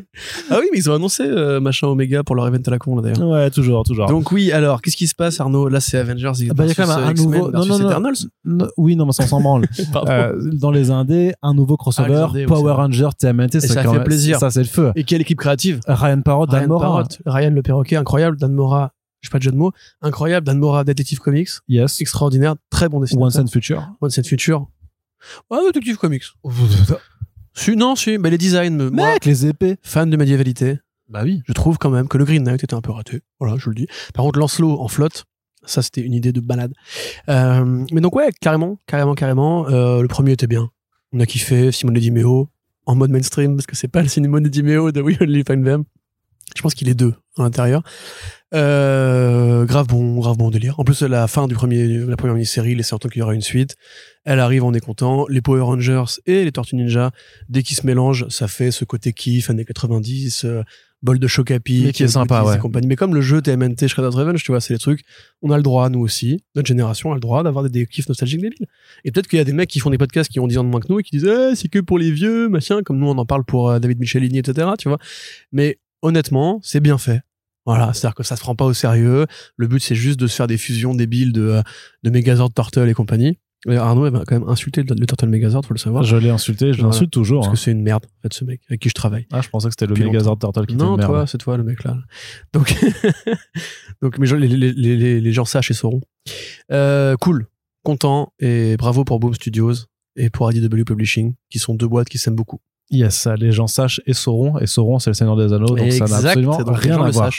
[0.50, 2.96] Ah oui, mais ils ont annoncé euh, machin Omega pour leur event à la con,
[2.96, 3.28] là, d'ailleurs.
[3.28, 4.06] Ouais, toujours, toujours.
[4.06, 6.70] Donc oui, alors, qu'est-ce qui se passe, Arnaud Là, c'est Avengers Ah bah, il y
[6.72, 7.88] a quand même un nouveau- non, non, non.
[7.88, 8.16] Eternals.
[8.44, 9.66] Non, oui, non, mais ça, on s'en branle.
[9.92, 10.10] Pardon.
[10.12, 12.72] Euh, dans les indés, un nouveau crossover, Ah, indés, Power.
[12.72, 14.38] Ranger TMNT, ça quand fait plaisir.
[14.38, 14.92] Ça, c'est le feu.
[14.96, 17.04] Et quelle équipe créative Ryan Parrott, Dan Ryan Mora.
[17.26, 18.36] Ryan le perroquet, incroyable.
[18.36, 19.72] Dan Mora, je sais pas de jeu de mots,
[20.02, 20.46] incroyable.
[20.46, 22.00] Dan Mora, Detective Comics, Yes.
[22.00, 23.26] extraordinaire, très bon dessinateur.
[23.26, 23.90] Once and Future.
[24.00, 24.66] One Set Future.
[25.50, 26.26] Ah, Detective Comics.
[27.52, 29.76] Si, non, si, mais les designs, me- moi, Mec, les épées.
[29.82, 30.78] fan de médiévalité,
[31.08, 31.42] Bah oui.
[31.46, 33.22] je trouve quand même que le Green Knight était un peu raté.
[33.40, 33.86] Voilà, je le dis.
[34.14, 35.24] Par contre, Lancelot en flotte,
[35.66, 36.72] ça c'était une idée de balade.
[37.28, 39.68] Euh, mais donc ouais, carrément, carrément, carrément.
[39.68, 40.70] Euh, le premier était bien.
[41.12, 42.48] On a kiffé Simone Meo
[42.86, 45.84] en mode mainstream parce que c'est pas le Simone Meo de We Only Find Them.
[46.56, 47.82] Je pense qu'il est deux à l'intérieur.
[48.52, 50.78] Euh, grave bon, grave bon délire.
[50.80, 53.40] En plus, la fin du premier, la première mini-série laissait entendre qu'il y aura une
[53.40, 53.76] suite.
[54.24, 55.26] Elle arrive, on est content.
[55.28, 57.12] Les Power Rangers et les Tortues Ninja,
[57.48, 60.62] dès qu'ils se mélangent, ça fait ce côté kiff années 90, euh,
[61.02, 62.58] bol de choc à pic, qui est sympa, Goodies et ouais.
[62.58, 62.86] compagnie.
[62.88, 65.02] Mais comme le jeu TMNT Shredder's Revenge, tu vois, c'est les trucs,
[65.42, 68.08] on a le droit, nous aussi, notre génération a le droit d'avoir des, des kiffs
[68.08, 68.66] nostalgiques débiles.
[69.04, 70.64] Et peut-être qu'il y a des mecs qui font des podcasts qui ont 10 ans
[70.64, 72.98] de moins que nous et qui disent, eh, c'est que pour les vieux, machin, comme
[72.98, 74.98] nous on en parle pour euh, David Michelini, etc., tu vois.
[75.52, 77.20] Mais honnêtement, c'est bien fait.
[77.66, 79.26] Voilà, c'est-à-dire que ça se prend pas au sérieux.
[79.56, 81.62] Le but, c'est juste de se faire des fusions débiles de, euh,
[82.02, 83.38] de Megazord, Turtle et compagnie.
[83.68, 86.02] Et Arnaud il m'a quand même insulté le, le Turtle Megazord, faut le savoir.
[86.02, 86.94] Je l'ai insulté, je Voilà.
[86.94, 87.40] l'insulte toujours.
[87.42, 87.52] Parce hein.
[87.52, 89.26] que c'est une merde, en fait, ce mec avec qui je travaille.
[89.30, 91.10] Ah, je pensais que c'était le Megazord Turtle qui était Non, une merde.
[91.10, 91.98] toi, c'est toi le mec là.
[92.54, 92.74] Donc,
[94.02, 96.00] donc mais je- les, les, les, les- les gens sachent et sauront.
[96.72, 97.46] Euh, cool,
[97.82, 99.74] content et bravo pour Boom Studios
[100.16, 102.60] et pour IDW Publishing, qui sont deux boîtes qui s'aiment beaucoup.
[102.90, 104.58] Yes, les gens sachent et sauront.
[104.58, 105.76] Et sauront, c'est le Seigneur des Anneaux.
[105.76, 107.30] Donc ça n'a absolument rien à voir.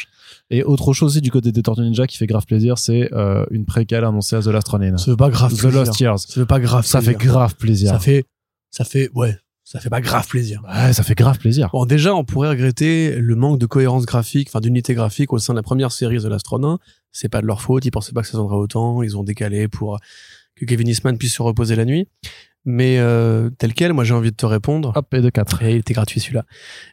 [0.49, 3.45] Et autre chose aussi du côté des Tortues Ninja qui fait grave plaisir, c'est euh,
[3.51, 4.97] une préquelle annoncée à The Last Ronin.
[4.97, 5.79] Ça fait pas grave The plaisir.
[5.79, 6.19] Lost Years.
[6.19, 7.33] Ça fait pas grave Ça fait plaisir.
[7.33, 7.89] grave plaisir.
[7.91, 8.25] Ça fait,
[8.69, 10.61] ça fait, ouais, ça fait pas grave plaisir.
[10.67, 11.69] Ouais, ça fait grave plaisir.
[11.71, 15.53] Bon, déjà, on pourrait regretter le manque de cohérence graphique, enfin d'unité graphique au sein
[15.53, 16.79] de la première série The Last Ronin.
[17.13, 19.67] C'est pas de leur faute, ils pensaient pas que ça donnerait autant, ils ont décalé
[19.69, 19.99] pour
[20.55, 22.07] que Kevin Eastman puisse se reposer la nuit.
[22.65, 24.93] Mais euh, tel quel, moi j'ai envie de te répondre.
[24.95, 25.63] Hop, et de 4.
[25.63, 26.45] Et il était gratuit celui-là.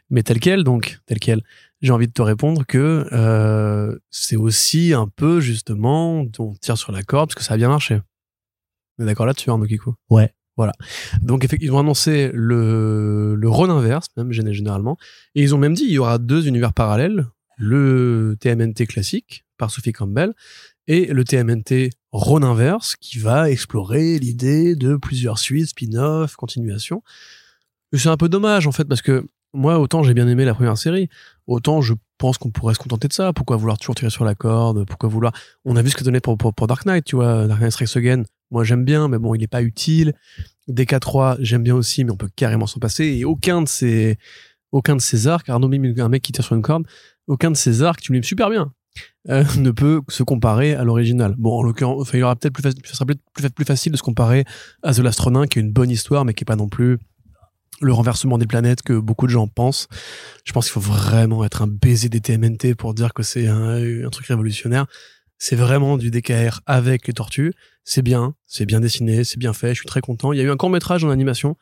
[0.09, 1.41] Mais tel quel, donc, tel quel,
[1.81, 6.91] j'ai envie de te répondre que euh, c'est aussi un peu justement, on tire sur
[6.91, 8.01] la corde parce que ça a bien marché.
[8.97, 10.33] On est d'accord là-dessus, Arnaud Kikou Ouais.
[10.57, 10.73] Voilà.
[11.21, 14.97] Donc, effectivement, ils ont annoncé le, le rôle inverse, même gén- généralement.
[15.35, 17.25] Et ils ont même dit il y aura deux univers parallèles
[17.57, 20.33] le TMNT classique par Sophie Campbell
[20.89, 27.03] et le TMNT Rhône inverse qui va explorer l'idée de plusieurs suites, spin-off, continuation.
[27.93, 30.77] C'est un peu dommage en fait parce que moi autant j'ai bien aimé la première
[30.77, 31.07] série,
[31.45, 33.31] autant je pense qu'on pourrait se contenter de ça.
[33.31, 34.85] Pourquoi vouloir toujours tirer sur la corde?
[34.85, 35.31] Pourquoi vouloir?
[35.63, 37.95] On a vu ce que donnait pour, pour, Dark Knight, tu vois, Dark Knight Strikes
[37.95, 38.23] Again.
[38.49, 40.13] Moi j'aime bien, mais bon il est pas utile.
[40.69, 43.05] DK3 j'aime bien aussi, mais on peut carrément s'en passer.
[43.05, 44.17] Et aucun de ces
[44.71, 46.85] aucun de ces arcs, Arnaud même un mec qui tire sur une corde,
[47.27, 48.71] aucun de ces arcs, tu l'aimes super bien,
[49.29, 51.35] euh, ne peut se comparer à l'original.
[51.37, 54.03] Bon, en l'occurrence, enfin, il y aura peut-être plus, faci- plus, plus facile de se
[54.03, 54.45] comparer
[54.83, 56.97] à The Last Ronin, qui est une bonne histoire, mais qui est pas non plus
[57.81, 59.87] le renversement des planètes que beaucoup de gens pensent.
[60.43, 64.05] Je pense qu'il faut vraiment être un baiser des TMNT pour dire que c'est un,
[64.05, 64.85] un truc révolutionnaire.
[65.37, 67.53] C'est vraiment du DKR avec les tortues.
[67.85, 69.69] C'est bien, c'est bien dessiné, c'est bien fait.
[69.69, 70.33] Je suis très content.
[70.33, 71.55] Il y a eu un court métrage en animation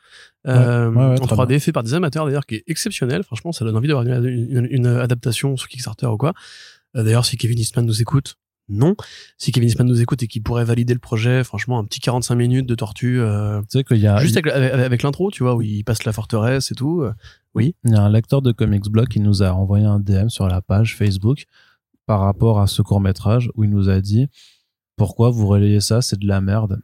[0.48, 3.22] euh, Ouais, ouais, ouais, en très 3D fait par des amateurs d'ailleurs, qui est exceptionnel.
[3.22, 6.32] Franchement, ça donne envie d'avoir une, une- une adaptation sur Kickstarter ou quoi.
[6.96, 8.36] Euh, d'ailleurs, si Kevin Eastman nous écoute,
[8.70, 8.94] non.
[9.38, 12.34] Si Kevin Eastman nous écoute et qu'il pourrait valider le projet, franchement, un petit 45
[12.34, 15.42] minutes de tortue, euh, Tu sais qu'il y a, juste avec, avec- avec l'intro, tu
[15.42, 17.00] vois, où il passe la forteresse et tout.
[17.02, 17.12] euh,
[17.60, 20.46] il y a un lecteur de Comics Blog qui nous a envoyé un DM sur
[20.48, 21.44] la page Facebook
[22.06, 24.28] par rapport à ce court métrage où il nous a dit
[24.96, 26.80] pourquoi vous relayez ça, c'est de la merde?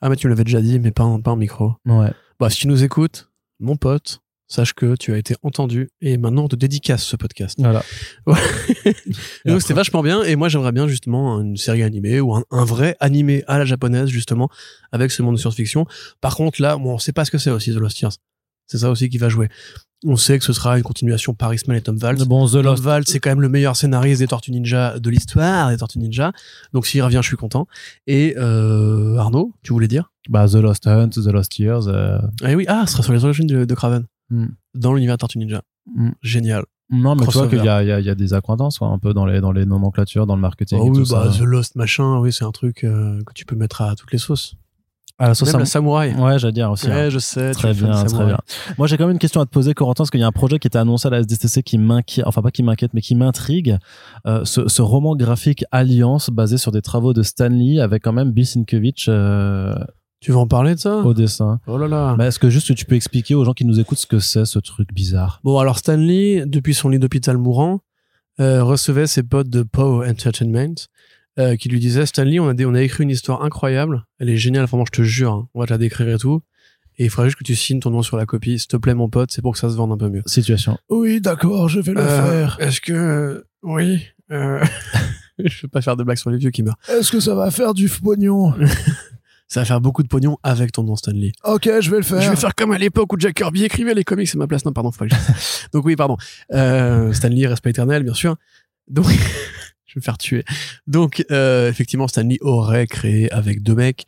[0.00, 1.72] Ah, mais tu l'avais déjà dit, mais pas en, pas en micro.
[1.86, 2.12] Ouais.
[2.40, 3.30] Bah, si tu nous écoutes,
[3.60, 7.56] mon pote, sache que tu as été entendu et maintenant on te dédicace ce podcast.
[7.58, 7.82] Voilà.
[9.44, 12.96] donc c'était vachement bien et moi j'aimerais bien justement une série animée ou un, vrai
[13.00, 14.48] animé à la japonaise justement
[14.92, 15.86] avec ce monde de science-fiction.
[16.20, 18.12] Par contre là, bon, on sait pas ce que c'est aussi The Lost Years.
[18.66, 19.48] C'est ça aussi qui va jouer.
[20.04, 22.24] On sait que ce sera une continuation par Eastman et Tom Valls.
[22.26, 22.82] Bon, The Tom Lost.
[22.82, 26.32] Valls, c'est quand même le meilleur scénariste des Tortues Ninja de l'histoire des Tortues Ninja.
[26.72, 27.66] Donc s'il revient, je suis content.
[28.06, 30.12] Et euh, Arnaud, tu voulais dire?
[30.28, 31.86] Bah, The Lost Hunt, The Lost Years.
[31.86, 34.04] euh, Ah oui, ah, ce sera sur les origines de, de Craven.
[34.30, 34.46] Hmm.
[34.74, 35.62] Dans l'univers Tortues Ninja.
[35.94, 36.10] Hmm.
[36.22, 36.64] Génial.
[36.90, 38.80] Non, mais tu vois qu'il y a, il y, a, il y a des accointances
[38.80, 40.78] un peu dans les, dans les nomenclatures, dans le marketing.
[40.80, 41.38] Oh et oui, tout bah, ça.
[41.38, 44.18] The Lost machin, oui, c'est un truc euh, que tu peux mettre à toutes les
[44.18, 44.54] sauces.
[45.18, 46.14] Ah, la sauce Même à- la samouraï.
[46.14, 46.88] Ouais, j'allais dire aussi.
[46.88, 46.94] hein.
[46.94, 47.52] Ouais, je sais.
[47.52, 48.38] Très bien, très bien.
[48.76, 50.32] Moi, j'ai quand même une question à te poser, Corentin, parce qu'il y a un
[50.32, 53.14] projet qui était annoncé à la SDCC qui m'inquiète, enfin pas qui m'inquiète, mais qui
[53.14, 53.78] m'intrigue.
[54.26, 58.30] Euh, ce, ce roman graphique Alliance, basé sur des travaux de Stanley, avec quand même
[58.30, 59.74] Bill Sienkiewicz euh,
[60.20, 61.60] Tu veux en parler de ça au dessin.
[61.66, 62.14] Oh là là.
[62.16, 64.44] Bah, Est-ce que juste tu peux expliquer aux gens qui nous écoutent ce que c'est,
[64.46, 65.40] ce truc bizarre?
[65.44, 67.80] Bon, alors Stanley, depuis son lit d'hôpital mourant,
[68.40, 70.74] euh, recevait ses potes de Poe Entertainment
[71.38, 74.30] euh, qui lui disaient Stanley, on a, des- on a écrit une histoire incroyable, elle
[74.30, 75.48] est géniale, vraiment, je te jure, hein.
[75.54, 76.40] on va te la décrire et tout.
[76.98, 78.58] Et il faudrait juste que tu signes ton nom sur la copie.
[78.58, 80.22] S'il te plaît, mon pote, c'est pour que ça se vende un peu mieux.
[80.24, 80.78] Situation.
[80.88, 83.44] Oui, d'accord, je vais Euh, Est-ce que.
[83.62, 84.02] oui.
[84.30, 84.64] euh,
[85.44, 86.78] je veux pas faire de blagues sur les vieux qui meurent.
[86.88, 88.54] Est-ce que ça va faire du pognon?
[89.48, 91.32] Ça va faire beaucoup de pognon avec ton nom, Stanley.
[91.44, 92.20] Ok, je vais le faire.
[92.20, 94.64] Je vais faire comme à l'époque où Jack Kirby écrivait les comics, c'est ma place.
[94.64, 95.68] Non, pardon, faut pas que je.
[95.72, 96.16] Donc oui, pardon.
[96.52, 98.36] Euh, Stanley, respect éternel, bien sûr.
[98.88, 99.06] Donc,
[99.86, 100.44] je vais me faire tuer.
[100.88, 104.06] Donc, euh, effectivement, Stanley aurait créé avec deux mecs,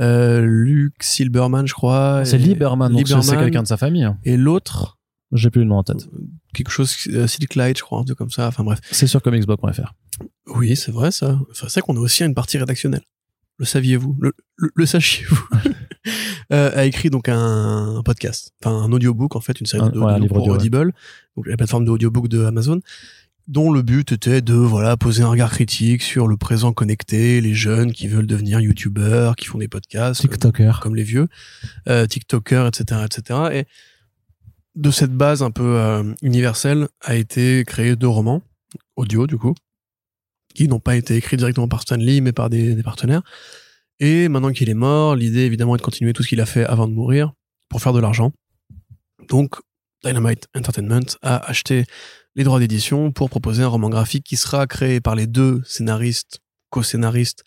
[0.00, 2.22] euh, Luke Silberman, je crois.
[2.24, 4.08] C'est Lieberman, donc c'est- quelqu'un de sa famille.
[4.24, 4.96] Et l'autre,
[5.32, 6.08] J'ai plus le nom en tête.
[6.54, 8.46] quelque chose, euh, Silk Light, je crois, un truc comme ça.
[8.48, 8.78] Enfin bref.
[8.90, 9.92] C'est sur comicsblog.fr.
[10.46, 11.38] Oui, c'est vrai ça.
[11.50, 13.02] Enfin, c'est vrai qu'on a aussi une partie rédactionnelle.
[13.58, 15.48] Le saviez-vous Le, le, le sachiez-vous
[16.52, 19.98] euh, A écrit donc un, un podcast, enfin un audiobook en fait, une série de
[19.98, 20.58] ouais, pour audio, ouais.
[20.58, 20.92] Audible,
[21.36, 22.80] donc la plateforme de audiobook de Amazon,
[23.48, 27.54] dont le but était de voilà poser un regard critique sur le présent connecté, les
[27.54, 30.80] jeunes qui veulent devenir youtubeurs, qui font des podcasts, TikToker.
[30.80, 31.28] comme les vieux,
[31.88, 33.40] euh, TikTokers, etc., etc.
[33.52, 33.64] Et
[34.76, 38.42] de cette base un peu euh, universelle a été créé deux romans
[38.96, 39.54] audio du coup,
[40.58, 43.22] qui n'ont pas été écrits directement par Stan Lee mais par des, des partenaires.
[44.00, 46.64] Et maintenant qu'il est mort, l'idée évidemment est de continuer tout ce qu'il a fait
[46.64, 47.32] avant de mourir
[47.68, 48.32] pour faire de l'argent.
[49.28, 49.54] Donc
[50.04, 51.84] Dynamite Entertainment a acheté
[52.34, 56.40] les droits d'édition pour proposer un roman graphique qui sera créé par les deux scénaristes,
[56.70, 57.44] co-scénaristes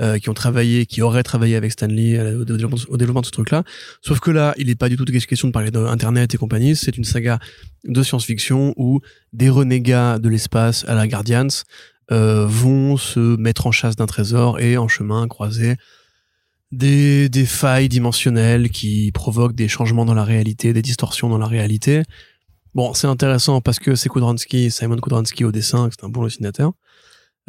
[0.00, 3.26] euh, qui ont travaillé, qui auraient travaillé avec Stanley euh, au développement, au développement de
[3.26, 3.64] ce truc-là.
[4.02, 6.76] Sauf que là, il n'est pas du tout question de parler d'Internet et compagnie.
[6.76, 7.40] C'est une saga
[7.84, 9.00] de science-fiction où
[9.32, 11.64] des renégats de l'espace à la Guardians
[12.10, 15.76] euh, vont se mettre en chasse d'un trésor et en chemin croiser
[16.72, 21.46] des, des failles dimensionnelles qui provoquent des changements dans la réalité, des distorsions dans la
[21.46, 22.02] réalité.
[22.74, 26.72] Bon, c'est intéressant parce que c'est Kudransky, Simon Kudransky au dessin, c'est un bon dessinateur,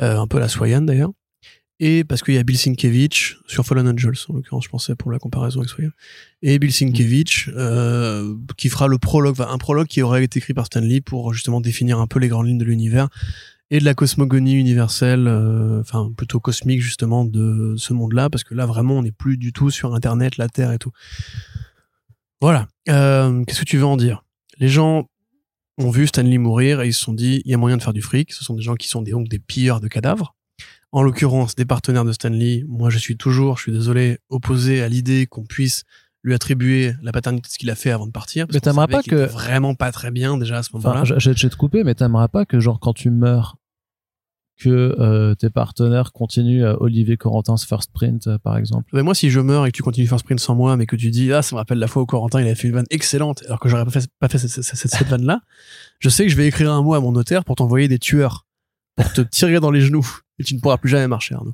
[0.02, 1.12] euh, un peu la Swayan d'ailleurs,
[1.80, 5.12] et parce qu'il y a Bill Sienkiewicz sur Fallen Angels, en l'occurrence, je pensais pour
[5.12, 5.92] la comparaison avec Swayan,
[6.42, 10.54] et Bill Sienkiewicz euh, qui fera le prologue, enfin, un prologue qui aurait été écrit
[10.54, 13.08] par Stan Lee pour justement définir un peu les grandes lignes de l'univers
[13.76, 18.54] et de la cosmogonie universelle, euh, enfin plutôt cosmique justement de ce monde-là, parce que
[18.54, 20.92] là vraiment on n'est plus du tout sur Internet, la Terre et tout.
[22.42, 22.68] Voilà.
[22.90, 24.24] Euh, Qu'est-ce que tu veux en dire?
[24.60, 25.08] Les gens
[25.80, 27.94] ont vu Stanley mourir et ils se sont dit il y a moyen de faire
[27.94, 28.32] du fric.
[28.34, 30.36] Ce sont des gens qui sont des, donc des pilleurs de cadavres.
[30.92, 32.64] En l'occurrence, des partenaires de Stanley.
[32.68, 35.84] Moi, je suis toujours, je suis désolé, opposé à l'idée qu'on puisse
[36.22, 38.46] lui attribuer la paternité de ce qu'il a fait avant de partir.
[38.46, 41.02] parce Mais savait pas que- vraiment pas très bien déjà à ce moment-là.
[41.02, 43.58] Enfin, je, je, je vais te couper, mais t'aimerais pas que, genre, quand tu meurs,
[44.58, 44.70] que
[45.00, 48.88] euh, tes partenaires continuent à Olivier Corentin's First Print, euh, par exemple?
[48.94, 50.96] Ben, moi, si je meurs et que tu continues First Print sans moi, mais que
[50.96, 52.86] tu dis, ah, ça me rappelle la fois où Corentin, il avait fait une vanne
[52.92, 55.42] excellente, alors que j'aurais pas fait, pas fait cette, cette, cette- vanne-là,
[56.00, 58.46] je sais que je vais écrire un mot à mon notaire pour t'envoyer des tueurs,
[58.96, 60.08] pour te tirer dans les genoux.
[60.40, 61.54] Et tu ne pourras plus jamais marcher, Arnaud.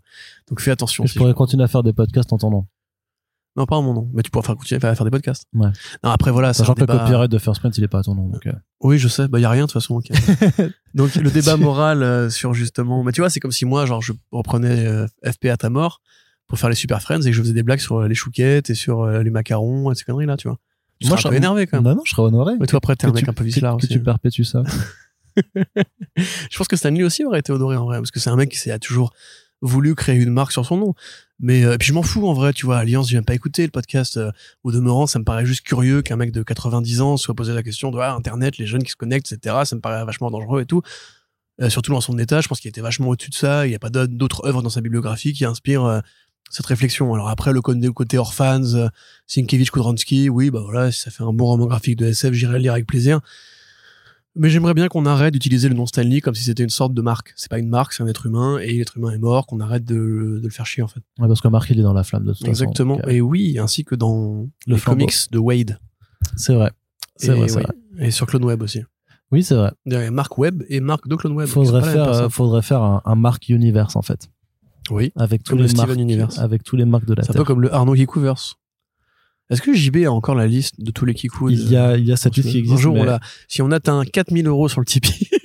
[0.50, 1.06] Donc fais attention.
[1.06, 2.66] Je si pourrais je- continuer à faire des podcasts en ton nom.
[3.56, 4.10] Non, pas en mon nom.
[4.14, 5.46] Mais tu pourras faire, continuer à faire des podcasts.
[5.54, 5.68] Ouais.
[6.04, 8.04] Non, après, voilà, Sachant que le débat- copyright de First Print, il est pas à
[8.04, 8.30] ton nom.
[8.30, 8.54] Donc, euh.
[8.82, 9.28] Oui, je sais.
[9.28, 10.00] Bah, y a rien, de toute façon.
[10.94, 14.02] Donc, le débat moral euh, sur justement, mais tu vois, c'est comme si moi, genre,
[14.02, 16.02] je reprenais euh, FP à ta mort
[16.48, 18.76] pour faire les Super Friends et que je faisais des blagues sur les chouquettes et
[18.76, 20.58] sur les macarons et ces conneries-là, tu vois.
[21.02, 21.86] Tu Moi, je serais- énervé quand même.
[21.86, 22.54] Non, non, je serais honoré.
[22.60, 23.94] Mais toi, après, t'es un que mec tu- un peu que- vicelard que aussi.
[23.94, 24.64] tu perpétues ça.
[26.18, 28.50] Je pense que Stanley aussi aurait été honoré en vrai, parce que c'est un mec
[28.50, 29.14] qui a toujours
[29.62, 30.94] voulu créer une marque sur son nom.
[31.40, 32.80] Mais euh, puis je m'en fous en vrai, tu vois.
[32.80, 34.18] Alliance, j'ai même pas écouté le podcast.
[34.18, 34.32] Euh,
[34.64, 37.64] au demeurant, ça me paraît juste curieux qu'un mec de 90 ans soit posé la
[37.64, 39.56] question de ah, Internet, les jeunes qui se connectent, etc.
[39.64, 40.82] Ça me paraît vachement dangereux et tout.
[41.62, 43.66] Euh, surtout dans son état, je pense qu'il était vachement au-dessus de ça.
[43.66, 46.00] Il n'y a pas d'autres œuvres dans sa bibliographie qui inspirent euh,
[46.50, 47.14] cette réflexion.
[47.14, 48.88] Alors après, le côté, Orphans, euh,
[49.28, 52.54] Sienkiewicz, Kudranski, oui, bah voilà, si ça fait un bon roman graphique de SF, j'irai
[52.54, 53.20] le lire avec plaisir.
[54.40, 57.02] Mais j'aimerais bien qu'on arrête d'utiliser le nom Stanley comme si c'était une sorte de
[57.02, 57.34] marque.
[57.36, 59.84] C'est pas une marque, c'est un être humain, et l'être humain est mort, qu'on arrête
[59.84, 61.02] de, de, le faire chier, en fait.
[61.20, 62.96] Ouais, parce que Marc, il est dans la flamme de toute Exactement.
[62.96, 63.08] façon.
[63.10, 63.14] Exactement.
[63.14, 65.00] Et oui, ainsi que dans Le les flambeau.
[65.06, 65.78] comics de Wade.
[66.38, 66.72] C'est vrai.
[67.18, 67.64] C'est vrai, c'est oui.
[67.64, 68.08] vrai.
[68.08, 68.82] Et sur Clone Web aussi.
[69.32, 69.74] Oui, c'est vrai.
[69.86, 71.48] Il y a Mark Webb et Mark de Clone Web.
[71.48, 74.30] Faudrait faire, euh, faudrait faire un, un Marc Universe, en fait.
[74.90, 75.12] Oui.
[75.18, 76.40] Avec tous Comme les le Steven marques, Universe.
[76.40, 78.56] avec tous les marques de la C'est un peu comme le Arnaud Kikoverse.
[79.50, 82.06] Est-ce que JB a encore la liste de tous les Kikous Il y a, il
[82.06, 82.80] y a cette liste qui Un existe.
[82.82, 85.28] jour, mais on l'a- si on atteint 4000 euros sur le Tipeee.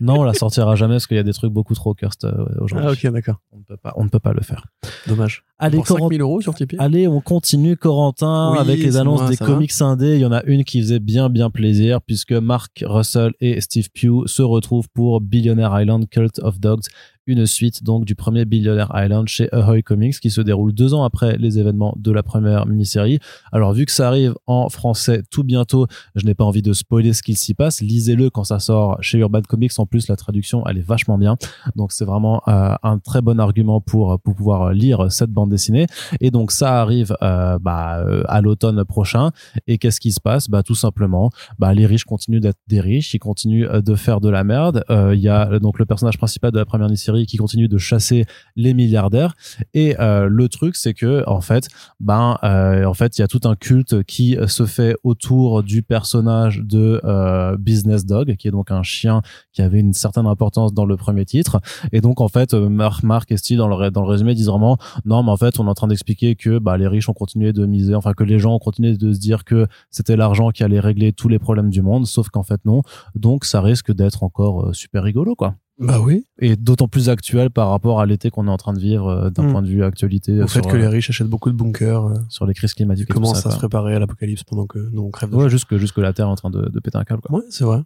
[0.00, 2.44] Non, on la sortira jamais parce qu'il y a des trucs beaucoup trop cursed euh,
[2.60, 2.86] aujourd'hui.
[2.88, 3.40] ah, ok, d'accord.
[3.50, 4.64] On ne peut pas, on ne peut pas le faire.
[5.08, 5.42] Dommage.
[5.58, 6.04] Allez, Pour Corentin.
[6.04, 6.76] 5000 euros sur Tipeee.
[6.78, 10.14] Allez, on continue Corentin Oui, avec les annonces moi, des va comics indés.
[10.14, 13.88] Il y en a une qui faisait bien bien plaisir puisque Mark Russell et Steve
[13.92, 16.84] Pugh se retrouvent pour Billionaire Island Cult of Dogs,
[17.28, 21.04] une suite donc du premier Billionaire Island chez Ahoy Comics qui se déroule deux ans
[21.04, 23.18] après les événements de la première mini-série.
[23.52, 27.12] Alors vu que ça arrive en français tout bientôt, je n'ai pas envie de spoiler
[27.12, 27.82] ce qu'il s'y passe.
[27.82, 29.72] Lisez-le quand ça sort chez Urban Comics.
[29.78, 31.36] En plus, la traduction elle est vachement bien,
[31.76, 35.86] donc c'est vraiment euh, un très bon argument pour pour pouvoir lire cette bande dessinée.
[36.20, 39.30] Et donc ça arrive euh, bah, euh, à l'automne prochain.
[39.66, 40.48] Et qu'est-ce qui se passe?
[40.48, 44.30] Bah tout simplement, bah les riches continuent d'être des riches, ils continuent de faire de
[44.30, 44.84] la merde.
[44.88, 46.88] Il y a donc le personnage principal de la première
[47.26, 48.24] qui continue de chasser
[48.56, 49.34] les milliardaires.
[49.74, 51.68] Et euh, le truc, c'est que en fait,
[52.00, 55.82] ben euh, en fait, il y a tout un culte qui se fait autour du
[55.82, 59.22] personnage de euh, Business Dog, qui est donc un chien
[59.52, 61.60] qui avait une certaine importance dans le premier titre.
[61.92, 65.22] Et donc en fait, Marc, Marc et dans le dans le résumé disent vraiment non,
[65.22, 67.66] mais en fait, on est en train d'expliquer que bah, les riches ont continué de
[67.66, 70.80] miser, enfin que les gens ont continué de se dire que c'était l'argent qui allait
[70.80, 72.82] régler tous les problèmes du monde, sauf qu'en fait non.
[73.14, 75.54] Donc ça risque d'être encore super rigolo, quoi.
[75.78, 76.24] Bah oui.
[76.40, 79.30] Et d'autant plus actuel par rapport à l'été qu'on est en train de vivre euh,
[79.30, 79.52] d'un Mm.
[79.52, 82.04] point de vue actualité Au euh, fait que euh, les riches achètent beaucoup de bunkers,
[82.04, 83.08] euh, sur les crises climatiques.
[83.08, 85.76] commencent ça, à se préparer à l'apocalypse pendant que nous on crève de Ouais, jusque
[85.76, 87.22] jusque la Terre est en train de, de péter un câble.
[87.22, 87.38] Quoi.
[87.38, 87.80] Ouais, c'est vrai.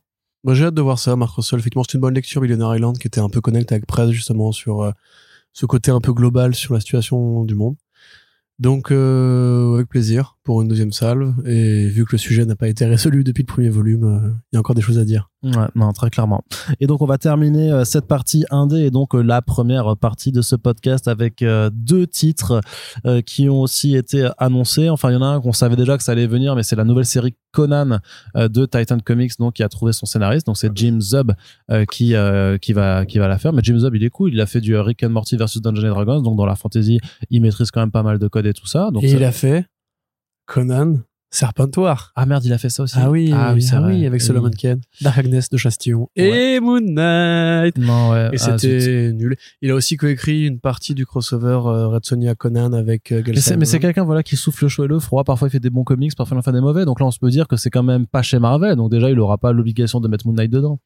[0.44, 1.60] Moi, j'ai hâte de voir ça, Mark Russell.
[1.60, 4.51] Effectivement, c'est une bonne lecture, Billionaire Island, qui était un peu connecté avec Press, justement,
[4.51, 4.90] sur euh,
[5.52, 7.77] ce côté un peu global sur la situation du monde.
[8.59, 11.35] Donc, euh, avec plaisir pour une deuxième salve.
[11.47, 14.55] Et vu que le sujet n'a pas été résolu depuis le premier volume, euh, il
[14.55, 15.28] y a encore des choses à dire.
[15.43, 16.43] Ouais, non, très clairement.
[16.81, 20.31] Et donc, on va terminer euh, cette partie indé et donc euh, la première partie
[20.32, 22.60] de ce podcast avec deux titres
[23.27, 24.89] qui ont aussi été annoncés.
[24.90, 26.77] Enfin, il y en a un qu'on savait déjà que ça allait venir, mais c'est
[26.77, 27.98] la nouvelle série Conan
[28.35, 30.47] de Titan Comics, donc qui a trouvé son scénariste.
[30.47, 31.32] Donc, c'est Jim Zub
[31.90, 32.14] qui
[32.60, 33.52] qui va qui va la faire.
[33.52, 34.32] Mais Jim Zub, il est cool.
[34.32, 36.98] Il a fait du Rick and Morty versus Dungeons and Dragons, donc dans la fantasy,
[37.31, 38.90] il maîtrise quand même pas mal de codes et tout ça.
[38.93, 39.66] Donc, et ça- il a fait
[40.52, 40.98] Conan
[41.30, 42.12] Serpentoire.
[42.14, 42.94] ah merde, il a fait ça aussi.
[42.98, 44.06] Ah oui, ah oui, vrai.
[44.06, 44.26] avec Oui.
[44.26, 46.56] Solomon Kane, Dark Agnes de Chastillon Ouais.
[46.56, 47.78] et Moon Knight.
[47.78, 48.28] Non, ouais.
[48.34, 49.36] Et ah, c'était nul.
[49.62, 53.64] Il a aussi coécrit une partie du crossover euh, Red Sonja Conan avec euh, Mais
[53.64, 55.24] c'est, quelqu'un voilà qui souffle le chaud et le froid.
[55.24, 56.84] Parfois il fait des bons comics, parfois il en fait des mauvais.
[56.84, 58.76] Donc là on se peut dire que c'est quand même pas chez Marvel.
[58.76, 60.80] Donc déjà il aura pas l'obligation de mettre Moon Knight dedans.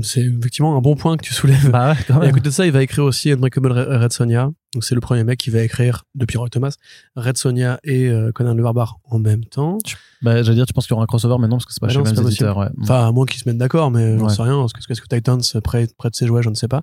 [0.00, 1.70] C'est effectivement un bon point que tu soulèves.
[1.70, 4.50] Bah ouais, quand Et à côté de ça, il va écrire aussi Unbreakable Red Sonja.
[4.72, 6.74] Donc c'est le premier mec qui va écrire depuis Roy Thomas
[7.14, 9.76] Red Sonja et euh, Conan le Barbare en même temps.
[10.22, 11.88] Bah j'allais dire tu penses qu'il y aura un crossover maintenant parce que c'est pas
[11.88, 12.56] Bah chez non, les mêmes éditeurs.
[12.56, 12.68] Ouais.
[12.80, 14.34] Enfin, à moins qu'ils se mettent d'accord, mais j'en Ouais.
[14.34, 14.56] sais rien.
[14.60, 16.82] Parce que est-ce que Titans prête, prête ses jouets, je ne sais pas.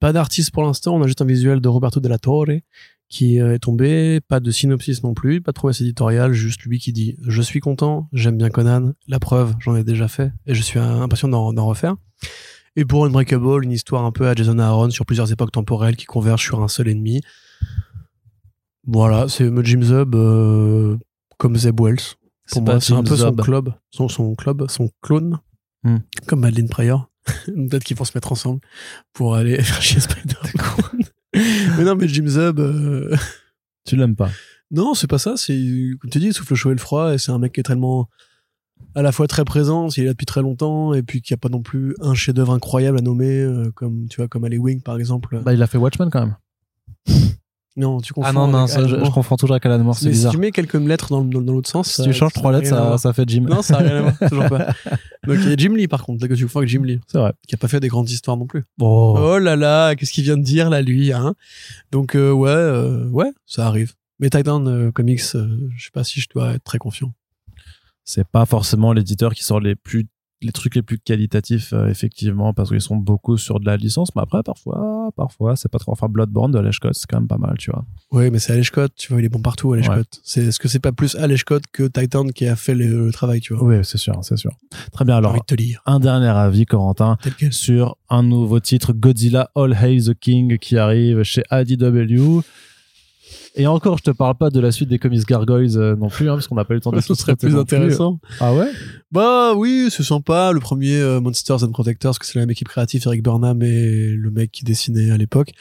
[0.00, 0.96] Pas d'artiste pour l'instant.
[0.96, 2.46] On a juste un visuel de Roberto Della Torre
[3.08, 4.20] qui euh, est tombé.
[4.26, 5.40] Pas de synopsis non plus.
[5.40, 6.32] Pas de promesse éditoriale.
[6.32, 8.92] Juste lui qui dit Je suis content, j'aime bien Conan.
[9.06, 10.32] La preuve, j'en ai déjà fait.
[10.48, 11.94] Et je suis euh, impatient d'en refaire.
[12.76, 16.06] Et pour Unbreakable, une histoire un peu à Jason Aaron sur plusieurs époques temporelles qui
[16.06, 17.20] convergent sur un seul ennemi.
[18.86, 20.96] Voilà, c'est Jim Zub euh,
[21.38, 22.00] comme Zeb Wells.
[22.50, 25.38] Pour moi, c'est un peu son club, son, son club, son clone,
[25.84, 25.98] Hmm.
[26.26, 27.10] comme Madeleine Pryor.
[27.46, 28.60] Peut-être qu'ils vont se mettre ensemble
[29.12, 31.02] pour aller faire chier Spider-Man.
[31.76, 33.14] mais non, mais Jim Zub, euh,
[33.84, 34.30] Tu l'aimes pas.
[34.70, 35.36] non, c'est pas ça.
[35.36, 35.54] C'est
[36.00, 37.60] comme tu dis, il souffle le chaud et le froid, et c'est un mec qui
[37.60, 38.08] est tellement
[38.94, 41.36] à la fois très présent, il est là depuis très longtemps, et puis qui a
[41.36, 44.82] pas non plus un chef-d'œuvre incroyable à nommer, euh, comme tu vois, comme Ali Wing
[44.82, 45.40] par exemple.
[45.44, 46.36] Bah il a fait Watchmen quand même.
[47.76, 48.28] non, tu confonds.
[48.28, 50.32] Ah non non ça, je, confonds toujours avec Alan Moore, c'est Mais si bizarre.
[50.32, 53.12] tu mets quelques lettres dans, dans, dans l'autre sens, Si tu changes trois lettres ça,
[53.12, 53.46] fait Jim.
[53.48, 54.66] Non, ça n'a rien à voir, toujours pas.
[55.26, 57.00] Donc il y a Jim Lee par contre, là que tu confonds avec Jim Lee,
[57.08, 57.32] C'est vrai.
[57.48, 58.62] qui a pas fait des grandes histoires non plus.
[58.80, 59.16] Oh.
[59.18, 61.34] Oh là là, qu'est-ce qu'il vient de dire là lui hein
[61.90, 63.94] Donc euh, ouais, euh, ouais, ça arrive.
[64.20, 67.12] Mais Titan euh, Comics, euh, je sais pas si je dois être très confiant.
[68.04, 70.06] C'est pas forcément l'éditeur qui sort les plus
[70.42, 74.14] les trucs les plus qualitatifs euh, effectivement parce qu'ils sont beaucoup sur de la licence
[74.14, 77.56] mais après parfois parfois c'est pas trop enfin Bloodborne de c'est quand même pas mal
[77.58, 79.82] tu vois Ouais, mais c'est Scott, tu vois, il est bon partout Ouais.
[79.82, 80.20] Scott.
[80.22, 83.40] C'est est-ce que c'est pas plus Scott que Titan qui a fait le, le travail,
[83.40, 83.64] tu vois?
[83.64, 84.52] Oui c'est sûr c'est sûr
[84.92, 85.80] très bien alors envie de te lire.
[85.86, 87.16] un dernier avis Corentin
[87.50, 92.42] sur un nouveau titre Godzilla All Hail the King qui arrive chez ADW
[93.56, 96.28] Et encore, je te parle pas de la suite des comics Gargoyles euh, non plus,
[96.28, 98.18] hein, parce qu'on n'a pas eu le temps de Ce serait plus intéressant.
[98.40, 98.68] Ah ouais?
[99.12, 100.50] Bah oui, c'est sympa.
[100.50, 104.08] Le premier euh, Monsters and Protectors, que c'est la même équipe créative, Eric Burnham et
[104.08, 105.52] le mec qui dessinait à l'époque,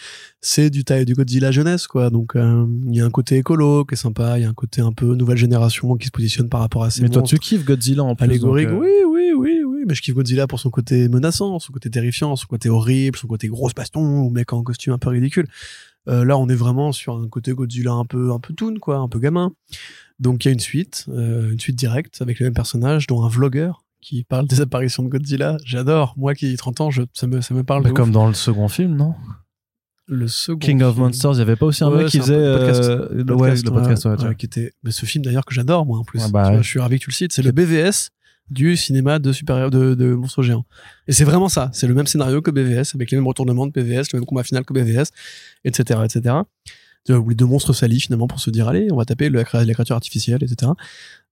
[0.42, 2.10] c'est du taille du Godzilla jeunesse, quoi.
[2.10, 4.56] Donc euh, il y a un côté écolo qui est sympa, il y a un
[4.56, 7.38] côté un peu nouvelle génération qui se positionne par rapport à ces Mais toi, tu
[7.38, 8.24] kiffes Godzilla en plus.
[8.24, 9.84] Allégorique, oui, oui, oui, oui.
[9.88, 13.28] Mais je kiffe Godzilla pour son côté menaçant, son côté terrifiant, son côté horrible, son
[13.28, 15.48] côté grosse baston ou mec en costume un peu ridicule.
[16.08, 18.98] Euh, là, on est vraiment sur un côté Godzilla un peu, un peu toon, quoi,
[18.98, 19.54] un peu gamin.
[20.20, 23.24] Donc, il y a une suite, euh, une suite directe avec le même personnage, dont
[23.24, 25.58] un vlogueur qui parle des apparitions de Godzilla.
[25.64, 26.14] J'adore.
[26.18, 27.84] Moi qui ai 30 ans, je, ça me, ça me parle.
[27.84, 29.16] Mais comme dans le second film, non?
[30.08, 32.36] Le second King of Monsters, il y avait pas aussi un Ouais, mec qui faisait
[32.58, 32.84] podcast.
[32.84, 35.86] euh, Le ouais, podcast, le podcast, ouais, qui était mais ce film d'ailleurs que j'adore
[35.86, 37.54] moi en plus Ouais, bah vois, je suis ravi que tu le cites c'est le
[37.54, 38.10] BVS
[38.50, 40.66] du cinéma de super de, de monstres géants.
[41.08, 41.70] Et c'est vraiment ça.
[41.74, 44.44] C'est le même scénario que BVS avec les mêmes retournements de BVS le même combat
[44.44, 45.12] final que BVS
[45.66, 46.36] etc etc
[47.08, 49.44] vois, où les deux monstres s'allient finalement pour se dire allez on va taper la,
[49.44, 50.72] cré- la créature artificielle etc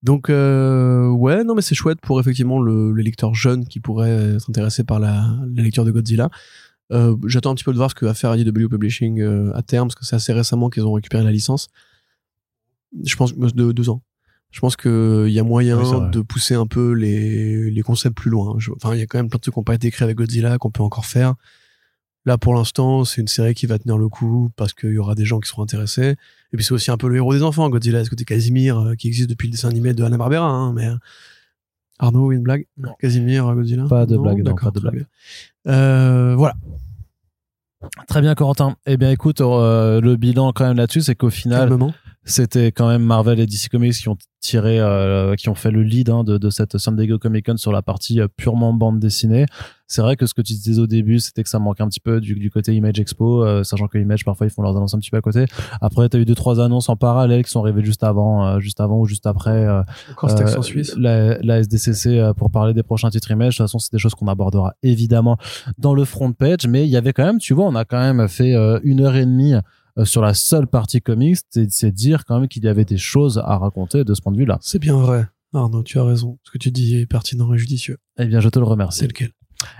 [0.03, 4.35] donc euh, ouais non mais c'est chouette pour effectivement le, le lecteur jeune qui pourrait
[4.35, 5.25] être intéressé par la,
[5.55, 6.29] lecture de Godzilla.
[6.91, 9.61] Euh, J'attends un petit peu de voir ce que va faire IDW Publishing euh, à
[9.61, 11.69] terme, parce que c'est assez récemment qu'ils ont récupéré la licence.
[13.05, 14.01] Je pense de deux ans.
[14.51, 18.29] Je pense qu'il y a moyen Oui, de pousser un peu les, les concepts plus
[18.29, 18.55] loin.
[18.57, 20.03] Je- Enfin, il y a quand même plein de trucs qui n'ont pas été écrits
[20.03, 21.35] avec Godzilla qu'on peut encore faire.
[22.25, 25.15] Là, pour l'instant, c'est une série qui va tenir le coup parce qu'il y aura
[25.15, 26.15] des gens qui seront intéressés.
[26.53, 28.03] Et puis, c'est aussi un peu le héros des enfants, Godzilla.
[28.03, 30.85] Ce côté Casimir, euh, qui existe depuis le dessin animé de Hanna-Barbera, hein, mais...
[30.87, 30.95] euh,
[31.97, 32.65] Arnaud, une blague?
[32.77, 32.93] Non.
[32.99, 33.85] Casimir, euh, Godzilla?
[33.87, 35.05] Pas de blague, non, d'accord, pas de blague.
[35.67, 36.55] Euh, voilà.
[38.07, 38.75] Très bien, Corentin.
[38.85, 41.93] Eh bien, écoute, euh, le bilan quand même là-dessus, c'est qu'au final, Calmement.
[42.23, 45.81] C'était quand même Marvel et DC Comics qui ont tiré, euh, qui ont fait le
[45.83, 48.99] lead hein, de, de cette San Diego Comic Con sur la partie euh, purement bande
[48.99, 49.45] dessinée.
[49.87, 51.99] C'est vrai que ce que tu disais au début, c'était que ça manquait un petit
[51.99, 54.93] peu du, du côté Image Expo, euh, sachant que Image parfois ils font leurs annonces
[54.93, 55.45] un petit peu à côté.
[55.81, 58.59] Après, tu as eu deux trois annonces en parallèle qui sont arrivées juste avant, euh,
[58.59, 59.65] juste avant ou juste après.
[59.65, 59.81] euh,
[60.27, 60.95] cet euh, suisse.
[60.97, 63.53] La, la SDCC euh, pour parler des prochains titres Image.
[63.55, 65.37] De toute façon, c'est des choses qu'on abordera évidemment
[65.77, 67.99] dans le front page, mais il y avait quand même, tu vois, on a quand
[67.99, 69.53] même fait euh, une heure et demie
[69.97, 71.37] euh, sur la seule partie comics,
[71.69, 74.37] c'est dire quand même qu'il y avait des choses à raconter de ce point de
[74.37, 74.57] vue-là.
[74.61, 75.25] C'est bien vrai.
[75.53, 76.37] Arnaud, tu as raison.
[76.43, 77.97] Ce que tu dis est pertinent et judicieux.
[78.17, 78.99] Eh bien, je te le remercie.
[78.99, 79.31] C'est lequel?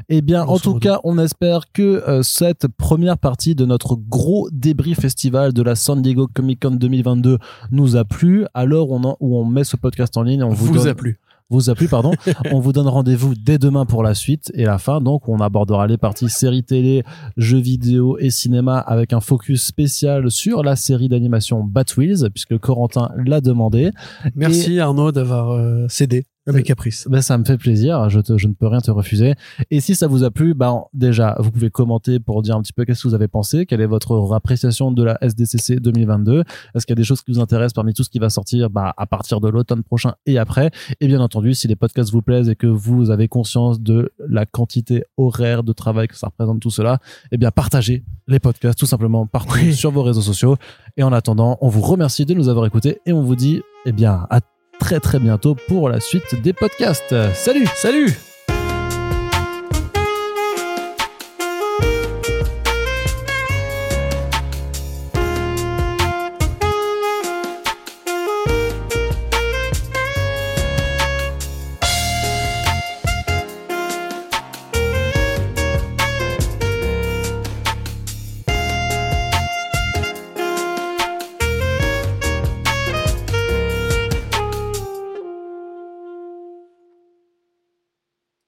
[0.10, 4.48] Eh bien, en tout cas, on espère que euh, cette première partie de notre gros
[4.52, 7.40] débris festival de la San Diego Comic Con 2022
[7.72, 8.46] nous a plu.
[8.54, 10.74] À l'heure où, on en- où on met ce podcast en ligne, on vous, vous
[10.76, 11.20] donne, a plu.
[11.56, 12.14] Vous a plu, pardon.
[12.52, 15.02] on vous donne rendez-vous dès demain pour la suite et la fin.
[15.02, 17.04] Donc, on abordera les parties séries télé,
[17.38, 23.12] jeux vidéo et cinéma avec un focus spécial sur la série d'animation Batwheels, puisque Corentin
[23.26, 23.92] l'a demandé.
[24.36, 27.08] Merci Arnaud d'avoir euh, cédé mes caprices.
[27.10, 29.36] Ben, ça me fait plaisir, je, te- je ne peux rien te refuser.
[29.70, 32.74] Et si ça vous a plu, ben, déjà, vous pouvez commenter pour dire un petit
[32.74, 36.44] peu qu'est-ce que vous avez pensé, quelle est votre appréciation de la SDCC 2022,
[36.76, 38.70] est-ce qu'il y a des choses qui vous intéressent parmi tout ce qui va sortir
[38.70, 40.72] bah, à partir de l'automne prochain et après?
[41.00, 44.46] Et bien entendu, si les podcasts vous plaisent et que vous avez conscience de la
[44.46, 47.00] quantité horaire de travail que ça représente tout cela,
[47.32, 49.74] eh bien partagez les podcasts tout simplement partout Oui.
[49.74, 50.56] sur vos réseaux sociaux.
[50.98, 53.92] Et en attendant, on vous remercie de nous avoir écoutés et on vous dit eh
[53.92, 54.40] bien à
[54.82, 57.16] très très bientôt pour la suite des podcasts.
[57.34, 58.31] Salut Salut